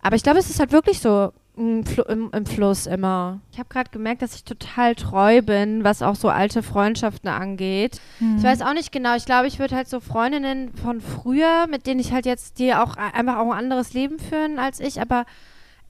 aber 0.00 0.16
ich 0.16 0.22
glaube, 0.22 0.38
es 0.38 0.50
ist 0.50 0.60
halt 0.60 0.70
wirklich 0.72 1.00
so 1.00 1.32
im, 1.56 1.84
Fl 1.84 2.04
im, 2.08 2.30
im 2.32 2.46
Fluss 2.46 2.86
immer. 2.86 3.40
Ich 3.52 3.58
habe 3.58 3.68
gerade 3.68 3.90
gemerkt, 3.90 4.22
dass 4.22 4.34
ich 4.34 4.44
total 4.44 4.94
treu 4.94 5.40
bin, 5.40 5.84
was 5.84 6.02
auch 6.02 6.16
so 6.16 6.28
alte 6.28 6.62
Freundschaften 6.62 7.30
angeht. 7.30 8.00
Ich 8.36 8.44
weiß 8.44 8.62
auch 8.62 8.74
nicht 8.74 8.92
genau. 8.92 9.14
Ich 9.16 9.24
glaube, 9.24 9.46
ich 9.46 9.58
würde 9.58 9.76
halt 9.76 9.88
so 9.88 10.00
Freundinnen 10.00 10.74
von 10.74 11.00
früher, 11.00 11.66
mit 11.68 11.86
denen 11.86 12.00
ich 12.00 12.12
halt 12.12 12.26
jetzt, 12.26 12.58
die 12.58 12.74
auch 12.74 12.96
einfach 12.96 13.38
auch 13.38 13.50
ein 13.50 13.58
anderes 13.58 13.94
Leben 13.94 14.18
führen 14.18 14.58
als 14.58 14.80
ich, 14.80 15.00
aber 15.00 15.24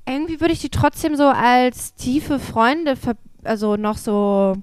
irgendwie 0.07 0.41
würde 0.41 0.53
ich 0.53 0.61
die 0.61 0.69
trotzdem 0.69 1.17
so 1.17 1.25
als 1.25 1.95
tiefe 1.95 2.39
Freunde, 2.39 2.95
ver 2.95 3.15
also 3.47 3.77
noch 3.77 3.97
so 3.97 4.57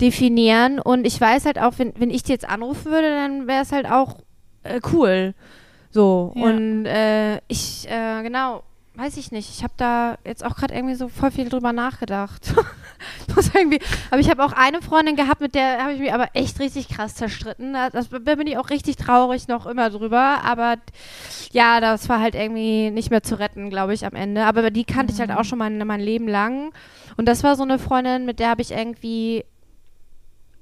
definieren. 0.00 0.78
Und 0.78 1.06
ich 1.06 1.20
weiß 1.20 1.44
halt 1.46 1.58
auch, 1.58 1.74
wenn, 1.78 1.92
wenn 1.98 2.10
ich 2.10 2.22
die 2.22 2.32
jetzt 2.32 2.48
anrufen 2.48 2.90
würde, 2.92 3.10
dann 3.10 3.46
wäre 3.46 3.62
es 3.62 3.72
halt 3.72 3.90
auch 3.90 4.18
äh, 4.62 4.80
cool. 4.92 5.34
So. 5.90 6.32
Ja. 6.34 6.42
Und 6.42 6.86
äh, 6.86 7.38
ich, 7.48 7.88
äh, 7.88 8.22
genau, 8.22 8.62
weiß 8.94 9.16
ich 9.16 9.32
nicht. 9.32 9.50
Ich 9.50 9.62
habe 9.62 9.74
da 9.76 10.18
jetzt 10.24 10.44
auch 10.44 10.56
gerade 10.56 10.74
irgendwie 10.74 10.94
so 10.94 11.08
voll 11.08 11.30
viel 11.30 11.48
drüber 11.48 11.72
nachgedacht. 11.72 12.54
Muss 13.38 13.54
irgendwie, 13.54 13.78
aber 14.10 14.20
ich 14.20 14.28
habe 14.30 14.44
auch 14.44 14.52
eine 14.52 14.82
Freundin 14.82 15.14
gehabt, 15.14 15.40
mit 15.40 15.54
der 15.54 15.80
habe 15.80 15.92
ich 15.92 16.00
mich 16.00 16.12
aber 16.12 16.30
echt 16.34 16.58
richtig 16.58 16.88
krass 16.88 17.14
zerstritten. 17.14 17.72
Da, 17.72 17.88
das, 17.88 18.08
da 18.08 18.34
bin 18.34 18.48
ich 18.48 18.58
auch 18.58 18.68
richtig 18.68 18.96
traurig 18.96 19.46
noch 19.46 19.64
immer 19.66 19.90
drüber. 19.90 20.40
Aber 20.42 20.74
ja, 21.52 21.78
das 21.80 22.08
war 22.08 22.18
halt 22.18 22.34
irgendwie 22.34 22.90
nicht 22.90 23.10
mehr 23.10 23.22
zu 23.22 23.38
retten, 23.38 23.70
glaube 23.70 23.94
ich, 23.94 24.04
am 24.04 24.14
Ende. 24.14 24.44
Aber 24.44 24.72
die 24.72 24.82
kannte 24.82 25.12
ich 25.12 25.20
halt 25.20 25.30
auch 25.30 25.44
schon 25.44 25.58
mein, 25.60 25.78
mein 25.86 26.00
Leben 26.00 26.26
lang. 26.26 26.72
Und 27.16 27.26
das 27.28 27.44
war 27.44 27.54
so 27.54 27.62
eine 27.62 27.78
Freundin, 27.78 28.26
mit 28.26 28.40
der 28.40 28.50
habe 28.50 28.62
ich 28.62 28.72
irgendwie 28.72 29.44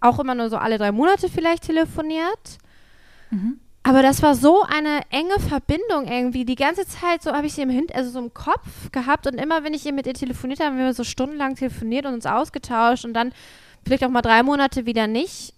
auch 0.01 0.19
immer 0.19 0.35
nur 0.35 0.51
so 0.51 0.59
alle 0.59 0.77
drei 0.77 0.93
Monate 0.93 1.31
vielleicht 1.31 1.62
telefoniert. 1.62 2.59
Aber 3.87 4.03
das 4.03 4.20
war 4.22 4.35
so 4.35 4.62
eine 4.62 5.01
enge 5.11 5.38
Verbindung 5.38 6.07
irgendwie. 6.11 6.44
Die 6.44 6.57
ganze 6.57 6.87
Zeit 6.87 7.22
so 7.22 7.33
habe 7.33 7.46
ich 7.46 7.55
sie 7.55 7.62
im 7.62 7.70
Hin 7.70 7.87
also 7.94 8.11
so 8.11 8.18
im 8.18 8.35
Kopf 8.35 8.90
gehabt 8.90 9.27
und 9.27 9.35
immer 9.35 9.62
wenn 9.64 9.75
ich 9.75 9.87
ihr 9.87 9.92
mit 9.92 10.07
ihr 10.07 10.14
telefoniert 10.14 10.59
habe, 10.61 10.70
haben 10.70 10.79
wir 10.79 10.92
so 10.94 11.05
stundenlang 11.05 11.55
telefoniert 11.55 12.05
und 12.07 12.14
uns 12.14 12.27
ausgetauscht 12.27 13.05
und 13.05 13.14
dann 13.14 13.33
vielleicht 13.85 14.05
auch 14.05 14.09
mal 14.11 14.22
drei 14.22 14.42
Monate 14.42 14.87
wieder 14.87 15.07
nicht. 15.07 15.55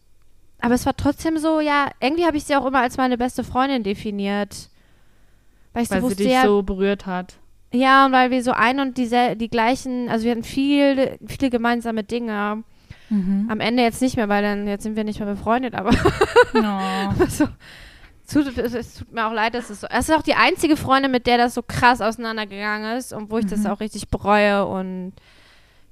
Aber 0.60 0.74
es 0.74 0.84
war 0.84 0.96
trotzdem 0.96 1.38
so, 1.38 1.60
ja, 1.60 1.88
irgendwie 2.00 2.26
habe 2.26 2.36
ich 2.36 2.44
sie 2.44 2.56
auch 2.56 2.66
immer 2.66 2.80
als 2.80 2.96
meine 2.96 3.16
beste 3.16 3.44
Freundin 3.44 3.82
definiert. 3.82 4.68
Weil 5.72 5.84
ich 5.84 5.90
Weil 5.90 6.00
so 6.00 6.08
sie 6.08 6.10
wusste, 6.12 6.22
dich 6.24 6.32
ja, 6.32 6.42
so 6.42 6.62
berührt 6.62 7.06
hat. 7.06 7.34
ja, 7.72 8.04
und 8.06 8.12
weil 8.12 8.30
wir 8.30 8.42
so 8.42 8.50
ein 8.50 8.80
und 8.80 8.98
diese, 8.98 9.36
die 9.36 9.48
gleichen, 9.48 10.08
also 10.08 10.24
wir 10.24 10.32
hatten 10.32 10.42
viele, 10.44 11.18
viele 11.26 11.50
gemeinsame 11.50 12.02
Dinge. 12.04 12.62
Am 13.10 13.60
Ende 13.60 13.82
jetzt 13.84 14.02
nicht 14.02 14.16
mehr, 14.18 14.28
weil 14.28 14.42
dann 14.42 14.66
jetzt 14.68 14.82
sind 14.82 14.94
wir 14.96 15.04
nicht 15.04 15.18
mehr 15.18 15.28
befreundet, 15.34 15.74
aber 15.74 15.92
Oh. 16.54 17.24
so, 17.30 17.48
es, 18.34 18.94
tut 18.94 19.12
mir 19.12 19.26
auch 19.26 19.32
leid, 19.32 19.54
dass 19.54 19.70
es 19.70 19.80
so. 19.80 19.86
Es 19.90 20.08
ist 20.08 20.14
auch 20.14 20.22
die 20.22 20.34
einzige 20.34 20.76
Freundin, 20.76 21.10
mit 21.10 21.26
der 21.26 21.38
das 21.38 21.54
so 21.54 21.62
krass 21.62 22.00
auseinandergegangen 22.00 22.96
ist 22.96 23.12
und 23.12 23.30
wo 23.30 23.38
ich 23.38 23.46
das 23.46 23.64
auch 23.66 23.80
richtig 23.80 24.08
bereue 24.08 24.66
und 24.66 25.12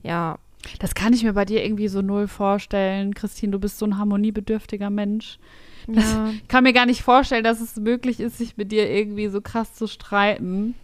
ja. 0.02 0.38
Das 0.80 0.94
kann 0.96 1.12
ich 1.12 1.22
mir 1.22 1.32
bei 1.34 1.44
dir 1.44 1.64
irgendwie 1.64 1.86
so 1.86 2.02
null 2.02 2.26
vorstellen. 2.26 3.14
Christine, 3.14 3.52
du 3.52 3.58
bist 3.60 3.78
so 3.78 3.86
ein 3.86 3.98
harmoniebedürftiger 3.98 4.90
Mensch. 4.90 5.38
Das- 5.86 6.12
ja. 6.12 6.28
Ich 6.30 6.48
kann 6.48 6.64
mir 6.64 6.72
gar 6.72 6.86
nicht 6.86 7.02
vorstellen, 7.02 7.44
dass 7.44 7.60
es 7.60 7.76
möglich 7.76 8.18
ist, 8.18 8.38
sich 8.38 8.56
mit 8.56 8.72
dir 8.72 8.90
irgendwie 8.90 9.28
so 9.28 9.40
krass 9.40 9.74
zu 9.74 9.86
streiten. 9.86 10.74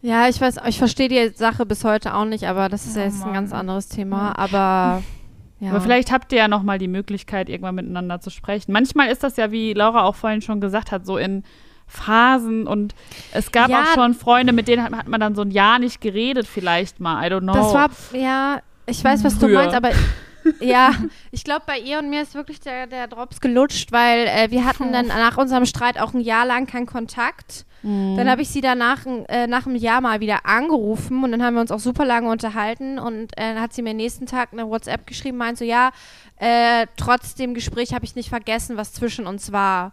Ja, 0.00 0.28
ich 0.28 0.40
weiß, 0.40 0.56
ich 0.66 0.78
verstehe 0.78 1.08
die 1.08 1.28
Sache 1.36 1.64
bis 1.64 1.84
heute 1.84 2.14
auch 2.14 2.24
nicht, 2.24 2.44
aber 2.48 2.68
das 2.68 2.86
ist 2.86 2.96
Oh 2.96 2.98
ja 2.98 3.04
jetzt 3.06 3.18
ein 3.20 3.26
Mann. 3.26 3.34
ganz 3.34 3.52
anderes 3.52 3.86
Thema. 3.88 4.36
Aber 4.36 5.04
ja. 5.62 5.70
Aber 5.70 5.80
vielleicht 5.80 6.10
habt 6.12 6.32
ihr 6.32 6.38
ja 6.38 6.48
noch 6.48 6.62
mal 6.62 6.78
die 6.78 6.88
Möglichkeit, 6.88 7.48
irgendwann 7.48 7.76
miteinander 7.76 8.20
zu 8.20 8.30
sprechen. 8.30 8.72
Manchmal 8.72 9.08
ist 9.10 9.22
das 9.22 9.36
ja, 9.36 9.50
wie 9.52 9.72
Laura 9.72 10.02
auch 10.04 10.16
vorhin 10.16 10.42
schon 10.42 10.60
gesagt 10.60 10.90
hat, 10.92 11.06
so 11.06 11.16
in 11.16 11.44
Phasen 11.86 12.66
und 12.66 12.94
es 13.32 13.52
gab 13.52 13.68
Ja. 13.70 13.82
auch 13.82 13.94
schon 13.94 14.14
Freunde, 14.14 14.52
mit 14.52 14.66
denen 14.68 14.82
hat, 14.82 14.92
hat 14.92 15.08
man 15.08 15.20
dann 15.20 15.34
so 15.34 15.42
ein 15.42 15.50
Jahr 15.50 15.78
nicht 15.78 16.00
geredet, 16.00 16.46
vielleicht 16.46 17.00
mal. 17.00 17.24
I 17.26 17.30
don't 17.32 17.40
know. 17.40 17.52
Das 17.54 17.74
war, 17.74 17.90
ja, 18.18 18.60
ich 18.86 19.02
weiß, 19.04 19.22
was 19.24 19.38
du 19.38 19.46
Früher. 19.46 19.58
meinst, 19.60 19.76
aber 19.76 19.90
ja, 20.60 20.92
ich 21.30 21.44
glaube, 21.44 21.62
bei 21.66 21.78
ihr 21.78 21.98
und 21.98 22.10
mir 22.10 22.22
ist 22.22 22.34
wirklich 22.34 22.60
der, 22.60 22.86
der 22.86 23.06
Drops 23.08 23.40
gelutscht, 23.40 23.92
weil 23.92 24.26
äh, 24.26 24.50
wir 24.50 24.64
hatten 24.64 24.92
dann 24.92 25.06
nach 25.06 25.36
unserem 25.36 25.66
Streit 25.66 26.00
auch 26.00 26.14
ein 26.14 26.20
Jahr 26.20 26.44
lang 26.46 26.66
keinen 26.66 26.86
Kontakt. 26.86 27.64
Mhm. 27.82 28.16
Dann 28.16 28.30
habe 28.30 28.42
ich 28.42 28.48
sie 28.48 28.60
danach 28.60 29.04
äh, 29.28 29.46
nach 29.46 29.66
einem 29.66 29.76
Jahr 29.76 30.00
mal 30.00 30.20
wieder 30.20 30.46
angerufen 30.46 31.24
und 31.24 31.32
dann 31.32 31.42
haben 31.42 31.54
wir 31.54 31.60
uns 31.60 31.72
auch 31.72 31.80
super 31.80 32.04
lange 32.04 32.30
unterhalten 32.30 32.98
und 32.98 33.36
äh, 33.36 33.54
dann 33.54 33.60
hat 33.60 33.72
sie 33.72 33.82
mir 33.82 33.94
nächsten 33.94 34.26
Tag 34.26 34.50
eine 34.52 34.68
WhatsApp 34.68 35.06
geschrieben, 35.06 35.38
meint 35.38 35.58
so, 35.58 35.64
ja, 35.64 35.90
äh, 36.36 36.86
trotz 36.96 37.34
dem 37.34 37.54
Gespräch 37.54 37.94
habe 37.94 38.04
ich 38.04 38.14
nicht 38.14 38.28
vergessen, 38.28 38.76
was 38.76 38.92
zwischen 38.92 39.26
uns 39.26 39.52
war. 39.52 39.92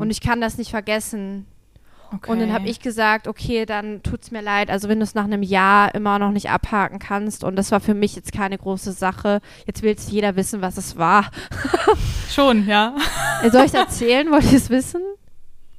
Und 0.00 0.10
ich 0.10 0.20
kann 0.20 0.40
das 0.40 0.58
nicht 0.58 0.70
vergessen. 0.70 1.46
Okay. 2.12 2.30
Und 2.30 2.40
dann 2.40 2.52
habe 2.52 2.68
ich 2.68 2.80
gesagt, 2.80 3.26
okay, 3.28 3.66
dann 3.66 4.02
tut's 4.02 4.30
mir 4.30 4.42
leid. 4.42 4.70
Also 4.70 4.88
wenn 4.88 4.98
du 4.98 5.04
es 5.04 5.14
nach 5.14 5.24
einem 5.24 5.42
Jahr 5.42 5.94
immer 5.94 6.18
noch 6.18 6.30
nicht 6.30 6.50
abhaken 6.50 6.98
kannst 6.98 7.44
und 7.44 7.56
das 7.56 7.70
war 7.70 7.80
für 7.80 7.94
mich 7.94 8.14
jetzt 8.14 8.32
keine 8.32 8.58
große 8.58 8.92
Sache. 8.92 9.40
Jetzt 9.66 9.82
will 9.82 9.96
jeder 10.08 10.36
wissen, 10.36 10.60
was 10.60 10.76
es 10.76 10.96
war. 10.96 11.30
Schon, 12.30 12.66
ja. 12.66 12.96
Äh, 13.42 13.50
Soll 13.50 13.62
ich 13.62 13.68
es 13.68 13.74
erzählen? 13.74 14.30
Wollt 14.30 14.50
ihr 14.50 14.58
es 14.58 14.70
wissen? 14.70 15.02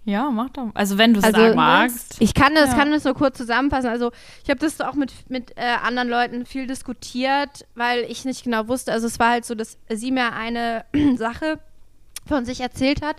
Ja, 0.05 0.29
mach 0.29 0.49
doch. 0.51 0.69
Also 0.75 0.97
wenn 0.99 1.13
du 1.15 1.19
es 1.19 1.25
Also, 1.25 1.55
magst. 1.55 2.17
Ich 2.19 2.33
kann 2.35 2.53
das, 2.53 2.69
Ja. 2.71 2.77
kann 2.77 2.91
das 2.91 3.03
nur 3.03 3.15
kurz 3.15 3.37
zusammenfassen. 3.37 3.89
Also 3.89 4.11
ich 4.43 4.49
habe 4.51 4.59
das 4.59 4.79
auch 4.81 4.93
mit, 4.93 5.11
mit 5.29 5.57
äh, 5.57 5.63
anderen 5.83 6.09
Leuten 6.09 6.45
viel 6.45 6.67
diskutiert, 6.67 7.65
weil 7.73 8.01
ich 8.07 8.23
nicht 8.23 8.43
genau 8.43 8.67
wusste. 8.67 8.91
Also 8.91 9.07
es 9.07 9.17
war 9.19 9.31
halt 9.31 9.45
so, 9.45 9.55
dass 9.55 9.77
sie 9.89 10.11
mir 10.11 10.33
eine 10.33 10.85
Sache 11.17 11.59
von 12.27 12.45
sich 12.45 12.61
erzählt 12.61 13.01
hat 13.03 13.15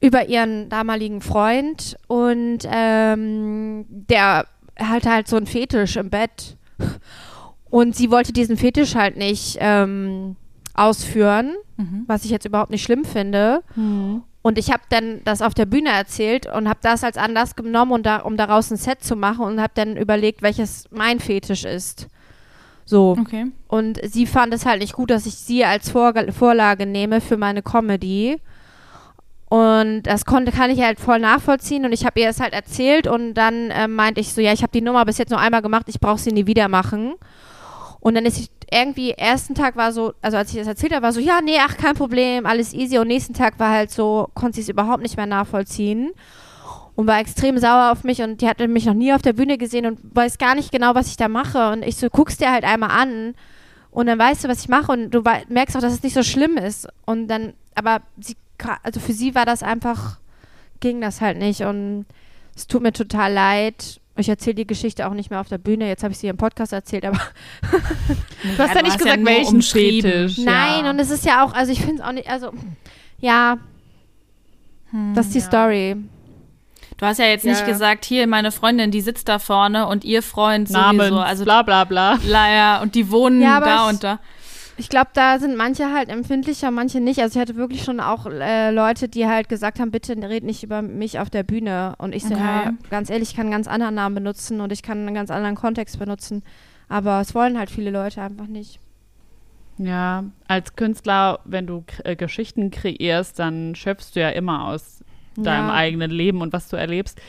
über 0.00 0.28
ihren 0.28 0.68
damaligen 0.68 1.20
Freund 1.20 1.96
und 2.08 2.58
ähm, 2.70 3.86
der 3.88 4.46
hatte 4.78 5.10
halt 5.10 5.28
so 5.28 5.36
einen 5.36 5.46
Fetisch 5.46 5.96
im 5.96 6.10
Bett 6.10 6.56
und 7.70 7.94
sie 7.96 8.10
wollte 8.10 8.32
diesen 8.32 8.56
Fetisch 8.56 8.96
halt 8.96 9.16
nicht 9.16 9.56
ähm, 9.60 10.36
ausführen, 10.74 11.54
Mhm. 11.76 12.04
was 12.06 12.24
ich 12.24 12.30
jetzt 12.30 12.44
überhaupt 12.44 12.70
nicht 12.70 12.84
schlimm 12.84 13.04
finde. 13.04 13.62
Und 14.46 14.58
ich 14.58 14.70
habe 14.70 14.82
dann 14.90 15.22
das 15.24 15.40
auf 15.40 15.54
der 15.54 15.64
Bühne 15.64 15.88
erzählt 15.88 16.44
und 16.44 16.68
habe 16.68 16.78
das 16.82 17.02
als 17.02 17.16
Anlass 17.16 17.56
genommen, 17.56 17.92
und 17.92 18.04
da, 18.04 18.18
um 18.18 18.36
daraus 18.36 18.70
ein 18.70 18.76
Set 18.76 19.02
zu 19.02 19.16
machen 19.16 19.42
und 19.46 19.58
habe 19.58 19.72
dann 19.74 19.96
überlegt, 19.96 20.42
welches 20.42 20.84
mein 20.90 21.18
Fetisch 21.18 21.64
ist. 21.64 22.08
So. 22.84 23.16
Okay. 23.18 23.46
Und 23.68 23.98
sie 24.04 24.26
fand 24.26 24.52
es 24.52 24.66
halt 24.66 24.82
nicht 24.82 24.92
gut, 24.92 25.10
dass 25.10 25.24
ich 25.24 25.36
sie 25.36 25.64
als 25.64 25.88
Vorge 25.88 26.30
Vorlage 26.30 26.84
nehme 26.84 27.22
für 27.22 27.38
meine 27.38 27.62
Comedy. 27.62 28.36
Und 29.48 30.02
das 30.02 30.26
konnte, 30.26 30.52
kann 30.52 30.70
ich 30.70 30.82
halt 30.82 31.00
voll 31.00 31.20
nachvollziehen. 31.20 31.86
Und 31.86 31.92
ich 31.92 32.04
habe 32.04 32.20
ihr 32.20 32.26
das 32.26 32.38
halt 32.38 32.52
erzählt 32.52 33.06
und 33.06 33.32
dann 33.32 33.70
äh, 33.70 33.88
meinte 33.88 34.20
ich 34.20 34.34
so, 34.34 34.42
ja, 34.42 34.52
ich 34.52 34.60
habe 34.60 34.72
die 34.72 34.82
Nummer 34.82 35.06
bis 35.06 35.16
jetzt 35.16 35.30
nur 35.30 35.40
einmal 35.40 35.62
gemacht, 35.62 35.86
ich 35.88 36.00
brauche 36.00 36.18
sie 36.18 36.32
nie 36.32 36.46
wieder 36.46 36.68
machen. 36.68 37.14
Und 38.04 38.16
dann 38.16 38.26
ist 38.26 38.36
sie 38.36 38.48
irgendwie, 38.70 39.12
ersten 39.12 39.54
Tag 39.54 39.76
war 39.76 39.90
so, 39.90 40.12
also 40.20 40.36
als 40.36 40.50
ich 40.50 40.58
das 40.58 40.66
erzählt 40.66 40.92
habe, 40.92 41.04
war 41.04 41.14
so, 41.14 41.20
ja, 41.20 41.40
nee, 41.42 41.56
ach, 41.58 41.78
kein 41.78 41.94
Problem, 41.94 42.44
alles 42.44 42.74
easy. 42.74 42.98
Und 42.98 43.08
nächsten 43.08 43.32
Tag 43.32 43.58
war 43.58 43.70
halt 43.70 43.90
so, 43.90 44.28
konnte 44.34 44.56
sie 44.56 44.60
es 44.60 44.68
überhaupt 44.68 45.02
nicht 45.02 45.16
mehr 45.16 45.24
nachvollziehen. 45.24 46.12
Und 46.96 47.06
war 47.06 47.18
extrem 47.18 47.56
sauer 47.56 47.90
auf 47.90 48.04
mich 48.04 48.20
und 48.20 48.42
die 48.42 48.46
hatte 48.46 48.68
mich 48.68 48.84
noch 48.84 48.92
nie 48.92 49.14
auf 49.14 49.22
der 49.22 49.32
Bühne 49.32 49.56
gesehen 49.56 49.86
und 49.86 50.00
weiß 50.02 50.36
gar 50.36 50.54
nicht 50.54 50.70
genau, 50.70 50.94
was 50.94 51.08
ich 51.08 51.16
da 51.16 51.28
mache. 51.28 51.72
Und 51.72 51.82
ich 51.82 51.96
so, 51.96 52.10
guckst 52.10 52.42
dir 52.42 52.52
halt 52.52 52.64
einmal 52.64 52.90
an 52.90 53.34
und 53.90 54.06
dann 54.06 54.18
weißt 54.18 54.44
du, 54.44 54.48
was 54.48 54.60
ich 54.60 54.68
mache 54.68 54.92
und 54.92 55.10
du 55.10 55.22
merkst 55.48 55.74
auch, 55.74 55.80
dass 55.80 55.94
es 55.94 56.02
nicht 56.02 56.14
so 56.14 56.22
schlimm 56.22 56.58
ist. 56.58 56.86
Und 57.06 57.28
dann, 57.28 57.54
aber 57.74 58.02
sie, 58.20 58.36
also 58.82 59.00
für 59.00 59.14
sie 59.14 59.34
war 59.34 59.46
das 59.46 59.62
einfach, 59.62 60.18
ging 60.80 61.00
das 61.00 61.22
halt 61.22 61.38
nicht 61.38 61.62
und 61.62 62.04
es 62.54 62.66
tut 62.66 62.82
mir 62.82 62.92
total 62.92 63.32
leid. 63.32 63.98
Ich 64.16 64.28
erzähle 64.28 64.54
die 64.54 64.66
Geschichte 64.66 65.08
auch 65.08 65.14
nicht 65.14 65.30
mehr 65.30 65.40
auf 65.40 65.48
der 65.48 65.58
Bühne. 65.58 65.88
Jetzt 65.88 66.02
habe 66.04 66.12
ich 66.12 66.18
sie 66.18 66.28
im 66.28 66.36
Podcast 66.36 66.72
erzählt, 66.72 67.04
aber 67.04 67.18
Du 68.56 68.58
hast 68.62 68.74
ja 68.74 68.82
nicht 68.82 68.98
gesagt, 68.98 69.24
welchen 69.24 69.60
Fetisch. 69.62 70.38
nein. 70.38 70.86
Und 70.86 70.98
es 71.00 71.10
ist 71.10 71.24
ja 71.24 71.44
auch, 71.44 71.52
also 71.52 71.72
ich 71.72 71.80
finde 71.80 71.96
es 71.96 72.00
auch 72.08 72.12
nicht, 72.12 72.28
also 72.28 72.52
ja, 73.18 73.58
das 75.14 75.26
ist 75.26 75.34
die 75.34 75.38
ja. 75.40 75.44
Story. 75.44 75.96
Du 76.96 77.06
hast 77.06 77.18
ja 77.18 77.24
jetzt 77.26 77.44
nicht 77.44 77.58
Ja. 77.60 77.66
gesagt, 77.66 78.04
hier 78.04 78.28
meine 78.28 78.52
Freundin, 78.52 78.92
die 78.92 79.00
sitzt 79.00 79.28
da 79.28 79.40
vorne 79.40 79.88
und 79.88 80.04
ihr 80.04 80.22
Freund 80.22 80.70
Namen, 80.70 81.00
sowieso. 81.00 81.18
Also 81.18 81.42
bla 81.44 81.62
bla 81.62 81.82
bla. 81.84 82.18
ja, 82.24 82.80
und 82.82 82.94
die 82.94 83.10
wohnen 83.10 83.42
Ja, 83.42 83.58
da 83.58 83.86
ich- 83.88 83.94
und 83.94 84.04
da. 84.04 84.20
Ich 84.76 84.88
glaube, 84.88 85.10
da 85.14 85.38
sind 85.38 85.56
manche 85.56 85.92
halt 85.92 86.08
empfindlicher, 86.08 86.70
manche 86.70 87.00
nicht. 87.00 87.20
Also 87.20 87.38
ich 87.38 87.40
hatte 87.40 87.56
wirklich 87.56 87.84
schon 87.84 88.00
auch 88.00 88.26
äh, 88.26 88.70
Leute, 88.72 89.08
die 89.08 89.26
halt 89.26 89.48
gesagt 89.48 89.78
haben, 89.78 89.90
bitte 89.92 90.16
red 90.16 90.42
nicht 90.42 90.64
über 90.64 90.82
mich 90.82 91.18
auf 91.20 91.30
der 91.30 91.44
Bühne. 91.44 91.94
Und 91.98 92.14
ich 92.14 92.24
Okay. 92.24 92.34
ja, 92.36 92.72
ganz 92.90 93.08
ehrlich, 93.10 93.30
ich 93.30 93.36
kann 93.36 93.46
einen 93.46 93.52
ganz 93.52 93.68
anderen 93.68 93.94
Namen 93.94 94.16
benutzen 94.16 94.60
und 94.60 94.72
ich 94.72 94.82
kann 94.82 94.98
einen 94.98 95.14
ganz 95.14 95.30
anderen 95.30 95.54
Kontext 95.54 95.98
benutzen. 95.98 96.42
Aber 96.88 97.20
es 97.20 97.34
wollen 97.34 97.58
halt 97.58 97.70
viele 97.70 97.90
Leute 97.90 98.20
einfach 98.20 98.46
nicht. 98.48 98.80
Ja, 99.78 100.24
als 100.46 100.76
Künstler, 100.76 101.40
wenn 101.44 101.66
du 101.66 101.84
äh, 102.04 102.16
Geschichten 102.16 102.70
kreierst, 102.70 103.38
dann 103.38 103.74
schöpfst 103.74 104.12
du 104.14 104.20
ja 104.20 104.28
immer 104.30 104.66
aus 104.68 105.02
deinem 105.36 105.68
Ja. 105.68 105.74
eigenen 105.74 106.10
Leben 106.10 106.42
und 106.42 106.52
was 106.52 106.68
du 106.68 106.76
erlebst. 106.76 107.20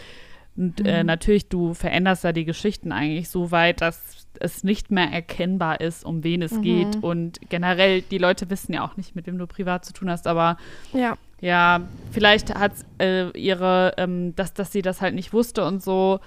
Und 0.57 0.85
äh, 0.85 1.03
natürlich, 1.03 1.49
du 1.49 1.73
veränderst 1.73 2.23
da 2.23 2.31
die 2.31 2.45
Geschichten 2.45 2.91
eigentlich 2.91 3.29
so 3.29 3.51
weit, 3.51 3.81
dass 3.81 4.27
es 4.39 4.63
nicht 4.63 4.91
mehr 4.91 5.11
erkennbar 5.11 5.81
ist, 5.81 6.05
um 6.05 6.23
wen 6.23 6.41
es 6.41 6.59
geht. 6.61 7.01
Und 7.03 7.39
generell, 7.49 8.01
die 8.01 8.17
Leute 8.17 8.49
wissen 8.49 8.73
ja 8.73 8.85
auch 8.85 8.95
nicht, 8.97 9.15
mit 9.15 9.27
wem 9.27 9.37
du 9.37 9.47
privat 9.47 9.85
zu 9.85 9.93
tun 9.93 10.09
hast, 10.09 10.27
aber 10.27 10.57
Ja. 10.93 11.17
ja, 11.41 11.81
vielleicht 12.11 12.53
hat 12.55 12.71
äh, 12.99 13.29
ihre, 13.37 13.93
ähm, 13.97 14.35
dass, 14.35 14.53
dass 14.53 14.71
sie 14.71 14.81
das 14.81 15.01
halt 15.01 15.15
nicht 15.15 15.33
wusste 15.33 15.65
und 15.65 15.81
so 15.83 16.19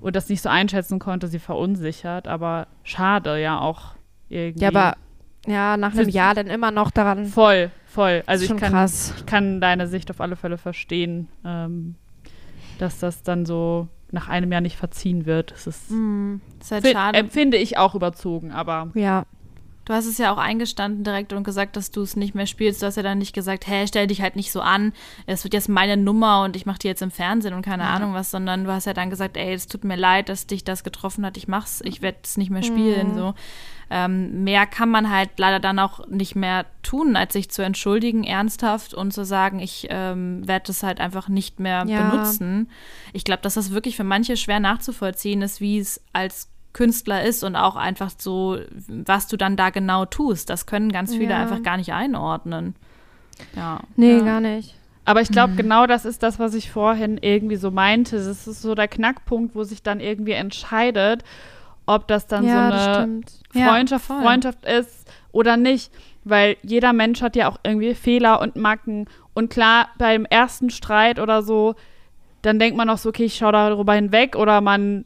und 0.00 0.14
das 0.14 0.28
nicht 0.28 0.42
so 0.42 0.48
einschätzen 0.48 0.98
konnte, 0.98 1.26
sie 1.28 1.38
verunsichert, 1.38 2.28
aber 2.28 2.66
schade 2.84 3.40
ja 3.40 3.58
auch 3.60 3.94
irgendwie. 4.28 4.62
Ja, 4.64 4.68
aber 4.68 4.96
ja, 5.46 5.76
nach 5.76 5.92
einem 5.92 6.08
Jahr 6.08 6.34
dann 6.34 6.48
immer 6.48 6.70
noch 6.70 6.90
daran. 6.90 7.26
Voll, 7.26 7.70
voll. 7.86 8.22
Also 8.26 8.44
ich 8.44 8.60
kann, 8.60 8.72
krass. 8.72 9.14
ich 9.16 9.26
kann 9.26 9.60
deine 9.60 9.86
Sicht 9.86 10.10
auf 10.10 10.20
alle 10.20 10.36
Fälle 10.36 10.58
verstehen, 10.58 11.28
ähm, 11.44 11.94
dass 12.78 12.98
das 12.98 13.22
dann 13.22 13.46
so 13.46 13.88
nach 14.12 14.28
einem 14.28 14.52
Jahr 14.52 14.60
nicht 14.60 14.76
verziehen 14.76 15.26
wird. 15.26 15.50
Das 15.52 15.66
ist, 15.66 15.90
Mhm. 15.90 16.40
ist 16.60 16.70
halt 16.70 16.84
fin- 16.84 16.92
schade. 16.94 17.18
empfinde 17.18 17.56
ich 17.56 17.76
auch 17.78 17.94
überzogen, 17.94 18.52
aber 18.52 18.90
Ja. 18.94 19.24
Du 19.86 19.92
hast 19.94 20.06
es 20.06 20.18
ja 20.18 20.32
auch 20.32 20.38
eingestanden 20.38 21.04
direkt 21.04 21.32
und 21.32 21.44
gesagt, 21.44 21.76
dass 21.76 21.92
du 21.92 22.02
es 22.02 22.16
nicht 22.16 22.34
mehr 22.34 22.46
spielst. 22.46 22.82
Du 22.82 22.86
hast 22.86 22.96
ja 22.96 23.04
dann 23.04 23.18
nicht 23.18 23.32
gesagt, 23.32 23.68
hä, 23.68 23.86
stell 23.86 24.08
dich 24.08 24.20
halt 24.20 24.34
nicht 24.34 24.50
so 24.50 24.60
an. 24.60 24.92
Es 25.26 25.44
wird 25.44 25.54
jetzt 25.54 25.68
meine 25.68 25.96
Nummer 25.96 26.42
und 26.42 26.56
ich 26.56 26.66
mache 26.66 26.80
die 26.80 26.88
jetzt 26.88 27.02
im 27.02 27.12
Fernsehen 27.12 27.54
und 27.54 27.62
keine 27.62 27.84
Ahnung 27.84 28.12
was, 28.12 28.32
sondern 28.32 28.64
du 28.64 28.72
hast 28.72 28.86
ja 28.86 28.94
dann 28.94 29.10
gesagt, 29.10 29.36
ey, 29.36 29.54
es 29.54 29.68
tut 29.68 29.84
mir 29.84 29.96
leid, 29.96 30.28
dass 30.28 30.48
dich 30.48 30.64
das 30.64 30.82
getroffen 30.82 31.24
hat. 31.24 31.36
Ich 31.36 31.46
mach's, 31.46 31.80
ich 31.84 32.02
werde 32.02 32.18
es 32.24 32.36
nicht 32.36 32.50
mehr 32.50 32.64
spielen. 32.64 33.14
So 33.14 33.34
ähm, 33.88 34.42
mehr 34.42 34.66
kann 34.66 34.90
man 34.90 35.08
halt 35.10 35.30
leider 35.36 35.60
dann 35.60 35.78
auch 35.78 36.08
nicht 36.08 36.34
mehr 36.34 36.66
tun, 36.82 37.14
als 37.14 37.34
sich 37.34 37.50
zu 37.50 37.62
entschuldigen, 37.62 38.24
ernsthaft 38.24 38.92
und 38.92 39.12
zu 39.12 39.24
sagen, 39.24 39.60
ich 39.60 39.86
ähm, 39.90 40.46
werde 40.48 40.72
es 40.72 40.82
halt 40.82 41.00
einfach 41.00 41.28
nicht 41.28 41.60
mehr 41.60 41.84
Ja. 41.86 42.02
benutzen. 42.02 42.68
Ich 43.12 43.22
glaube, 43.22 43.42
dass 43.42 43.54
das 43.54 43.70
wirklich 43.70 43.96
für 43.96 44.02
manche 44.04 44.36
schwer 44.36 44.58
nachzuvollziehen 44.58 45.42
ist, 45.42 45.60
wie 45.60 45.78
es 45.78 46.00
als 46.12 46.48
Künstler 46.76 47.24
ist 47.24 47.42
und 47.42 47.56
auch 47.56 47.74
einfach 47.74 48.10
so, 48.18 48.58
was 48.86 49.28
du 49.28 49.38
dann 49.38 49.56
da 49.56 49.70
genau 49.70 50.04
tust. 50.04 50.50
Das 50.50 50.66
können 50.66 50.92
ganz 50.92 51.14
viele 51.14 51.30
Ja. 51.30 51.40
einfach 51.40 51.62
gar 51.62 51.78
nicht 51.78 51.94
einordnen. 51.94 52.74
Ja. 53.56 53.80
Nee, 53.96 54.18
ja. 54.18 54.24
gar 54.24 54.40
nicht. 54.42 54.74
Aber 55.06 55.22
ich 55.22 55.30
Mhm. 55.30 55.32
glaube, 55.32 55.54
genau 55.54 55.86
das 55.86 56.04
ist 56.04 56.22
das, 56.22 56.38
was 56.38 56.52
ich 56.52 56.70
vorhin 56.70 57.16
irgendwie 57.16 57.56
so 57.56 57.70
meinte. 57.70 58.16
Das 58.16 58.46
ist 58.46 58.60
so 58.60 58.74
der 58.74 58.88
Knackpunkt, 58.88 59.54
wo 59.54 59.64
sich 59.64 59.82
dann 59.82 60.00
irgendwie 60.00 60.32
entscheidet, 60.32 61.24
ob 61.86 62.08
das 62.08 62.26
dann 62.26 62.44
ja, 62.44 62.52
so 62.52 62.74
eine 62.74 62.94
stimmt. 62.94 63.32
Ja, 63.54 63.68
Freundschaft, 63.68 64.04
voll. 64.04 64.20
Freundschaft 64.22 64.66
ist 64.66 65.08
oder 65.32 65.56
nicht. 65.56 65.90
Weil 66.24 66.56
jeder 66.62 66.92
Mensch 66.92 67.22
hat 67.22 67.36
ja 67.36 67.48
auch 67.48 67.58
irgendwie 67.62 67.94
Fehler 67.94 68.40
und 68.42 68.56
Macken. 68.56 69.06
Und 69.32 69.48
klar, 69.48 69.88
beim 69.96 70.24
ersten 70.26 70.68
Streit 70.70 71.20
oder 71.20 71.42
so, 71.42 71.74
dann 72.42 72.58
denkt 72.58 72.76
man 72.76 72.90
auch 72.90 72.98
so, 72.98 73.08
okay, 73.08 73.24
ich 73.24 73.36
schaue 73.36 73.52
darüber 73.52 73.94
hinweg 73.94 74.34
oder 74.36 74.60
man 74.60 75.04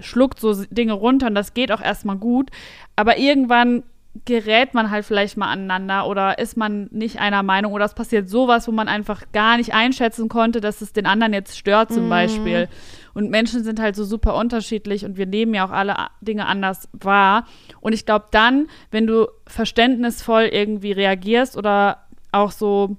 schluckt 0.00 0.40
so 0.40 0.64
Dinge 0.70 0.92
runter 0.92 1.26
und 1.28 1.34
das 1.34 1.54
geht 1.54 1.72
auch 1.72 1.80
erstmal 1.80 2.16
gut. 2.16 2.50
Aber 2.96 3.18
irgendwann 3.18 3.82
gerät 4.24 4.74
man 4.74 4.90
halt 4.90 5.04
vielleicht 5.04 5.36
mal 5.36 5.50
aneinander 5.50 6.06
oder 6.06 6.38
ist 6.38 6.56
man 6.56 6.88
nicht 6.90 7.20
einer 7.20 7.42
Meinung 7.42 7.72
oder 7.72 7.84
es 7.84 7.94
passiert 7.94 8.28
sowas, 8.28 8.66
wo 8.66 8.72
man 8.72 8.88
einfach 8.88 9.22
gar 9.32 9.56
nicht 9.56 9.74
einschätzen 9.74 10.28
konnte, 10.28 10.60
dass 10.60 10.80
es 10.80 10.92
den 10.92 11.06
anderen 11.06 11.32
jetzt 11.32 11.56
stört 11.56 11.92
zum 11.92 12.08
Beispiel. 12.08 12.68
Und 13.14 13.30
Menschen 13.30 13.64
sind 13.64 13.80
halt 13.80 13.96
so 13.96 14.04
super 14.04 14.34
unterschiedlich 14.36 15.04
und 15.04 15.16
wir 15.16 15.26
nehmen 15.26 15.54
ja 15.54 15.66
auch 15.66 15.70
alle 15.70 15.94
Dinge 16.20 16.46
anders 16.46 16.88
wahr. 16.92 17.46
Und 17.80 17.92
ich 17.92 18.06
glaube 18.06 18.26
dann, 18.30 18.68
wenn 18.90 19.06
du 19.06 19.28
verständnisvoll 19.46 20.44
irgendwie 20.44 20.92
reagierst 20.92 21.56
oder 21.56 21.98
auch 22.32 22.50
so 22.50 22.96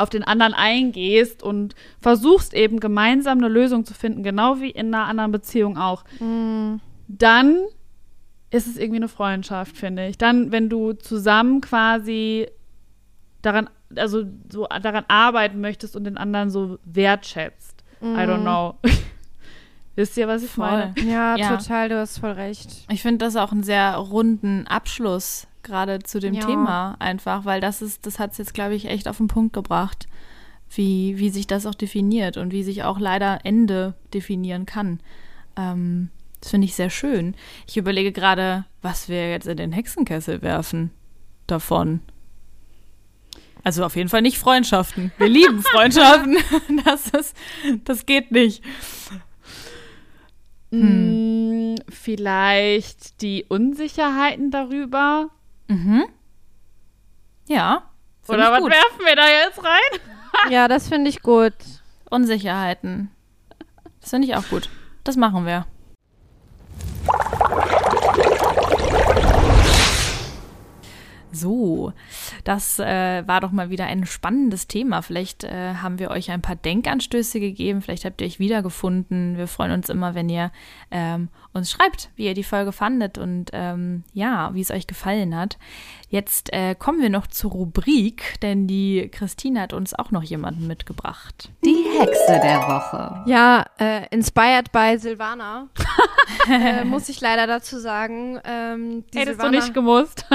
auf 0.00 0.10
den 0.10 0.24
anderen 0.24 0.54
eingehst 0.54 1.42
und 1.42 1.74
versuchst 2.00 2.54
eben 2.54 2.80
gemeinsam 2.80 3.38
eine 3.38 3.48
Lösung 3.48 3.84
zu 3.84 3.94
finden, 3.94 4.22
genau 4.22 4.60
wie 4.60 4.70
in 4.70 4.94
einer 4.94 5.06
anderen 5.06 5.32
Beziehung 5.32 5.78
auch, 5.78 6.04
dann 7.08 7.56
ist 8.50 8.66
es 8.66 8.76
irgendwie 8.76 8.96
eine 8.96 9.08
Freundschaft, 9.08 9.76
finde 9.76 10.08
ich. 10.08 10.18
Dann, 10.18 10.50
wenn 10.52 10.68
du 10.68 10.92
zusammen 10.92 11.60
quasi 11.60 12.48
daran, 13.42 13.70
also 13.94 14.24
so 14.50 14.66
daran 14.82 15.04
arbeiten 15.08 15.60
möchtest 15.60 15.96
und 15.96 16.04
den 16.04 16.16
anderen 16.16 16.50
so 16.50 16.78
wertschätzt. 16.84 17.84
I 18.02 18.26
don't 18.26 18.42
know. 18.42 18.74
Wisst 20.00 20.16
ihr, 20.16 20.26
was 20.28 20.42
ich 20.42 20.50
Voll. 20.50 20.66
meine? 20.66 20.94
Ja, 21.04 21.36
Ja. 21.36 21.56
total, 21.58 21.90
du 21.90 21.98
hast 21.98 22.18
voll 22.18 22.30
recht. 22.32 22.70
Ich 22.90 23.02
finde 23.02 23.18
das 23.24 23.36
auch 23.36 23.52
einen 23.52 23.62
sehr 23.62 23.96
runden 23.96 24.66
Abschluss 24.66 25.46
gerade 25.62 25.98
zu 25.98 26.20
dem 26.20 26.32
Ja. 26.32 26.46
Thema 26.46 26.96
einfach, 27.00 27.44
weil 27.44 27.60
das 27.60 27.82
ist, 27.82 28.06
das 28.06 28.18
hat 28.18 28.32
es 28.32 28.38
jetzt, 28.38 28.54
glaube 28.54 28.74
ich, 28.74 28.86
echt 28.86 29.06
auf 29.08 29.18
den 29.18 29.28
Punkt 29.28 29.52
gebracht, 29.52 30.06
wie, 30.70 31.18
wie 31.18 31.28
sich 31.28 31.46
das 31.46 31.66
auch 31.66 31.74
definiert 31.74 32.38
und 32.38 32.50
wie 32.50 32.62
sich 32.62 32.82
auch 32.82 32.98
leider 32.98 33.40
Ende 33.44 33.92
definieren 34.14 34.64
kann. 34.64 35.00
Ähm, 35.56 36.08
das 36.40 36.48
finde 36.50 36.64
ich 36.64 36.74
sehr 36.74 36.88
schön. 36.88 37.34
Ich 37.66 37.76
überlege 37.76 38.10
gerade, 38.10 38.64
was 38.80 39.10
wir 39.10 39.30
jetzt 39.30 39.46
in 39.46 39.58
den 39.58 39.72
Hexenkessel 39.72 40.40
werfen 40.40 40.90
davon. 41.46 42.00
Also 43.62 43.84
auf 43.84 43.96
jeden 43.96 44.08
Fall 44.08 44.22
nicht 44.22 44.38
Freundschaften. 44.38 45.12
Wir 45.18 45.28
lieben 45.28 45.62
Freundschaften. 45.62 46.38
Das, 46.86 47.08
ist, 47.10 47.36
das 47.84 48.06
geht 48.06 48.32
nicht. 48.32 48.64
Hm. 50.70 51.76
Vielleicht 51.88 53.22
die 53.22 53.44
Unsicherheiten 53.48 54.50
darüber. 54.50 55.30
Mhm. 55.68 56.04
Ja. 57.48 57.90
Oder 58.28 58.44
ich 58.44 58.50
was 58.50 58.60
gut. 58.60 58.70
werfen 58.70 59.06
wir 59.06 59.16
da 59.16 59.28
jetzt 59.28 59.64
rein? 59.64 60.00
Ja, 60.50 60.68
das 60.68 60.88
finde 60.88 61.10
ich 61.10 61.22
gut. 61.22 61.52
Unsicherheiten. 62.08 63.10
Das 64.00 64.10
finde 64.10 64.28
ich 64.28 64.36
auch 64.36 64.48
gut. 64.48 64.70
Das 65.04 65.16
machen 65.16 65.44
wir. 65.44 65.66
So, 71.32 71.92
das 72.44 72.78
äh, 72.78 73.26
war 73.26 73.40
doch 73.40 73.52
mal 73.52 73.70
wieder 73.70 73.86
ein 73.86 74.06
spannendes 74.06 74.66
Thema. 74.66 75.02
Vielleicht 75.02 75.44
äh, 75.44 75.74
haben 75.74 75.98
wir 75.98 76.10
euch 76.10 76.30
ein 76.30 76.42
paar 76.42 76.56
Denkanstöße 76.56 77.40
gegeben, 77.40 77.82
vielleicht 77.82 78.04
habt 78.04 78.20
ihr 78.20 78.26
euch 78.26 78.38
wiedergefunden. 78.38 79.36
Wir 79.36 79.46
freuen 79.46 79.72
uns 79.72 79.88
immer, 79.88 80.14
wenn 80.14 80.28
ihr 80.28 80.50
ähm, 80.90 81.28
uns 81.52 81.70
schreibt, 81.70 82.10
wie 82.16 82.26
ihr 82.26 82.34
die 82.34 82.44
Folge 82.44 82.72
fandet 82.72 83.18
und 83.18 83.50
ähm, 83.52 84.04
ja, 84.12 84.50
wie 84.54 84.60
es 84.60 84.70
euch 84.70 84.86
gefallen 84.86 85.36
hat. 85.36 85.58
Jetzt 86.08 86.52
äh, 86.52 86.74
kommen 86.74 87.00
wir 87.00 87.10
noch 87.10 87.26
zur 87.26 87.52
Rubrik, 87.52 88.40
denn 88.40 88.66
die 88.66 89.08
Christine 89.12 89.60
hat 89.60 89.72
uns 89.72 89.94
auch 89.94 90.10
noch 90.10 90.22
jemanden 90.22 90.66
mitgebracht. 90.66 91.50
Die 91.64 91.84
Hexe 91.98 92.40
der 92.42 92.62
Woche. 92.62 93.22
Ja, 93.26 93.64
äh, 93.78 94.06
inspired 94.10 94.70
by 94.72 94.96
Silvana. 94.98 95.68
äh, 96.50 96.84
muss 96.84 97.08
ich 97.08 97.20
leider 97.20 97.46
dazu 97.46 97.78
sagen. 97.78 98.40
Ähm, 98.44 99.04
die 99.12 99.18
Hättest 99.18 99.40
du 99.40 99.42
Silvana, 99.42 99.50
nicht 99.50 99.74
gemusst. 99.74 100.26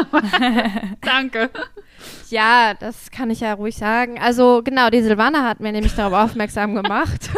Danke. 1.02 1.50
Ja, 2.30 2.74
das 2.74 3.10
kann 3.12 3.30
ich 3.30 3.40
ja 3.40 3.54
ruhig 3.54 3.78
sagen. 3.78 4.20
Also 4.20 4.62
genau, 4.64 4.90
die 4.90 5.02
Silvana 5.02 5.44
hat 5.44 5.60
mir 5.60 5.72
nämlich 5.72 5.96
darauf 5.96 6.32
aufmerksam 6.32 6.76
gemacht. 6.76 7.30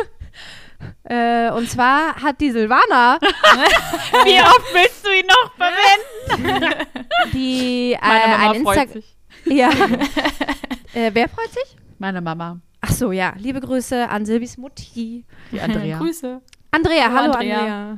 Äh, 1.03 1.51
und 1.51 1.69
zwar 1.69 2.15
hat 2.15 2.39
die 2.41 2.51
Silvana 2.51 3.19
Wie 4.25 4.41
oft 4.41 4.73
willst 4.73 5.05
du 5.05 5.11
ihn 5.11 5.25
noch 5.25 5.51
verwenden? 5.55 6.86
die 7.34 7.93
äh, 7.93 7.97
Meine 8.01 8.38
Mama 8.38 8.51
ein 8.51 8.63
freut 8.63 8.89
sich. 8.91 9.17
Ja. 9.45 9.69
äh, 10.93 11.11
wer 11.13 11.30
freut 11.30 11.51
sich? 11.51 11.78
Meine 11.97 12.21
Mama. 12.21 12.59
Ach 12.82 12.91
so, 12.91 13.11
ja. 13.11 13.34
Liebe 13.38 13.59
Grüße 13.59 14.09
an 14.09 14.25
Silvis 14.25 14.57
Mutti. 14.57 15.25
Die 15.51 15.61
Andrea. 15.61 15.97
Grüße. 15.99 16.41
Andrea, 16.71 17.05
Hallo, 17.05 17.15
hallo 17.15 17.34
Andrea. 17.34 17.59
Andrea. 17.59 17.97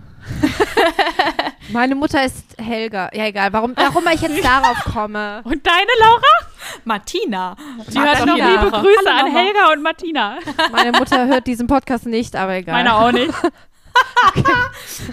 Meine 1.71 1.95
Mutter 1.95 2.23
ist 2.23 2.55
Helga. 2.57 3.09
Ja, 3.13 3.25
egal, 3.25 3.51
warum, 3.51 3.73
warum 3.75 4.03
ich 4.13 4.21
jetzt 4.21 4.43
darauf 4.43 4.77
komme. 4.85 5.41
Und 5.43 5.65
deine 5.65 5.91
Laura? 5.99 6.48
Martina. 6.83 7.55
Die 7.91 7.97
Martina. 7.97 8.05
hört 8.05 8.19
Noch 8.19 8.25
noch 8.25 8.35
liebe. 8.35 8.71
Grüße 8.71 8.99
Hallo, 9.05 9.19
an 9.19 9.33
Mama. 9.33 9.39
Helga 9.39 9.73
und 9.73 9.83
Martina. 9.83 10.39
Meine 10.71 10.91
Mutter 10.91 11.27
hört 11.27 11.47
diesen 11.47 11.67
Podcast 11.67 12.05
nicht, 12.05 12.35
aber 12.35 12.55
egal. 12.55 12.75
Meine 12.75 12.95
auch 12.95 13.11
nicht. 13.11 13.33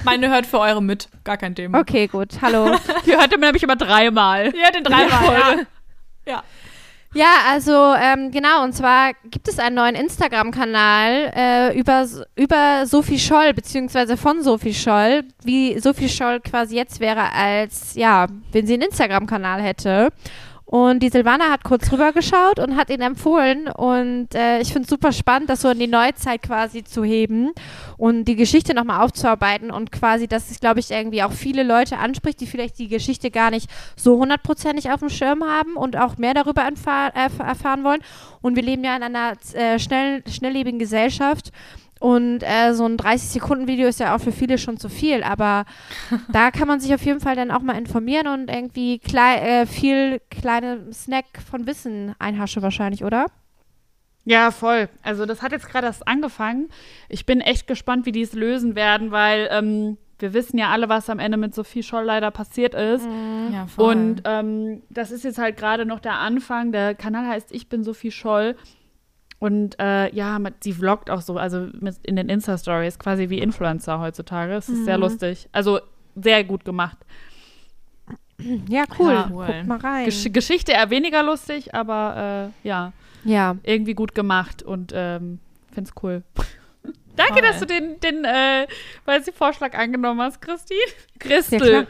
Meine 0.05 0.29
hört 0.29 0.47
für 0.47 0.61
eure 0.61 0.83
mit. 0.83 1.09
Gar 1.25 1.37
kein 1.37 1.55
Thema. 1.55 1.79
Okay, 1.81 2.07
gut. 2.07 2.41
Hallo. 2.43 2.77
Die 3.07 3.17
hörte 3.17 3.39
mir 3.39 3.47
nämlich 3.47 3.63
immer 3.63 3.77
dreimal. 3.77 4.53
Ja, 4.55 4.71
den 4.71 4.85
dreimal. 4.85 5.67
Ja. 6.27 6.33
ja. 6.33 6.43
Ja, 7.15 7.33
also 7.49 7.95
ähm, 7.95 8.31
genau, 8.31 8.63
und 8.63 8.75
zwar 8.75 9.13
gibt 9.31 9.49
es 9.49 9.59
einen 9.59 9.77
neuen 9.77 9.95
Instagram-Kanal 9.95 11.33
äh, 11.35 11.79
über, 11.79 12.07
über 12.35 12.85
Sophie 12.85 13.19
Scholl, 13.19 13.55
beziehungsweise 13.55 14.19
von 14.19 14.43
Sophie 14.43 14.75
Scholl, 14.75 15.25
wie 15.43 15.79
Sophie 15.79 16.11
Scholl 16.11 16.41
quasi 16.41 16.77
jetzt 16.77 17.01
wäre, 17.01 17.33
als, 17.33 17.95
ja, 17.95 18.27
wenn 18.53 18.67
sie 18.67 18.75
einen 18.75 18.83
Instagram-Kanal 18.83 19.63
hätte. 19.63 20.11
Und 20.69 21.01
die 21.01 21.11
Silvana 21.11 21.49
hat 21.49 21.63
kurz 21.63 21.93
rübergeschaut 21.93 22.59
und 22.59 22.77
hat 22.77 22.91
ihn 22.91 23.01
empfohlen. 23.01 23.69
Und 23.69 24.35
äh, 24.35 24.61
ich 24.61 24.73
finde 24.73 24.83
es 24.83 24.91
super 24.91 25.13
spannend, 25.13 25.49
das 25.49 25.61
so 25.61 25.71
in 25.71 25.79
die 25.79 25.87
Neuzeit 25.87 26.43
quasi 26.43 26.83
zu 26.83 27.05
heben 27.05 27.53
und 27.97 28.25
die 28.25 28.35
Geschichte 28.35 28.75
nochmal 28.75 29.05
aufzuarbeiten 29.05 29.71
und 29.71 29.93
quasi, 29.93 30.27
dass 30.27 30.51
es, 30.51 30.59
glaube 30.59 30.81
ich, 30.81 30.91
irgendwie 30.91 31.23
auch 31.23 31.31
viele 31.31 31.63
Leute 31.63 31.99
anspricht, 31.99 32.41
die 32.41 32.49
vielleicht 32.49 32.81
die 32.81 32.89
Geschichte 32.89 33.31
gar 33.31 33.51
nicht 33.51 33.71
so 33.95 34.19
hundertprozentig 34.19 34.91
auf 34.91 34.99
dem 34.99 35.09
Schirm 35.09 35.45
haben 35.45 35.77
und 35.77 35.97
auch 35.97 36.19
mehr 36.19 36.35
darüber 36.35 36.63
erfahr 36.63 37.15
erfahren 37.15 37.85
wollen. 37.85 38.01
Und 38.43 38.57
wir 38.57 38.65
leben 38.65 38.83
ja 38.83 38.97
in 38.97 39.05
einer 39.05 39.35
äh, 39.55 39.79
schnell, 39.79 40.25
schnelllebigen 40.29 40.81
Gesellschaft. 40.81 41.53
Und 41.99 42.43
äh, 42.43 42.75
so 42.75 42.85
ein 42.85 42.99
30-Sekunden-Video 42.99 43.89
ist 43.89 44.01
ja 44.01 44.15
auch 44.15 44.21
für 44.21 44.33
viele 44.33 44.59
schon 44.59 44.77
zu 44.77 44.89
viel, 44.89 45.23
aber 45.23 45.65
da 46.33 46.51
kann 46.51 46.69
man 46.69 46.79
sich 46.79 46.93
auf 46.95 47.03
jeden 47.03 47.21
Fall 47.21 47.37
dann 47.37 47.51
auch 47.51 47.63
mal 47.63 47.79
informieren 47.79 48.27
und 48.27 48.51
irgendwie 48.51 48.99
klei 48.99 49.37
äh, 49.37 49.67
viel 49.67 50.21
kleine 50.31 50.93
Snack 50.93 51.25
von 51.51 51.67
Wissen 51.67 52.15
einhaschen 52.19 52.63
wahrscheinlich, 52.63 53.03
oder? 53.03 53.27
Ja, 54.25 54.51
voll. 54.51 54.89
Also 55.03 55.25
das 55.25 55.41
hat 55.41 55.53
jetzt 55.53 55.69
gerade 55.69 55.87
erst 55.87 56.07
angefangen. 56.07 56.69
Ich 57.09 57.27
bin 57.27 57.41
echt 57.41 57.67
gespannt, 57.67 58.07
wie 58.07 58.13
die 58.13 58.23
es 58.23 58.33
lösen 58.33 58.75
werden, 58.75 59.13
weil 59.13 59.49
ähm, 59.53 59.99
wir 60.19 60.35
wissen 60.35 60.59
ja 60.59 60.71
alle, 60.71 60.89
was 60.89 61.09
am 61.11 61.19
Ende 61.19 61.37
mit 61.37 61.55
Sophie 61.55 61.83
Scholl 61.83 62.05
leider 62.05 62.31
passiert 62.31 62.75
ist. 62.75 63.07
ja 63.53 63.67
voll. 63.67 63.95
Und 63.95 64.23
ähm, 64.25 64.83
das 64.91 65.11
ist 65.13 65.25
jetzt 65.25 65.39
halt 65.39 65.57
gerade 65.57 65.87
noch 65.87 66.01
der 66.01 66.15
Anfang. 66.15 66.73
Der 66.73 66.95
Kanal 66.95 67.27
heißt 67.27 67.53
Ich 67.53 67.69
bin 67.69 67.85
Sophie 67.85 68.11
Scholl. 68.11 68.57
Und 69.39 69.79
äh, 69.79 70.15
ja, 70.15 70.39
mit, 70.39 70.65
sie 70.65 70.73
vloggt 70.73 71.11
auch 71.11 71.21
so, 71.21 71.37
also 71.37 71.69
mit, 71.79 71.97
in 72.03 72.17
den 72.17 72.29
Insta-Stories, 72.29 72.99
quasi 72.99 73.29
wie 73.29 73.39
Influencer 73.39 74.01
heutzutage. 74.01 74.55
Es 74.55 74.69
ist 74.69 74.85
sehr 74.85 74.97
lustig. 74.97 75.49
Also 75.53 75.81
sehr 76.15 76.43
gut 76.45 76.65
gemacht. 76.65 76.97
Ja, 78.69 78.85
cool. 78.99 79.13
Ja, 79.13 79.29
cool. 79.31 79.47
Guckt 79.47 79.67
mal 79.67 79.79
rein. 79.79 80.05
Gesch 80.07 80.33
Geschichte 80.33 80.73
eher 80.73 80.91
weniger 80.91 81.23
lustig, 81.23 81.75
aber 81.75 82.53
äh, 82.65 82.69
ja, 82.69 82.93
ja. 83.25 83.57
irgendwie 83.63 83.95
gut 83.95 84.15
gemacht 84.15 84.63
und 84.63 84.93
ähm, 84.95 85.41
find's 85.73 85.93
cool. 86.03 86.23
Danke, 87.17 87.35
Voll. 87.35 87.43
dass 87.43 87.61
du 87.61 87.67
den, 87.67 87.99
den 88.01 88.25
äh, 88.25 88.67
weil 89.05 89.25
sie 89.25 89.33
Vorschlag 89.33 89.75
angenommen 89.75 90.21
hast, 90.21 90.41
Christine. 90.41 90.81
Ja, 90.81 91.19
Christel. 91.19 91.61
klar. 91.61 91.87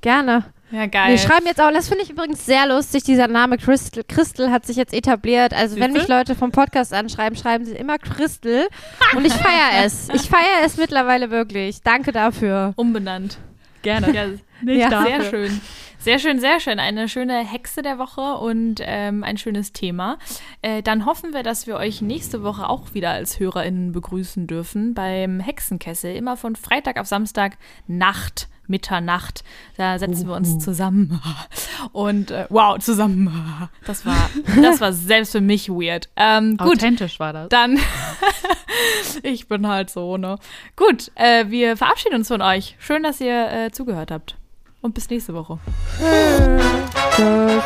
Gerne. 0.00 0.44
Ja, 0.70 0.86
geil. 0.86 1.10
Wir 1.12 1.18
schreiben 1.18 1.46
jetzt 1.46 1.60
auch, 1.60 1.70
das 1.72 1.88
finde 1.88 2.02
ich 2.04 2.10
übrigens 2.10 2.44
sehr 2.44 2.66
lustig, 2.66 3.04
dieser 3.04 3.28
Name 3.28 3.56
Crystal, 3.56 4.02
Crystal 4.04 4.50
hat 4.50 4.66
sich 4.66 4.76
jetzt 4.76 4.92
etabliert. 4.92 5.54
Also 5.54 5.76
wenn 5.76 5.92
Siehste? 5.92 5.98
mich 6.00 6.08
Leute 6.08 6.34
vom 6.34 6.50
Podcast 6.52 6.92
anschreiben, 6.92 7.38
schreiben 7.38 7.64
sie 7.64 7.74
immer 7.74 7.98
Crystal 7.98 8.66
und 9.14 9.24
ich 9.24 9.32
feiere 9.32 9.84
es. 9.84 10.08
Ich 10.12 10.22
feiere 10.28 10.64
es 10.64 10.76
mittlerweile 10.76 11.30
wirklich. 11.30 11.80
Danke 11.82 12.12
dafür. 12.12 12.72
Umbenannt. 12.76 13.38
Gerne. 13.82 14.12
Ja, 14.12 14.26
Nicht 14.62 14.80
Ja. 14.80 14.88
dafür. 14.90 15.20
Sehr 15.20 15.30
schön. 15.30 15.60
Sehr 15.98 16.18
schön, 16.20 16.38
sehr 16.40 16.60
schön. 16.60 16.78
Eine 16.78 17.08
schöne 17.08 17.38
Hexe 17.44 17.82
der 17.82 17.98
Woche 17.98 18.34
und 18.34 18.76
ähm, 18.80 19.24
ein 19.24 19.38
schönes 19.38 19.72
Thema. 19.72 20.18
Äh, 20.62 20.80
dann 20.82 21.04
hoffen 21.04 21.32
wir, 21.32 21.42
dass 21.42 21.66
wir 21.66 21.76
euch 21.76 22.00
nächste 22.00 22.44
Woche 22.44 22.68
auch 22.68 22.94
wieder 22.94 23.10
als 23.10 23.40
HörerInnen 23.40 23.90
begrüßen 23.90 24.46
dürfen 24.46 24.94
beim 24.94 25.40
Hexenkessel. 25.40 26.14
Immer 26.14 26.36
von 26.36 26.54
Freitag 26.54 27.00
auf 27.00 27.06
Samstag 27.08 27.56
Nacht, 27.88 28.48
Mitternacht. 28.68 29.44
Da 29.76 29.98
setzen 29.98 30.26
wir 30.28 30.34
uns 30.34 30.58
zusammen. 30.58 31.20
Und 31.92 32.30
äh, 32.30 32.46
wow, 32.48 32.78
zusammen. 32.78 33.68
Das 33.86 34.04
war, 34.06 34.30
das 34.60 34.80
war 34.80 34.92
selbst 34.92 35.32
für 35.32 35.40
mich 35.40 35.68
weird. 35.68 36.08
Ähm, 36.16 36.56
gut. 36.56 36.76
Authentisch 36.76 37.20
war 37.20 37.32
das. 37.32 37.48
Dann, 37.48 37.78
ich 39.22 39.48
bin 39.48 39.66
halt 39.66 39.90
so, 39.90 40.16
ne? 40.16 40.36
Gut, 40.76 41.10
äh, 41.14 41.46
wir 41.48 41.76
verabschieden 41.76 42.16
uns 42.16 42.28
von 42.28 42.42
euch. 42.42 42.76
Schön, 42.78 43.02
dass 43.02 43.20
ihr 43.20 43.50
äh, 43.50 43.70
zugehört 43.70 44.10
habt. 44.10 44.36
Und 44.82 44.94
bis 44.94 45.10
nächste 45.10 45.34
Woche. 45.34 45.58
Tschüss. 47.16 47.62